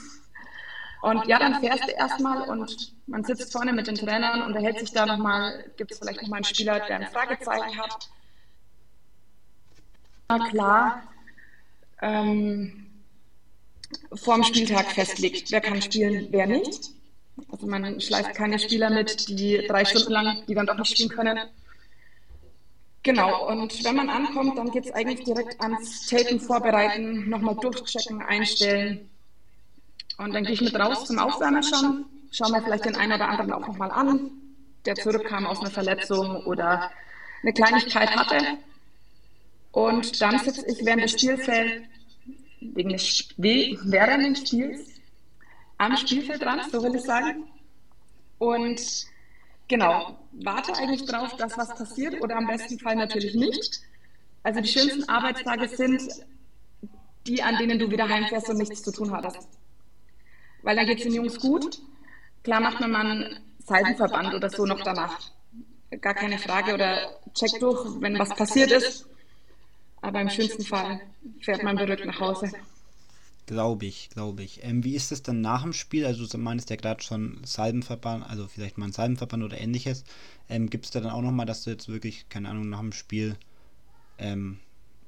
Und 1.02 1.24
ja, 1.28 1.38
dann 1.38 1.60
fährst 1.60 1.84
du 1.84 1.92
erstmal 1.92 2.48
und 2.50 2.92
man 3.06 3.22
sitzt 3.22 3.52
vorne 3.52 3.72
mit 3.72 3.86
den 3.86 3.94
Trainern, 3.94 4.42
und 4.42 4.56
erhält 4.56 4.80
sich 4.80 4.90
da 4.90 5.06
nochmal, 5.06 5.64
gibt 5.76 5.92
es 5.92 6.00
vielleicht 6.00 6.22
nochmal 6.22 6.38
einen 6.38 6.44
Spieler, 6.44 6.80
der 6.80 6.96
ein 6.96 7.06
Fragezeichen 7.06 7.80
hat. 7.80 8.10
Na 10.28 10.48
klar, 10.48 11.02
ähm, 12.02 12.89
vor 14.14 14.34
dem 14.34 14.44
Spieltag 14.44 14.92
festlegt, 14.92 15.50
wer 15.50 15.60
kann 15.60 15.80
spielen, 15.82 16.28
wer 16.30 16.46
nicht. 16.46 16.90
Also 17.50 17.66
man 17.66 18.00
schleift 18.00 18.34
keine 18.34 18.58
Spieler 18.58 18.90
mit, 18.90 19.28
die 19.28 19.66
drei 19.66 19.84
Stunden 19.84 20.12
lang, 20.12 20.42
die 20.46 20.54
dann 20.54 20.66
doch 20.66 20.76
nicht 20.76 20.92
spielen 20.92 21.08
können. 21.08 21.38
Genau, 23.02 23.48
und 23.48 23.82
wenn 23.82 23.96
man 23.96 24.10
ankommt, 24.10 24.58
dann 24.58 24.70
geht 24.70 24.84
es 24.84 24.92
eigentlich 24.92 25.24
direkt 25.24 25.60
ans 25.60 26.06
Tapen 26.06 26.38
vorbereiten, 26.38 27.30
nochmal 27.30 27.56
durchchecken, 27.56 28.20
einstellen. 28.20 29.08
Und 30.18 30.34
dann 30.34 30.44
gehe 30.44 30.52
ich 30.52 30.60
mit 30.60 30.74
raus 30.78 31.06
zum 31.06 31.18
Aufwärmen 31.18 31.62
schon, 31.62 32.04
schaue 32.30 32.52
mir 32.52 32.62
vielleicht 32.62 32.84
den 32.84 32.96
einen 32.96 33.12
oder 33.12 33.28
anderen 33.28 33.52
auch 33.52 33.66
nochmal 33.66 33.90
an, 33.90 34.30
der 34.84 34.96
zurückkam 34.96 35.46
aus 35.46 35.60
einer 35.60 35.70
Verletzung 35.70 36.44
oder 36.44 36.90
eine 37.42 37.54
Kleinigkeit 37.54 38.14
hatte. 38.14 38.58
Und 39.72 40.20
dann 40.20 40.38
sitze 40.38 40.66
ich 40.66 40.84
während 40.84 41.04
des 41.04 41.12
Spielfelds 41.12 41.86
wegen 42.60 42.90
des 42.90 43.28
während 43.36 44.36
des 44.36 44.48
Spiels 44.48 44.80
am 45.78 45.96
Spielfeld 45.96 46.42
dran, 46.42 46.60
so 46.70 46.82
will 46.82 46.94
ich 46.94 47.02
sagen. 47.02 47.44
Und 48.38 48.80
genau, 49.68 50.18
warte 50.32 50.74
eigentlich 50.74 51.04
drauf, 51.06 51.36
dass 51.36 51.56
was 51.56 51.74
passiert 51.74 52.20
oder 52.20 52.36
am 52.36 52.46
besten 52.46 52.78
Fall 52.78 52.96
natürlich 52.96 53.34
nicht. 53.34 53.80
Also 54.42 54.60
die 54.60 54.68
schönsten 54.68 55.08
Arbeitstage 55.08 55.68
sind 55.68 56.02
die, 57.26 57.42
an 57.42 57.56
denen 57.58 57.78
du 57.78 57.90
wieder 57.90 58.08
heimfährst 58.08 58.48
und 58.48 58.58
nichts 58.58 58.82
zu 58.82 58.92
tun 58.92 59.10
hattest. 59.12 59.48
Weil 60.62 60.76
dann 60.76 60.86
geht 60.86 60.98
es 60.98 61.04
den 61.04 61.14
Jungs 61.14 61.38
gut. 61.40 61.80
Klar 62.42 62.60
macht 62.60 62.80
man 62.80 62.90
mal 62.90 63.06
einen 63.06 63.40
Seitenverband 63.58 64.34
oder 64.34 64.50
so 64.50 64.66
noch 64.66 64.82
danach. 64.82 65.18
Gar 66.00 66.14
keine 66.14 66.38
Frage. 66.38 66.74
Oder 66.74 67.20
checkt 67.34 67.60
durch, 67.60 68.00
wenn 68.00 68.18
was 68.18 68.34
passiert 68.34 68.70
ist. 68.70 69.09
Aber 70.02 70.20
im 70.20 70.30
schönsten 70.30 70.64
Fall 70.64 71.00
fährt 71.40 71.62
man 71.62 71.76
berückt 71.76 72.04
nach 72.04 72.20
Hause. 72.20 72.52
Glaube 73.46 73.86
ich, 73.86 74.10
glaube 74.10 74.44
ich. 74.44 74.62
Ähm, 74.62 74.84
wie 74.84 74.94
ist 74.94 75.10
es 75.10 75.22
dann 75.22 75.40
nach 75.40 75.62
dem 75.62 75.72
Spiel? 75.72 76.06
Also 76.06 76.26
du 76.26 76.38
meinst 76.38 76.70
ja 76.70 76.76
gerade 76.76 77.02
schon 77.02 77.40
Salbenverband, 77.44 78.24
also 78.28 78.46
vielleicht 78.46 78.78
mal 78.78 78.86
ein 78.86 78.92
Salbenverband 78.92 79.42
oder 79.42 79.60
ähnliches. 79.60 80.04
Ähm, 80.48 80.70
Gibt 80.70 80.84
es 80.84 80.92
da 80.92 81.00
dann 81.00 81.10
auch 81.10 81.22
nochmal, 81.22 81.46
dass 81.46 81.64
du 81.64 81.70
jetzt 81.70 81.88
wirklich, 81.88 82.28
keine 82.28 82.48
Ahnung, 82.48 82.68
nach 82.68 82.78
dem 82.78 82.92
Spiel 82.92 83.36
ähm, 84.18 84.58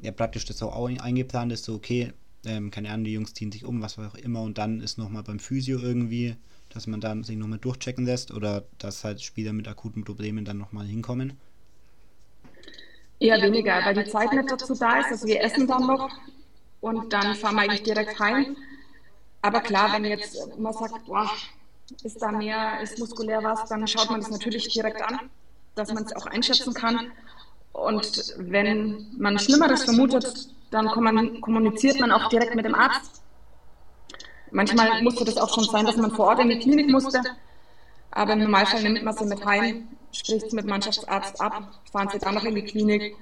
ja 0.00 0.10
praktisch 0.12 0.44
das 0.44 0.62
auch 0.62 0.86
eingeplant 0.86 1.52
ist, 1.52 1.64
so 1.64 1.74
okay, 1.74 2.12
ähm, 2.44 2.70
keine 2.70 2.90
Ahnung, 2.90 3.04
die 3.04 3.12
Jungs 3.12 3.34
ziehen 3.34 3.52
sich 3.52 3.64
um, 3.64 3.80
was 3.80 3.98
auch 3.98 4.14
immer 4.16 4.42
und 4.42 4.58
dann 4.58 4.80
ist 4.80 4.98
nochmal 4.98 5.22
beim 5.22 5.38
Physio 5.38 5.78
irgendwie, 5.78 6.36
dass 6.70 6.86
man 6.88 7.00
dann 7.00 7.22
sich 7.22 7.36
nochmal 7.36 7.58
durchchecken 7.58 8.04
lässt 8.04 8.32
oder 8.32 8.64
dass 8.78 9.04
halt 9.04 9.22
Spieler 9.22 9.52
mit 9.52 9.68
akuten 9.68 10.04
Problemen 10.04 10.44
dann 10.44 10.58
nochmal 10.58 10.86
hinkommen? 10.86 11.34
Eher 13.22 13.40
weniger, 13.40 13.84
weil 13.84 13.94
die 13.94 14.10
Zeit 14.10 14.32
nicht 14.32 14.50
dazu 14.50 14.74
da 14.74 14.98
ist. 14.98 15.12
Also 15.12 15.26
wir 15.28 15.40
essen 15.42 15.68
dann 15.68 15.86
noch 15.86 16.10
und 16.80 17.12
dann 17.12 17.36
fahren 17.36 17.54
wir 17.54 17.62
eigentlich 17.62 17.84
direkt 17.84 18.18
heim. 18.18 18.56
Aber 19.42 19.60
klar, 19.60 19.92
wenn 19.92 20.04
jetzt 20.04 20.36
man 20.58 20.72
sagt, 20.72 21.06
boah, 21.06 21.30
ist 22.02 22.20
da 22.20 22.32
mehr, 22.32 22.80
ist 22.80 22.98
muskulär 22.98 23.44
was, 23.44 23.68
dann 23.68 23.86
schaut 23.86 24.10
man 24.10 24.20
das 24.20 24.30
natürlich 24.30 24.66
direkt 24.68 25.00
an, 25.00 25.30
dass 25.76 25.92
man 25.92 26.02
es 26.02 26.16
auch 26.16 26.26
einschätzen 26.26 26.74
kann. 26.74 27.12
Und 27.72 28.34
wenn 28.38 29.06
man 29.16 29.38
Schlimmeres 29.38 29.84
vermutet, 29.84 30.48
dann 30.72 30.88
kommuniziert 30.88 32.00
man 32.00 32.10
auch 32.10 32.28
direkt 32.28 32.56
mit 32.56 32.64
dem 32.64 32.74
Arzt. 32.74 33.22
Manchmal 34.50 35.00
musste 35.02 35.24
das 35.24 35.36
auch 35.36 35.54
schon 35.54 35.64
sein, 35.64 35.86
dass 35.86 35.96
man 35.96 36.10
vor 36.10 36.26
Ort 36.26 36.40
in 36.40 36.48
die 36.48 36.58
Klinik 36.58 36.88
musste. 36.90 37.22
Aber 38.10 38.32
im 38.32 38.40
Normalfall 38.40 38.82
nimmt 38.82 39.04
man 39.04 39.16
sie 39.16 39.26
mit 39.26 39.44
heim, 39.44 39.88
spricht 40.12 40.46
es 40.46 40.52
mit 40.52 40.66
Mannschaftsarzt 40.66 41.40
ab, 41.40 41.80
fahren 41.90 42.08
sie 42.12 42.18
dann 42.18 42.34
noch 42.34 42.44
in 42.44 42.54
die 42.54 42.62
Klinik. 42.62 43.16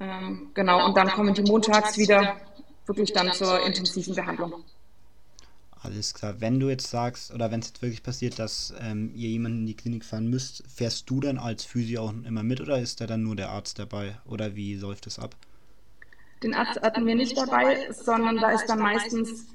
Ähm, 0.00 0.50
genau, 0.54 0.86
und 0.86 0.96
dann 0.96 1.08
kommen 1.08 1.34
die 1.34 1.42
montags 1.42 1.96
wieder 1.96 2.36
wirklich 2.86 3.12
dann 3.12 3.32
zur 3.32 3.64
intensiven 3.64 4.14
Behandlung. 4.14 4.64
Alles 5.82 6.14
klar. 6.14 6.40
Wenn 6.40 6.60
du 6.60 6.68
jetzt 6.68 6.88
sagst, 6.88 7.32
oder 7.32 7.50
wenn 7.50 7.60
es 7.60 7.68
jetzt 7.68 7.82
wirklich 7.82 8.02
passiert, 8.02 8.38
dass 8.38 8.72
ähm, 8.80 9.12
ihr 9.14 9.28
jemanden 9.28 9.60
in 9.60 9.66
die 9.66 9.76
Klinik 9.76 10.04
fahren 10.04 10.28
müsst, 10.28 10.62
fährst 10.72 11.10
du 11.10 11.20
dann 11.20 11.38
als 11.38 11.64
Physio 11.64 12.02
auch 12.02 12.12
immer 12.24 12.42
mit 12.44 12.60
oder 12.60 12.78
ist 12.78 13.00
da 13.00 13.06
dann 13.06 13.24
nur 13.24 13.34
der 13.34 13.50
Arzt 13.50 13.78
dabei? 13.80 14.16
Oder 14.24 14.54
wie 14.54 14.76
läuft 14.76 15.06
das 15.06 15.18
ab? 15.18 15.34
Den 16.42 16.54
Arzt 16.54 16.80
hatten 16.80 17.04
wir 17.06 17.16
nicht 17.16 17.36
dabei, 17.36 17.92
sondern 17.92 18.36
da 18.36 18.50
ist 18.50 18.66
dann 18.66 18.78
meistens 18.78 19.46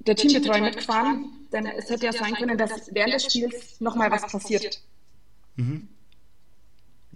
der 0.00 0.16
Teambetreuer 0.16 0.60
mitgefahren. 0.60 1.26
Denn 1.52 1.66
es 1.66 1.88
hätte 1.88 2.06
ja 2.06 2.12
sein 2.12 2.34
können, 2.34 2.58
dass 2.58 2.92
während 2.92 3.14
des 3.14 3.24
Spiels 3.24 3.80
nochmal 3.80 4.10
was 4.10 4.30
passiert. 4.30 4.82
Mhm. 5.56 5.88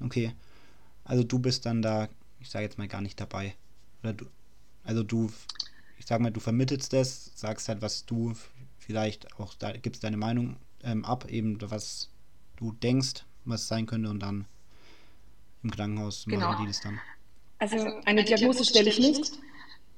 Okay. 0.00 0.33
Also 1.05 1.24
du 1.24 1.38
bist 1.38 1.66
dann 1.66 1.83
da, 1.83 2.09
ich 2.40 2.50
sage 2.50 2.64
jetzt 2.64 2.79
mal 2.79 2.88
gar 2.88 3.00
nicht 3.00 3.20
dabei. 3.20 3.55
Oder 4.03 4.14
du, 4.14 4.26
also 4.85 5.03
du 5.03 5.31
ich 6.00 6.07
sag 6.07 6.18
mal, 6.18 6.31
du 6.33 6.40
vermittelst 6.40 6.94
das, 6.94 7.31
sagst 7.35 7.68
halt, 7.68 7.83
was 7.83 8.07
du 8.07 8.33
vielleicht 8.79 9.38
auch, 9.38 9.53
da 9.55 9.72
gibst 9.72 10.03
deine 10.03 10.16
Meinung 10.16 10.57
ähm, 10.83 11.05
ab, 11.05 11.26
eben 11.29 11.59
was 11.70 12.09
du 12.57 12.72
denkst, 12.72 13.24
was 13.44 13.68
sein 13.68 13.85
könnte 13.85 14.09
und 14.09 14.20
dann 14.20 14.46
im 15.62 15.70
Krankenhaus 15.70 16.24
genau. 16.26 16.48
machen 16.48 16.64
die 16.64 16.68
das 16.68 16.81
dann. 16.81 16.98
Also 17.59 17.76
eine 18.07 18.24
Diagnose 18.24 18.64
stelle 18.64 18.88
ich 18.88 18.98
nicht, 18.98 19.33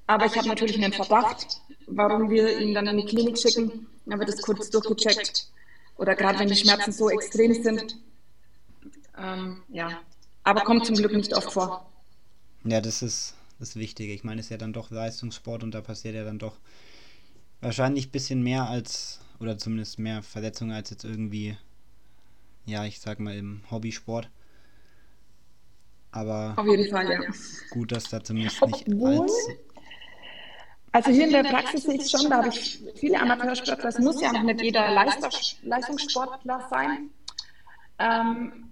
aber 0.08 0.26
ich 0.26 0.36
habe 0.36 0.48
natürlich 0.48 0.82
einen 0.82 0.92
Verdacht, 0.92 1.60
warum 1.86 2.28
wir 2.30 2.58
ihn 2.58 2.74
dann 2.74 2.88
in 2.88 2.96
die 2.96 3.06
Klinik 3.06 3.38
schicken. 3.38 3.86
Dann 4.04 4.18
wird 4.18 4.30
es 4.30 4.42
kurz 4.42 4.68
durchgecheckt. 4.70 5.48
Oder 5.96 6.16
gerade 6.16 6.40
wenn 6.40 6.48
die 6.48 6.56
Schmerzen 6.56 6.90
so 6.90 7.10
extrem 7.10 7.54
sind. 7.62 7.96
Ähm, 9.16 9.62
ja, 9.68 10.00
aber 10.44 10.62
kommt 10.62 10.86
zum 10.86 10.96
Glück 10.96 11.12
nicht 11.12 11.34
oft 11.34 11.52
vor. 11.52 11.90
Ja, 12.64 12.80
das 12.80 13.02
ist 13.02 13.34
das 13.58 13.76
Wichtige. 13.76 14.12
Ich 14.12 14.24
meine, 14.24 14.40
es 14.40 14.46
ist 14.46 14.50
ja 14.50 14.56
dann 14.56 14.72
doch 14.72 14.90
Leistungssport 14.90 15.62
und 15.62 15.72
da 15.72 15.80
passiert 15.80 16.14
ja 16.14 16.24
dann 16.24 16.38
doch 16.38 16.56
wahrscheinlich 17.60 18.08
ein 18.08 18.10
bisschen 18.10 18.42
mehr 18.42 18.68
als, 18.68 19.20
oder 19.40 19.58
zumindest 19.58 19.98
mehr 19.98 20.22
Verletzungen 20.22 20.72
als 20.72 20.90
jetzt 20.90 21.04
irgendwie, 21.04 21.56
ja, 22.66 22.84
ich 22.84 23.00
sag 23.00 23.20
mal 23.20 23.36
im 23.36 23.62
Hobbysport. 23.70 24.28
Aber 26.10 26.54
auf 26.56 26.66
jeden 26.66 26.90
Fall, 26.90 27.10
ja. 27.10 27.20
Gut, 27.70 27.92
dass 27.92 28.04
da 28.04 28.22
zumindest 28.22 28.60
nicht 28.66 28.88
Obwohl, 28.88 29.22
als. 29.22 29.48
Also 30.92 31.10
hier 31.10 31.24
in 31.24 31.32
der 31.32 31.44
Praxis 31.44 31.84
sehe 31.84 31.94
ich 31.94 32.02
es 32.02 32.10
schon, 32.10 32.28
da 32.28 32.38
habe 32.38 32.48
ich 32.48 32.82
viele 32.96 33.18
Amateursportler, 33.18 33.88
es 33.88 33.98
muss 33.98 34.20
ja 34.20 34.30
noch 34.30 34.42
nicht 34.42 34.60
jeder 34.60 34.90
Leistungssportler 34.90 36.66
sein. 36.68 37.08
Ähm, 37.98 38.71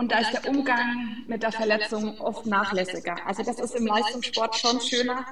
und 0.00 0.10
da 0.10 0.20
ist 0.20 0.32
der 0.32 0.48
Umgang 0.48 1.26
mit 1.28 1.42
der 1.42 1.52
Verletzung 1.52 2.18
oft 2.20 2.46
nachlässiger. 2.46 3.16
Also 3.26 3.42
das 3.42 3.58
ist 3.58 3.74
im 3.74 3.86
Leistungssport 3.86 4.56
schon 4.56 4.80
schöner. 4.80 5.26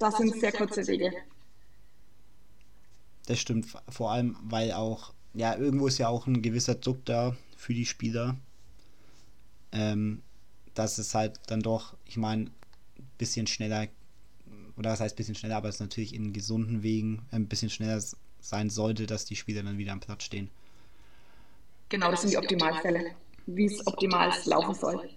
Das 0.00 0.16
sind 0.16 0.40
sehr 0.40 0.50
kurze 0.50 0.84
Wege. 0.88 1.12
Das 3.26 3.38
stimmt, 3.38 3.68
vor 3.88 4.10
allem, 4.10 4.36
weil 4.42 4.72
auch, 4.72 5.12
ja, 5.34 5.54
irgendwo 5.54 5.86
ist 5.86 5.98
ja 5.98 6.08
auch 6.08 6.26
ein 6.26 6.42
gewisser 6.42 6.74
Druck 6.74 7.04
da 7.04 7.36
für 7.56 7.74
die 7.74 7.86
Spieler. 7.86 8.36
Ähm, 9.70 10.22
dass 10.74 10.98
es 10.98 11.14
halt 11.14 11.38
dann 11.46 11.60
doch, 11.60 11.94
ich 12.04 12.16
meine, 12.16 12.46
ein 12.46 13.10
bisschen 13.18 13.46
schneller, 13.46 13.86
oder 14.76 14.90
das 14.90 15.00
heißt 15.00 15.14
ein 15.14 15.16
bisschen 15.16 15.36
schneller, 15.36 15.58
aber 15.58 15.68
es 15.68 15.78
natürlich 15.78 16.12
in 16.12 16.32
gesunden 16.32 16.82
Wegen 16.82 17.22
ein 17.30 17.46
bisschen 17.46 17.70
schneller 17.70 18.02
sein 18.40 18.68
sollte, 18.68 19.06
dass 19.06 19.26
die 19.26 19.36
Spieler 19.36 19.62
dann 19.62 19.78
wieder 19.78 19.92
am 19.92 20.00
Platz 20.00 20.24
stehen. 20.24 20.50
Genau, 21.88 22.10
das 22.10 22.22
sind 22.22 22.32
die 22.32 22.38
Optimalfälle 22.38 23.14
wie 23.48 23.64
es 23.64 23.86
optimal 23.86 24.30
laufen 24.44 24.74
soll. 24.74 25.08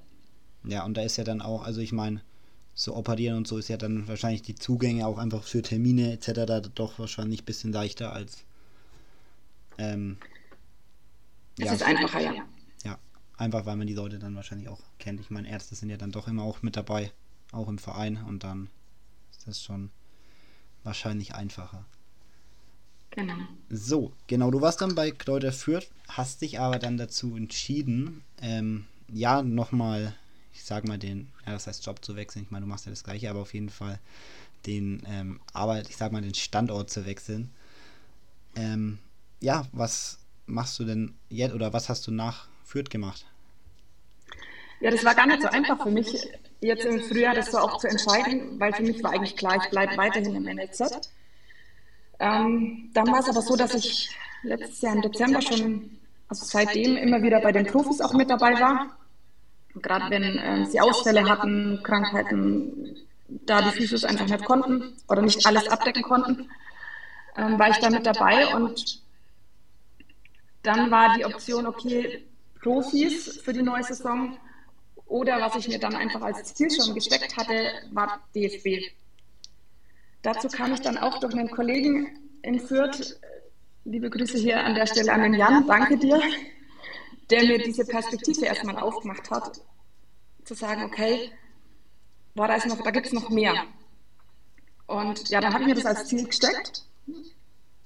Ja, 0.63 0.85
und 0.85 0.95
da 0.95 1.01
ist 1.01 1.17
ja 1.17 1.23
dann 1.23 1.41
auch, 1.41 1.63
also 1.63 1.81
ich 1.81 1.91
meine, 1.91 2.21
so 2.73 2.95
operieren 2.95 3.37
und 3.37 3.47
so 3.47 3.57
ist 3.57 3.67
ja 3.67 3.77
dann 3.77 4.07
wahrscheinlich 4.07 4.41
die 4.41 4.55
Zugänge 4.55 5.05
auch 5.05 5.17
einfach 5.17 5.43
für 5.43 5.61
Termine 5.61 6.13
etc. 6.13 6.45
da 6.47 6.59
doch 6.61 6.97
wahrscheinlich 6.99 7.41
ein 7.41 7.45
bisschen 7.45 7.73
leichter 7.73 8.13
als. 8.13 8.45
Ähm, 9.77 10.17
es 11.59 11.65
ja, 11.65 11.73
ist 11.73 11.83
einfacher, 11.83 12.21
ja. 12.21 12.33
Ja, 12.85 12.97
einfach 13.37 13.65
weil 13.65 13.75
man 13.75 13.87
die 13.87 13.93
Leute 13.93 14.19
dann 14.19 14.35
wahrscheinlich 14.35 14.69
auch 14.69 14.81
kennt. 14.99 15.19
Ich 15.19 15.29
meine, 15.29 15.49
Ärzte 15.49 15.75
sind 15.75 15.89
ja 15.89 15.97
dann 15.97 16.11
doch 16.11 16.27
immer 16.27 16.43
auch 16.43 16.61
mit 16.61 16.77
dabei, 16.77 17.11
auch 17.51 17.67
im 17.67 17.77
Verein 17.77 18.23
und 18.27 18.43
dann 18.43 18.69
ist 19.31 19.47
das 19.47 19.61
schon 19.61 19.91
wahrscheinlich 20.83 21.35
einfacher. 21.35 21.85
Genau. 23.11 23.35
So, 23.69 24.13
genau, 24.27 24.51
du 24.51 24.61
warst 24.61 24.81
dann 24.81 24.95
bei 24.95 25.11
Kräuter 25.11 25.51
Fürth, 25.51 25.89
hast 26.07 26.41
dich 26.41 26.59
aber 26.59 26.79
dann 26.79 26.97
dazu 26.97 27.35
entschieden, 27.35 28.23
ähm, 28.41 28.85
ja, 29.11 29.41
nochmal, 29.41 30.15
ich 30.53 30.63
sag 30.63 30.87
mal, 30.87 30.97
den, 30.97 31.27
ja, 31.45 31.53
das 31.53 31.67
heißt 31.67 31.85
Job 31.85 32.03
zu 32.03 32.15
wechseln. 32.15 32.43
Ich 32.43 32.51
meine, 32.51 32.65
du 32.65 32.69
machst 32.69 32.85
ja 32.85 32.91
das 32.91 33.03
Gleiche, 33.03 33.29
aber 33.29 33.41
auf 33.41 33.53
jeden 33.53 33.69
Fall 33.69 33.99
den, 34.65 35.03
ähm, 35.07 35.39
Arbeit, 35.53 35.89
ich 35.89 35.97
sag 35.97 36.11
mal, 36.11 36.21
den 36.21 36.33
Standort 36.33 36.89
zu 36.89 37.05
wechseln. 37.05 37.51
Ähm, 38.55 38.99
ja, 39.41 39.65
was 39.71 40.19
machst 40.45 40.79
du 40.79 40.85
denn 40.85 41.15
jetzt 41.29 41.53
oder 41.53 41.73
was 41.73 41.89
hast 41.89 42.07
du 42.07 42.11
nach 42.11 42.47
Fürth 42.63 42.89
gemacht? 42.89 43.25
Ja, 44.79 44.89
das 44.89 45.03
war 45.03 45.15
gar 45.15 45.27
nicht 45.27 45.41
so 45.41 45.47
einfach 45.47 45.83
für 45.83 45.91
mich, 45.91 46.27
jetzt 46.61 46.85
im 46.85 47.01
Frühjahr 47.01 47.35
das 47.35 47.51
so 47.51 47.59
auch 47.59 47.77
zu 47.77 47.87
entscheiden, 47.87 48.59
weil 48.59 48.73
für 48.73 48.83
mich 48.83 49.03
war 49.03 49.11
eigentlich 49.11 49.35
klar, 49.35 49.57
ich 49.63 49.69
bleibe 49.69 49.97
weiterhin 49.97 50.35
im 50.35 50.43
NLZ. 50.43 51.11
Ähm, 52.21 52.91
dann 52.93 53.07
war 53.07 53.19
es 53.19 53.29
aber 53.29 53.41
so, 53.41 53.55
dass 53.55 53.73
ich 53.73 54.15
letztes 54.43 54.79
Jahr 54.81 54.95
im 54.95 55.01
Dezember 55.01 55.41
schon, 55.41 55.97
also 56.27 56.45
seitdem 56.45 56.95
immer 56.95 57.23
wieder 57.23 57.41
bei 57.41 57.51
den 57.51 57.65
Profis 57.65 57.99
auch 57.99 58.13
mit 58.13 58.29
dabei 58.29 58.59
war. 58.59 58.95
Gerade 59.73 60.11
wenn 60.11 60.37
äh, 60.37 60.65
sie 60.67 60.79
Ausfälle 60.79 61.27
hatten, 61.27 61.81
Krankheiten, 61.81 62.95
da 63.27 63.63
die 63.63 63.71
Physios 63.71 64.03
einfach 64.03 64.27
nicht 64.27 64.45
konnten 64.45 64.93
oder 65.09 65.23
nicht 65.23 65.47
alles 65.47 65.67
abdecken 65.67 66.03
konnten, 66.03 66.47
ähm, 67.37 67.57
war 67.57 67.69
ich 67.69 67.77
da 67.77 67.89
mit 67.89 68.05
dabei 68.05 68.53
und 68.55 69.01
dann 70.61 70.91
war 70.91 71.17
die 71.17 71.25
Option, 71.25 71.65
okay, 71.65 72.23
Profis 72.61 73.41
für 73.43 73.53
die 73.53 73.63
neue 73.63 73.83
Saison 73.83 74.37
oder 75.07 75.41
was 75.41 75.55
ich 75.55 75.67
mir 75.67 75.79
dann 75.79 75.95
einfach 75.95 76.21
als 76.21 76.53
Ziel 76.53 76.69
schon 76.69 76.93
gesteckt 76.93 77.35
hatte, 77.35 77.71
war 77.91 78.19
DFB. 78.35 78.93
Dazu 80.21 80.47
kam 80.49 80.73
ich 80.73 80.81
dann 80.81 80.97
auch 80.97 81.19
durch 81.19 81.33
einen 81.33 81.49
Kollegen 81.49 82.19
in 82.43 82.59
Fürth. 82.59 83.19
Liebe 83.85 84.09
Grüße 84.09 84.37
hier 84.37 84.63
an 84.63 84.75
der 84.75 84.85
Stelle 84.85 85.11
an 85.11 85.23
den 85.23 85.33
Jan, 85.33 85.65
danke 85.65 85.97
dir, 85.97 86.21
der 87.31 87.43
mir 87.45 87.57
diese 87.57 87.85
Perspektive 87.85 88.45
erstmal 88.45 88.77
aufgemacht 88.77 89.31
hat, 89.31 89.59
zu 90.43 90.53
sagen, 90.53 90.83
okay, 90.83 91.31
boah, 92.35 92.47
da, 92.47 92.57
da 92.57 92.91
gibt 92.91 93.07
es 93.07 93.13
noch 93.13 93.29
mehr. 93.29 93.55
Und 94.85 95.29
ja, 95.29 95.41
dann 95.41 95.53
habe 95.53 95.63
ich 95.63 95.69
mir 95.69 95.75
das 95.75 95.85
als 95.85 96.05
Ziel 96.05 96.25
gesteckt. 96.25 96.85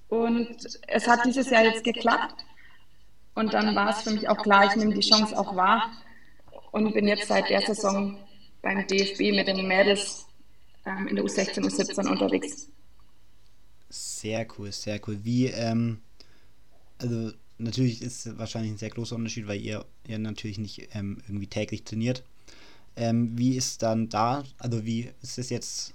Und 0.10 0.58
es 0.88 1.08
hat 1.08 1.24
dieses 1.26 1.50
Jahr 1.50 1.63
jetzt 1.63 1.84
geklappt. 1.84 2.43
Und 3.36 3.54
dann 3.54 3.76
war 3.76 3.89
es 3.89 4.02
für 4.02 4.12
mich 4.12 4.28
auch 4.28 4.38
klar, 4.38 4.65
ich 4.65 4.76
nehme 4.76 4.93
die 4.93 5.02
Chance 5.02 5.38
auch 5.38 5.56
wahr 5.56 5.91
und 6.71 6.93
bin 6.93 7.08
jetzt 7.08 7.28
seit 7.28 7.50
der 7.50 7.62
Saison 7.62 8.17
beim 8.62 8.86
DFB 8.88 9.36
mit 9.36 9.48
den 9.48 9.67
Mädels 9.67 10.24
ähm, 10.86 11.08
in 11.08 11.15
der 11.15 11.26
U16, 11.26 11.60
U17 11.60 12.10
unterwegs. 12.10 12.67
Sehr 13.89 14.48
cool, 14.58 14.71
sehr 14.71 15.00
cool. 15.08 15.19
Wie, 15.24 15.48
ähm, 15.48 16.02
also 16.98 17.32
natürlich 17.58 18.02
ist 18.02 18.26
es 18.26 18.38
wahrscheinlich 18.38 18.74
ein 18.74 18.78
sehr 18.78 18.89
großer 18.89 19.15
Unterschied, 19.15 19.48
weil 19.48 19.62
ihr 19.62 19.86
ja 20.08 20.17
natürlich 20.17 20.58
nicht 20.58 20.89
ähm, 20.93 21.21
irgendwie 21.28 21.48
täglich 21.48 21.84
trainiert. 21.84 22.24
Ähm, 22.95 23.38
wie 23.38 23.56
ist 23.56 23.84
dann 23.84 24.10
da, 24.10 24.43
also 24.58 24.86
wie 24.86 25.12
ist 25.21 25.38
es 25.38 25.50
jetzt, 25.50 25.93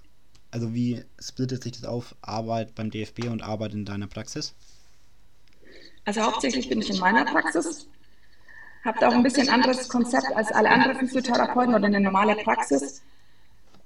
also 0.51 0.75
wie 0.75 1.03
splittet 1.21 1.63
sich 1.63 1.73
das 1.73 1.85
auf, 1.85 2.15
Arbeit 2.21 2.75
beim 2.75 2.91
DFB 2.91 3.27
und 3.27 3.43
Arbeit 3.43 3.73
in 3.73 3.85
deiner 3.85 4.07
Praxis? 4.07 4.55
Also 6.05 6.23
hauptsächlich 6.23 6.69
bin 6.69 6.81
ich 6.81 6.91
in 6.91 6.99
meiner 6.99 7.25
Praxis, 7.25 7.87
habe 8.85 8.99
da 9.01 9.09
auch 9.09 9.15
ein 9.15 9.23
bisschen 9.23 9.49
anderes 9.49 9.89
Konzept 9.89 10.27
als 10.35 10.51
alle 10.53 10.71
anderen 10.71 10.97
Physiotherapeuten 10.97 11.75
oder 11.75 11.87
eine 11.87 12.01
normale 12.01 12.37
Praxis, 12.37 13.03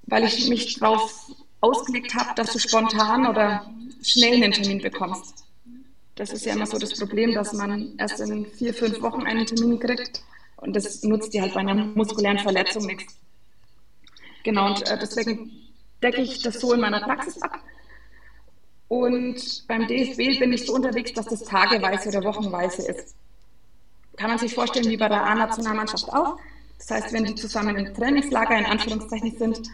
weil 0.07 0.25
ich 0.25 0.49
mich 0.49 0.79
darauf 0.79 1.31
ausgelegt 1.61 2.15
habe, 2.15 2.35
dass 2.37 2.53
du 2.53 2.59
spontan 2.59 3.27
oder 3.27 3.71
schnell 4.03 4.35
einen 4.35 4.53
Termin 4.53 4.81
bekommst. 4.81 5.45
Das 6.15 6.31
ist 6.33 6.45
ja 6.45 6.53
immer 6.53 6.67
so 6.67 6.79
das 6.79 6.97
Problem, 6.99 7.35
dass 7.35 7.53
man 7.53 7.97
erst 7.99 8.21
in 8.21 8.47
vier, 8.47 8.75
fünf 8.75 9.01
Wochen 9.03 9.23
einen 9.23 9.47
Termin 9.47 9.81
kriegt 9.81 10.23
und 10.59 10.77
das 10.77 11.03
nutzt 11.03 11.33
dir 11.33 11.43
halt 11.43 11.55
bei 11.55 11.61
einer 11.61 11.75
muskulären 11.75 12.39
Verletzung 12.39 12.87
nichts. 12.87 13.15
Genau, 14.45 14.67
und 14.67 14.87
äh, 14.89 14.99
deswegen 14.99 15.51
decke 16.03 16.21
ich 16.21 16.43
das 16.43 16.61
so 16.61 16.73
in 16.75 16.81
meiner 16.81 17.01
Praxis 17.01 17.41
ab. 17.43 17.59
Und 18.89 19.67
beim 19.67 19.89
DFB 19.89 20.39
bin 20.39 20.53
ich 20.53 20.67
so 20.67 20.75
unterwegs, 20.75 21.15
dass 21.15 21.27
das 21.27 21.43
tageweise 21.45 22.11
oder 22.11 22.23
wochenweise 22.25 22.83
ist. 22.87 23.17
Kann 24.17 24.29
man 24.29 24.39
sich 24.39 24.55
vorstellen, 24.55 24.89
wie 24.89 24.97
bei 24.97 25.09
der 25.09 25.25
A-Nationalmannschaft 25.25 26.13
auch. 26.13 26.39
Das 26.79 26.91
heißt, 26.91 27.13
wenn 27.13 27.25
die 27.25 27.35
zusammen 27.35 27.77
im 27.77 27.95
Trainingslager 27.95 28.57
in 28.57 28.67
Anführungszeichen 28.67 29.37
sind 29.37 29.69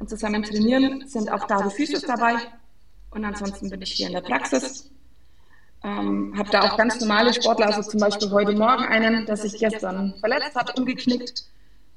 und 0.00 0.10
zusammen 0.10 0.42
trainieren, 0.42 1.06
sind 1.06 1.30
auch 1.30 1.46
da 1.46 1.62
die 1.62 1.70
Physios 1.70 2.02
dabei. 2.02 2.34
Und 3.10 3.24
ansonsten 3.24 3.70
bin 3.70 3.80
ich 3.82 3.92
hier 3.92 4.08
in 4.08 4.14
der 4.14 4.22
Praxis 4.22 4.90
ähm, 5.82 6.34
habe 6.36 6.50
da 6.50 6.60
auch 6.62 6.76
ganz 6.76 7.00
normale 7.00 7.32
Sportler, 7.32 7.66
also 7.66 7.88
zum 7.88 8.00
Beispiel 8.00 8.30
heute 8.30 8.52
Morgen 8.52 8.84
einen, 8.84 9.24
der 9.24 9.36
sich 9.36 9.58
gestern 9.58 10.14
verletzt 10.20 10.54
hat, 10.54 10.78
umgeknickt. 10.78 11.44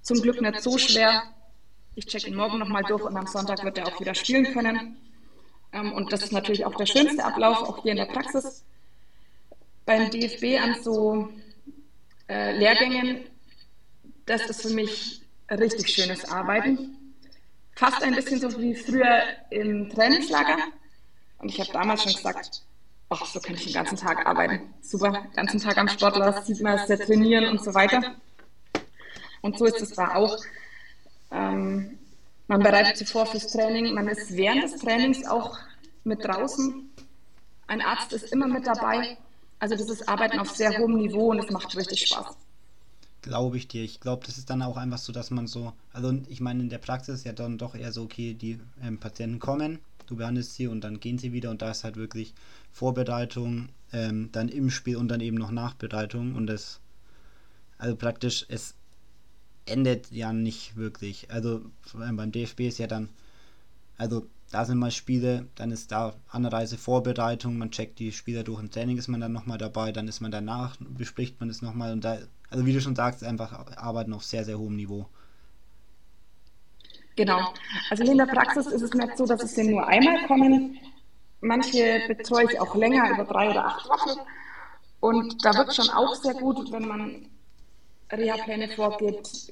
Zum 0.01 0.21
Glück 0.21 0.41
nicht 0.41 0.61
so 0.61 0.77
schwer. 0.77 1.23
Ich 1.95 2.05
checke 2.05 2.27
ihn 2.27 2.35
morgen 2.35 2.59
nochmal 2.59 2.83
durch 2.83 3.03
und 3.03 3.15
am 3.17 3.27
Sonntag 3.27 3.63
wird 3.63 3.77
er 3.77 3.87
auch 3.87 3.99
wieder 3.99 4.15
spielen 4.15 4.45
können. 4.53 4.97
Ähm, 5.73 5.91
und 5.93 6.13
das 6.13 6.23
ist 6.23 6.31
natürlich 6.31 6.65
auch 6.65 6.75
der 6.75 6.85
schönste 6.85 7.23
Ablauf, 7.23 7.63
auch 7.63 7.83
hier 7.83 7.91
in 7.91 7.97
der 7.97 8.05
Praxis. 8.05 8.63
Beim 9.85 10.09
DFB 10.09 10.61
an 10.61 10.81
so 10.81 11.29
äh, 12.29 12.57
Lehrgängen, 12.57 13.25
das 14.25 14.45
ist 14.49 14.61
für 14.61 14.73
mich 14.73 15.23
richtig 15.51 15.89
schönes 15.89 16.23
Arbeiten. 16.23 17.02
Fast 17.75 18.03
ein 18.03 18.15
bisschen 18.15 18.39
so 18.39 18.59
wie 18.59 18.75
früher 18.75 19.23
im 19.49 19.89
Trainingslager. 19.89 20.57
Und 21.39 21.49
ich 21.49 21.59
habe 21.59 21.71
damals 21.73 22.03
schon 22.03 22.13
gesagt, 22.13 22.61
ach, 23.09 23.25
so 23.25 23.39
könnte 23.39 23.59
ich 23.59 23.67
den 23.67 23.73
ganzen 23.73 23.97
Tag 23.97 24.25
arbeiten. 24.25 24.73
Super, 24.81 25.11
den 25.11 25.33
ganzen 25.33 25.59
Tag 25.59 25.77
am 25.77 25.87
Sportler, 25.87 26.41
sieht 26.43 26.61
man, 26.61 26.85
sehr 26.85 26.99
trainieren 26.99 27.49
und 27.49 27.63
so 27.63 27.73
weiter. 27.73 28.15
Und 29.41 29.57
so 29.57 29.65
ist 29.65 29.81
es 29.81 29.91
da 29.91 30.15
auch. 30.15 30.37
Ähm, 31.31 31.99
man 32.47 32.61
bereitet 32.61 32.97
sich 32.97 33.09
vor 33.09 33.25
fürs 33.25 33.47
Training, 33.47 33.93
man 33.93 34.07
ist 34.07 34.35
während 34.35 34.63
des 34.63 34.77
Trainings 34.77 35.25
auch 35.25 35.57
mit 36.03 36.23
draußen. 36.23 36.89
Ein 37.67 37.81
Arzt 37.81 38.13
ist 38.13 38.31
immer 38.31 38.47
mit 38.47 38.67
dabei. 38.67 39.17
Also 39.59 39.75
das 39.75 39.89
ist 39.89 40.07
Arbeiten 40.07 40.39
auf 40.39 40.51
sehr 40.51 40.77
hohem 40.77 40.95
Niveau 40.95 41.31
und 41.31 41.39
es 41.39 41.49
macht 41.49 41.75
richtig 41.75 42.07
Spaß. 42.07 42.35
Glaube 43.23 43.55
ich 43.57 43.69
dir. 43.69 43.83
Ich 43.83 44.01
glaube, 44.01 44.25
das 44.25 44.37
ist 44.37 44.49
dann 44.49 44.61
auch 44.61 44.75
einfach 44.77 44.97
so, 44.97 45.13
dass 45.13 45.31
man 45.31 45.47
so, 45.47 45.71
also 45.93 46.13
ich 46.27 46.41
meine, 46.41 46.61
in 46.61 46.69
der 46.69 46.77
Praxis 46.77 47.19
ist 47.19 47.23
ja 47.25 47.31
dann 47.31 47.57
doch 47.57 47.73
eher 47.73 47.91
so, 47.93 48.03
okay, 48.03 48.33
die 48.33 48.59
ähm, 48.83 48.99
Patienten 48.99 49.39
kommen, 49.39 49.79
du 50.07 50.17
behandelst 50.17 50.55
sie 50.55 50.67
und 50.67 50.81
dann 50.83 50.99
gehen 50.99 51.17
sie 51.17 51.31
wieder 51.31 51.49
und 51.49 51.61
da 51.61 51.71
ist 51.71 51.85
halt 51.85 51.95
wirklich 51.95 52.33
Vorbereitung, 52.73 53.69
ähm, 53.93 54.29
dann 54.33 54.49
im 54.49 54.69
Spiel 54.69 54.97
und 54.97 55.07
dann 55.07 55.21
eben 55.21 55.37
noch 55.37 55.51
Nachbereitung 55.51 56.35
und 56.35 56.47
das, 56.47 56.81
also 57.77 57.95
praktisch, 57.95 58.45
es 58.49 58.75
endet 59.65 60.11
ja 60.11 60.33
nicht 60.33 60.75
wirklich. 60.75 61.31
Also 61.31 61.61
beim 61.93 62.31
DFB 62.33 62.61
ist 62.61 62.77
ja 62.77 62.87
dann, 62.87 63.07
also 63.97 64.27
da 64.51 64.65
sind 64.65 64.77
mal 64.77 64.91
Spiele, 64.91 65.47
dann 65.55 65.71
ist 65.71 65.91
da 65.93 66.13
Anreise, 66.27 66.77
Vorbereitung, 66.77 67.57
man 67.57 67.71
checkt 67.71 67.99
die 67.99 68.11
Spieler 68.11 68.43
durch 68.43 68.61
im 68.61 68.69
Training, 68.69 68.97
ist 68.97 69.07
man 69.07 69.21
dann 69.21 69.31
nochmal 69.31 69.57
dabei, 69.57 69.93
dann 69.93 70.09
ist 70.09 70.19
man 70.19 70.31
danach, 70.31 70.75
bespricht 70.79 71.39
man 71.39 71.49
es 71.49 71.61
nochmal 71.61 71.93
und 71.93 72.03
da, 72.03 72.19
also 72.53 72.65
wie 72.65 72.73
du 72.73 72.79
schon 72.79 72.95
sagst, 72.95 73.23
einfach 73.23 73.51
arbeiten 73.75 74.13
auf 74.13 74.23
sehr, 74.23 74.45
sehr 74.45 74.57
hohem 74.57 74.75
Niveau. 74.75 75.07
Genau. 77.15 77.53
Also 77.89 78.03
in 78.03 78.17
der 78.17 78.25
Praxis 78.25 78.67
ist 78.67 78.81
es 78.81 78.93
nicht 78.93 79.17
so, 79.17 79.25
dass 79.25 79.43
es 79.43 79.57
nur 79.57 79.85
einmal 79.87 80.25
kommen, 80.27 80.79
Manche 81.43 82.01
betreue 82.07 82.45
ich 82.49 82.57
auch 82.57 82.73
länger, 82.73 83.11
über 83.11 83.25
drei 83.25 83.49
oder 83.49 83.65
acht 83.65 83.89
Wochen. 83.89 84.17
Und 85.01 85.43
da 85.43 85.53
wird 85.55 85.75
schon 85.75 85.89
auch 85.89 86.15
sehr 86.15 86.35
gut, 86.35 86.71
wenn 86.71 86.87
man 86.87 87.29
Reha-Pläne 88.09 88.69
vorgibt, 88.69 89.51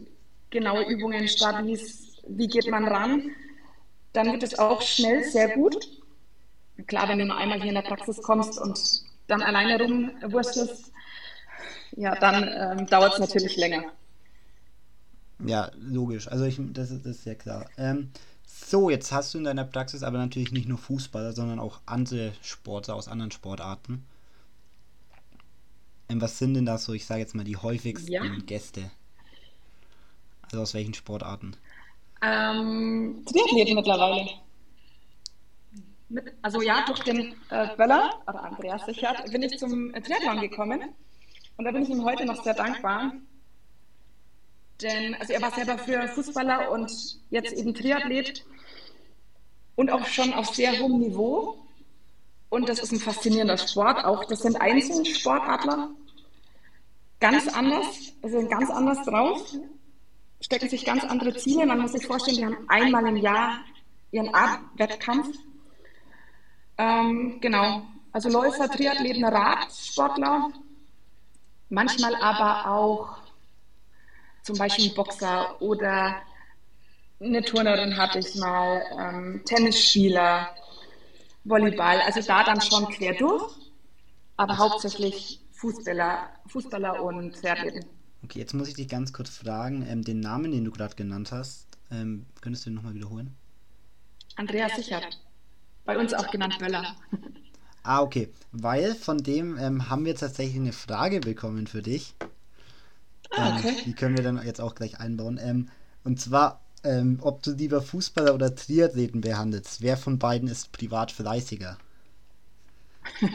genaue 0.51 0.85
Übungen, 0.85 1.27
Stabis, 1.27 2.21
wie 2.25 2.47
geht 2.47 2.69
man 2.71 2.87
ran, 2.87 3.31
dann 4.13 4.31
wird 4.31 4.43
es 4.43 4.57
auch 4.57 4.81
schnell 4.81 5.25
sehr 5.25 5.49
gut. 5.49 5.85
Klar, 6.87 7.09
wenn 7.09 7.19
du 7.19 7.25
nur 7.25 7.35
einmal 7.35 7.59
hier 7.59 7.69
in 7.69 7.75
der 7.75 7.81
Praxis 7.81 8.21
kommst 8.21 8.57
und 8.57 8.79
dann 9.27 9.41
alleine 9.41 9.83
rumwurstelst, 9.83 10.93
ja, 11.95 12.15
dann 12.15 12.79
ähm, 12.79 12.87
dauert 12.87 13.13
es 13.13 13.19
natürlich 13.19 13.57
länger. 13.57 13.83
Ja, 15.45 15.71
logisch. 15.75 16.27
Also 16.27 16.45
ich, 16.45 16.59
das, 16.73 16.91
ist, 16.91 17.05
das 17.05 17.17
ist 17.17 17.23
sehr 17.23 17.35
klar. 17.35 17.65
Ähm, 17.77 18.11
so, 18.45 18.89
jetzt 18.89 19.11
hast 19.11 19.33
du 19.33 19.39
in 19.39 19.43
deiner 19.43 19.65
Praxis 19.65 20.03
aber 20.03 20.17
natürlich 20.17 20.51
nicht 20.51 20.67
nur 20.67 20.77
Fußballer, 20.77 21.33
sondern 21.33 21.59
auch 21.59 21.79
andere 21.85 22.33
Sportler 22.41 22.95
aus 22.95 23.07
anderen 23.07 23.31
Sportarten. 23.31 24.05
Ähm, 26.09 26.21
was 26.21 26.37
sind 26.37 26.53
denn 26.53 26.65
da 26.65 26.77
so, 26.77 26.93
ich 26.93 27.05
sage 27.05 27.21
jetzt 27.21 27.35
mal, 27.35 27.43
die 27.43 27.57
häufigsten 27.57 28.11
ja. 28.11 28.23
Gäste? 28.45 28.91
Also 30.43 30.61
aus 30.61 30.73
welchen 30.73 30.93
Sportarten? 30.93 31.55
Ähm, 32.21 33.23
Triathleten 33.25 33.75
mittlerweile. 33.75 34.29
Mit, 36.09 36.33
also 36.41 36.61
ja, 36.61 36.85
durch 36.85 36.99
den 36.99 37.33
äh, 37.49 37.75
Böller, 37.77 38.21
oder 38.27 38.43
Andreas 38.43 38.85
Sichert, 38.85 39.31
bin 39.31 39.41
ich 39.43 39.57
zum 39.57 39.93
Triathlon 39.93 40.41
gekommen. 40.41 40.81
Und 41.61 41.65
da 41.65 41.71
bin 41.73 41.83
ich 41.83 41.89
ihm 41.89 42.03
heute 42.03 42.25
noch 42.25 42.43
sehr 42.43 42.55
dankbar. 42.55 43.11
Denn 44.81 45.13
also 45.13 45.31
er 45.31 45.43
war 45.43 45.51
selber 45.51 45.77
früher 45.77 46.07
Fußballer 46.07 46.71
und 46.71 46.91
jetzt 47.29 47.53
eben 47.53 47.75
Triathlet 47.75 48.43
und 49.75 49.91
auch 49.91 50.07
schon 50.07 50.33
auf 50.33 50.55
sehr 50.55 50.79
hohem 50.79 51.01
Niveau. 51.01 51.63
Und 52.49 52.67
das 52.67 52.79
ist 52.79 52.91
ein 52.93 52.99
faszinierender 52.99 53.59
Sport. 53.59 54.03
Auch 54.03 54.25
das 54.25 54.39
sind 54.39 54.59
Einzelsportadler, 54.59 55.91
ganz 57.19 57.47
anders, 57.49 58.11
also 58.23 58.47
ganz 58.47 58.71
anders 58.71 59.05
drauf, 59.05 59.53
stecken 60.39 60.67
sich 60.67 60.83
ganz 60.83 61.03
andere 61.03 61.35
Ziele. 61.35 61.67
Man 61.67 61.79
muss 61.81 61.91
sich 61.91 62.07
vorstellen, 62.07 62.37
die 62.37 62.45
haben 62.47 62.65
einmal 62.69 63.05
im 63.05 63.17
Jahr 63.17 63.59
ihren 64.09 64.33
Art-Wettkampf. 64.33 65.37
Ähm, 66.79 67.37
genau, 67.39 67.83
also 68.13 68.29
Läufer, 68.29 68.67
Triathleten, 68.67 69.23
Radsportler, 69.25 70.49
manchmal 71.71 72.15
aber 72.15 72.69
auch 72.69 73.17
zum 74.43 74.57
Beispiel 74.57 74.91
Boxer 74.93 75.59
oder 75.61 76.21
eine 77.19 77.41
Turnerin 77.43 77.97
hatte 77.97 78.19
ich 78.19 78.35
mal, 78.35 78.83
ähm, 78.97 79.41
Tennisspieler, 79.45 80.49
Volleyball, 81.43 82.01
also 82.01 82.21
da 82.21 82.43
dann 82.43 82.61
schon 82.61 82.87
quer 82.89 83.13
durch, 83.15 83.53
aber 84.37 84.57
hauptsächlich 84.57 85.39
Fußballer, 85.51 86.29
Fußballer 86.47 87.01
und 87.03 87.35
Triathleten. 87.35 87.85
Okay, 88.23 88.39
jetzt 88.39 88.53
muss 88.53 88.67
ich 88.67 88.75
dich 88.75 88.87
ganz 88.87 89.13
kurz 89.13 89.29
fragen, 89.37 89.85
ähm, 89.87 90.03
den 90.03 90.19
Namen, 90.19 90.51
den 90.51 90.65
du 90.65 90.71
gerade 90.71 90.95
genannt 90.95 91.31
hast, 91.31 91.67
ähm, 91.91 92.25
könntest 92.41 92.65
du 92.65 92.69
den 92.69 92.75
nochmal 92.75 92.93
wiederholen? 92.93 93.35
Andreas 94.35 94.75
Sichert, 94.75 95.19
bei 95.85 95.97
uns 95.97 96.13
auch 96.13 96.29
genannt 96.31 96.57
Böller. 96.59 96.95
Ah, 97.83 98.01
okay, 98.01 98.29
weil 98.51 98.93
von 98.95 99.17
dem 99.17 99.57
ähm, 99.57 99.89
haben 99.89 100.05
wir 100.05 100.15
tatsächlich 100.15 100.57
eine 100.57 100.73
Frage 100.73 101.19
bekommen 101.19 101.65
für 101.67 101.81
dich. 101.81 102.13
Ah, 103.31 103.49
ähm, 103.49 103.55
okay. 103.57 103.75
die 103.85 103.93
können 103.93 104.15
wir 104.17 104.23
dann 104.23 104.43
jetzt 104.45 104.61
auch 104.61 104.75
gleich 104.75 104.99
einbauen. 104.99 105.39
Ähm, 105.41 105.69
und 106.03 106.19
zwar, 106.19 106.61
ähm, 106.83 107.19
ob 107.21 107.41
du 107.43 107.51
lieber 107.51 107.81
Fußballer 107.81 108.35
oder 108.35 108.55
Triathleten 108.55 109.21
behandelst. 109.21 109.81
Wer 109.81 109.97
von 109.97 110.19
beiden 110.19 110.47
ist 110.47 110.71
privat 110.71 111.11
fleißiger? 111.11 111.77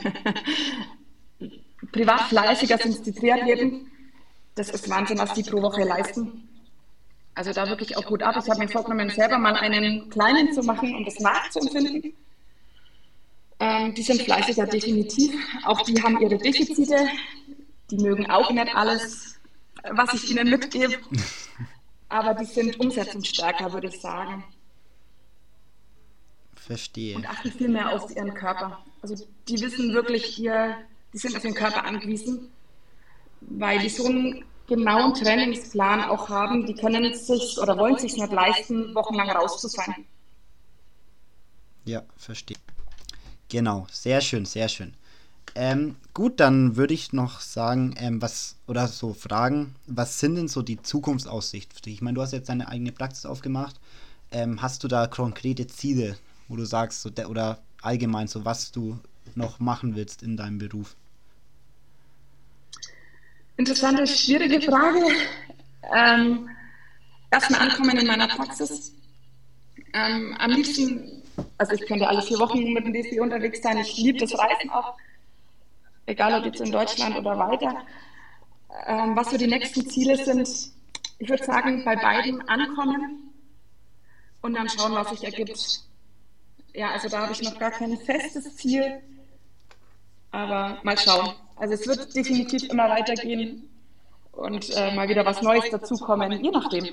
privat 1.92 2.22
fleißiger 2.22 2.78
sind 2.78 3.04
die 3.04 3.12
Triathleten. 3.12 3.90
Das 4.54 4.70
ist 4.70 4.88
Wahnsinn, 4.88 5.18
was 5.18 5.34
die 5.34 5.42
pro 5.42 5.60
Woche 5.60 5.82
leisten. 5.82 6.48
Also 7.34 7.52
da 7.52 7.68
wirklich 7.68 7.96
auch 7.96 8.06
gut 8.06 8.22
ab. 8.22 8.36
Ich 8.42 8.48
habe 8.48 8.60
mir 8.60 8.68
vorgenommen, 8.68 9.10
selber 9.10 9.38
mal 9.38 9.54
einen 9.54 10.08
kleinen 10.08 10.52
zu 10.52 10.62
machen, 10.62 10.94
um 10.94 11.04
das 11.04 11.18
nachzuempfinden. 11.18 12.14
Ähm, 13.58 13.94
die 13.94 14.02
sind 14.02 14.22
fleißiger, 14.22 14.66
definitiv. 14.66 15.34
Auch 15.64 15.80
die 15.82 16.02
haben 16.02 16.20
ihre 16.20 16.36
Defizite. 16.36 17.08
Die 17.90 17.96
mögen 17.96 18.28
auch 18.28 18.50
nicht 18.50 18.74
alles, 18.74 19.40
was 19.90 20.14
ich 20.14 20.30
ihnen 20.30 20.50
mitgebe. 20.50 20.98
Aber 22.08 22.34
die 22.34 22.44
sind 22.44 22.78
umsetzungsstärker, 22.78 23.72
würde 23.72 23.88
ich 23.88 24.00
sagen. 24.00 24.44
Verstehe. 26.54 27.16
Und 27.16 27.28
achten 27.28 27.52
viel 27.52 27.68
mehr 27.68 27.92
auf 27.92 28.14
ihren 28.14 28.34
Körper. 28.34 28.84
Also 29.00 29.26
die 29.48 29.60
wissen 29.60 29.92
wirklich, 29.94 30.38
ihr, 30.38 30.76
die 31.12 31.18
sind 31.18 31.36
auf 31.36 31.44
ihren 31.44 31.54
Körper 31.54 31.84
angewiesen, 31.84 32.50
weil 33.40 33.78
die 33.78 33.88
so 33.88 34.06
einen 34.06 34.44
genauen 34.66 35.14
Trainingsplan 35.14 36.02
auch 36.02 36.28
haben. 36.28 36.66
Die 36.66 36.74
können 36.74 37.14
sich 37.14 37.58
oder 37.58 37.78
wollen 37.78 37.98
sich 37.98 38.16
nicht 38.16 38.32
leisten, 38.32 38.94
wochenlang 38.94 39.30
raus 39.30 39.60
zu 39.60 39.68
sein. 39.68 40.04
Ja, 41.84 42.02
verstehe. 42.16 42.56
Genau, 43.48 43.86
sehr 43.90 44.20
schön, 44.20 44.44
sehr 44.44 44.68
schön. 44.68 44.94
Ähm, 45.54 45.96
gut, 46.14 46.40
dann 46.40 46.76
würde 46.76 46.94
ich 46.94 47.12
noch 47.12 47.40
sagen, 47.40 47.94
ähm, 47.98 48.20
was 48.22 48.56
oder 48.66 48.88
so 48.88 49.14
fragen, 49.14 49.74
was 49.86 50.20
sind 50.20 50.36
denn 50.36 50.48
so 50.48 50.62
die 50.62 50.82
Zukunftsaussichten 50.82 51.74
für 51.76 51.82
dich? 51.82 51.94
Ich 51.94 52.02
meine, 52.02 52.16
du 52.16 52.22
hast 52.22 52.32
jetzt 52.32 52.48
deine 52.48 52.68
eigene 52.68 52.92
Praxis 52.92 53.26
aufgemacht. 53.26 53.76
Ähm, 54.32 54.62
hast 54.62 54.84
du 54.84 54.88
da 54.88 55.06
konkrete 55.06 55.66
Ziele, 55.66 56.18
wo 56.48 56.56
du 56.56 56.64
sagst, 56.64 57.02
so 57.02 57.10
der, 57.10 57.30
oder 57.30 57.58
allgemein 57.82 58.28
so, 58.28 58.44
was 58.44 58.72
du 58.72 58.98
noch 59.34 59.60
machen 59.60 59.94
willst 59.96 60.22
in 60.22 60.36
deinem 60.36 60.58
Beruf? 60.58 60.96
Interessante, 63.56 64.06
schwierige 64.06 64.60
Frage. 64.60 65.00
Ähm, 65.94 66.48
Erstmal 67.30 67.60
ankommen 67.60 67.96
in 67.98 68.06
meiner 68.06 68.28
Praxis. 68.28 68.92
Ähm, 69.92 70.34
am 70.38 70.50
liebsten, 70.52 71.15
also 71.58 71.72
ich 71.72 71.86
könnte 71.86 72.08
alle 72.08 72.22
vier 72.22 72.38
Wochen 72.38 72.72
mit 72.72 72.84
dem 72.84 72.92
DSB 72.92 73.20
unterwegs 73.20 73.62
sein. 73.62 73.78
Ich 73.78 73.96
liebe 73.96 74.18
das 74.18 74.38
Reisen 74.38 74.70
auch, 74.70 74.94
egal 76.06 76.38
ob 76.38 76.44
jetzt 76.44 76.60
in 76.60 76.72
Deutschland 76.72 77.16
oder 77.16 77.38
weiter. 77.38 77.84
Ähm, 78.86 79.16
was 79.16 79.30
so 79.30 79.38
die 79.38 79.46
nächsten 79.46 79.88
Ziele 79.88 80.22
sind, 80.22 80.48
ich 81.18 81.28
würde 81.28 81.44
sagen, 81.44 81.84
bei 81.84 81.96
beiden 81.96 82.46
ankommen 82.48 83.32
und 84.42 84.54
dann 84.54 84.68
schauen, 84.68 84.92
was 84.92 85.10
sich 85.10 85.24
ergibt. 85.24 85.82
Ja, 86.74 86.90
also 86.90 87.08
da 87.08 87.22
habe 87.22 87.32
ich 87.32 87.42
noch 87.42 87.58
gar 87.58 87.70
kein 87.70 87.96
festes 87.96 88.56
Ziel, 88.56 89.00
aber 90.30 90.78
mal 90.82 90.98
schauen. 90.98 91.34
Also 91.56 91.72
es 91.72 91.86
wird 91.86 92.14
definitiv 92.14 92.64
immer 92.64 92.90
weitergehen 92.90 93.70
und 94.32 94.68
äh, 94.76 94.94
mal 94.94 95.08
wieder 95.08 95.24
was 95.24 95.40
Neues 95.40 95.70
dazukommen, 95.70 96.32
je 96.44 96.50
nachdem. 96.50 96.88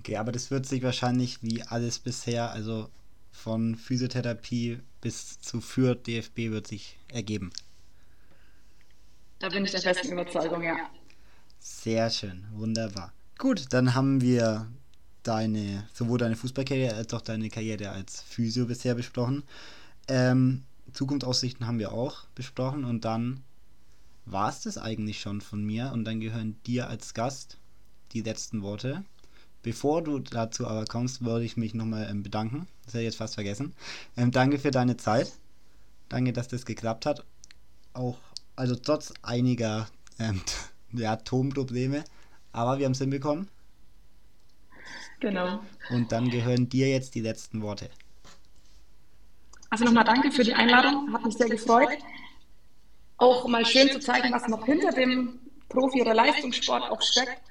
Okay, 0.00 0.16
aber 0.16 0.32
das 0.32 0.50
wird 0.50 0.66
sich 0.66 0.82
wahrscheinlich 0.82 1.42
wie 1.42 1.62
alles 1.62 2.00
bisher, 2.00 2.50
also 2.50 2.88
von 3.32 3.76
Physiotherapie 3.76 4.80
bis 5.00 5.40
zu 5.40 5.60
Fürth 5.60 6.06
DFB 6.06 6.50
wird 6.50 6.66
sich 6.66 6.98
ergeben. 7.08 7.50
Da 9.38 9.48
bin 9.48 9.64
ich 9.64 9.70
der 9.70 9.80
festen 9.80 10.12
Überzeugung, 10.12 10.62
ja. 10.62 10.76
Sehr 11.58 12.10
schön, 12.10 12.44
wunderbar. 12.52 13.12
Gut, 13.38 13.72
dann 13.72 13.94
haben 13.94 14.20
wir 14.20 14.70
deine, 15.22 15.88
sowohl 15.92 16.18
deine 16.18 16.36
Fußballkarriere 16.36 16.94
als 16.94 17.12
auch 17.14 17.22
deine 17.22 17.48
Karriere 17.48 17.90
als 17.90 18.22
Physio 18.22 18.66
bisher 18.66 18.94
besprochen. 18.94 19.42
Ähm, 20.08 20.64
Zukunftsaussichten 20.92 21.66
haben 21.66 21.78
wir 21.78 21.92
auch 21.92 22.26
besprochen 22.34 22.84
und 22.84 23.04
dann 23.04 23.42
war 24.26 24.48
es 24.48 24.62
das 24.62 24.78
eigentlich 24.78 25.20
schon 25.20 25.40
von 25.40 25.64
mir 25.64 25.90
und 25.92 26.04
dann 26.04 26.20
gehören 26.20 26.56
dir 26.66 26.88
als 26.88 27.14
Gast 27.14 27.58
die 28.12 28.22
letzten 28.22 28.62
Worte. 28.62 29.04
Bevor 29.62 30.02
du 30.02 30.20
dazu 30.20 30.66
aber 30.66 30.86
kommst, 30.86 31.22
würde 31.22 31.44
ich 31.44 31.56
mich 31.56 31.74
nochmal 31.74 32.08
ähm, 32.10 32.22
bedanken. 32.22 32.66
Das 32.84 32.94
hätte 32.94 33.02
ich 33.02 33.08
jetzt 33.08 33.16
fast 33.16 33.34
vergessen. 33.34 33.74
Ähm, 34.16 34.30
danke 34.30 34.58
für 34.58 34.70
deine 34.70 34.96
Zeit. 34.96 35.32
Danke, 36.08 36.32
dass 36.32 36.48
das 36.48 36.64
geklappt 36.64 37.04
hat. 37.04 37.24
Auch, 37.92 38.16
also 38.56 38.74
trotz 38.74 39.12
einiger 39.22 39.86
ähm, 40.18 40.40
ja, 40.92 41.16
Tonprobleme. 41.16 42.04
Aber 42.52 42.78
wir 42.78 42.86
haben 42.86 42.92
es 42.92 42.98
hinbekommen. 42.98 43.48
Genau. 45.20 45.60
Und 45.90 46.10
dann 46.10 46.30
gehören 46.30 46.68
dir 46.70 46.88
jetzt 46.88 47.14
die 47.14 47.20
letzten 47.20 47.60
Worte. 47.60 47.90
Also 49.68 49.84
nochmal 49.84 50.04
danke 50.04 50.32
für 50.32 50.42
die 50.42 50.54
Einladung. 50.54 51.12
Hat 51.12 51.24
mich 51.24 51.36
sehr 51.36 51.48
gefreut. 51.48 51.90
Auch 53.18 53.46
mal 53.46 53.66
schön 53.66 53.90
zu 53.90 54.00
zeigen, 54.00 54.32
was 54.32 54.48
noch 54.48 54.64
hinter 54.64 54.90
dem 54.92 55.38
Profi- 55.68 56.00
oder 56.00 56.14
Leistungssport 56.14 56.90
auch 56.90 57.02
steckt 57.02 57.49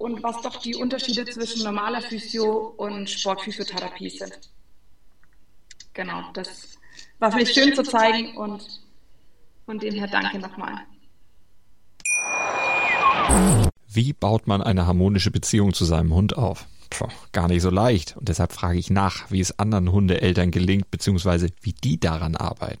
und 0.00 0.22
was 0.22 0.40
doch 0.40 0.56
die 0.56 0.74
Unterschiede 0.74 1.26
zwischen 1.26 1.62
normaler 1.62 2.00
Physio 2.00 2.72
und 2.78 3.08
Sportphysiotherapie 3.10 4.08
sind. 4.08 4.32
Genau, 5.92 6.22
das 6.32 6.78
war 7.18 7.30
für 7.30 7.36
mich 7.36 7.52
schön 7.52 7.74
zu 7.74 7.82
zeigen 7.82 8.34
und 8.38 8.80
von 9.66 9.78
dem 9.78 9.94
her 9.94 10.08
danke 10.10 10.38
nochmal. 10.38 10.86
Wie 13.88 14.14
baut 14.14 14.46
man 14.46 14.62
eine 14.62 14.86
harmonische 14.86 15.30
Beziehung 15.30 15.74
zu 15.74 15.84
seinem 15.84 16.14
Hund 16.14 16.34
auf? 16.34 16.66
Puh, 16.88 17.08
gar 17.32 17.48
nicht 17.48 17.60
so 17.60 17.70
leicht. 17.70 18.16
Und 18.16 18.28
deshalb 18.30 18.52
frage 18.52 18.78
ich 18.78 18.88
nach, 18.88 19.30
wie 19.30 19.40
es 19.40 19.58
anderen 19.58 19.92
Hundeeltern 19.92 20.50
gelingt, 20.50 20.90
beziehungsweise 20.90 21.48
wie 21.60 21.74
die 21.74 22.00
daran 22.00 22.36
arbeiten. 22.36 22.80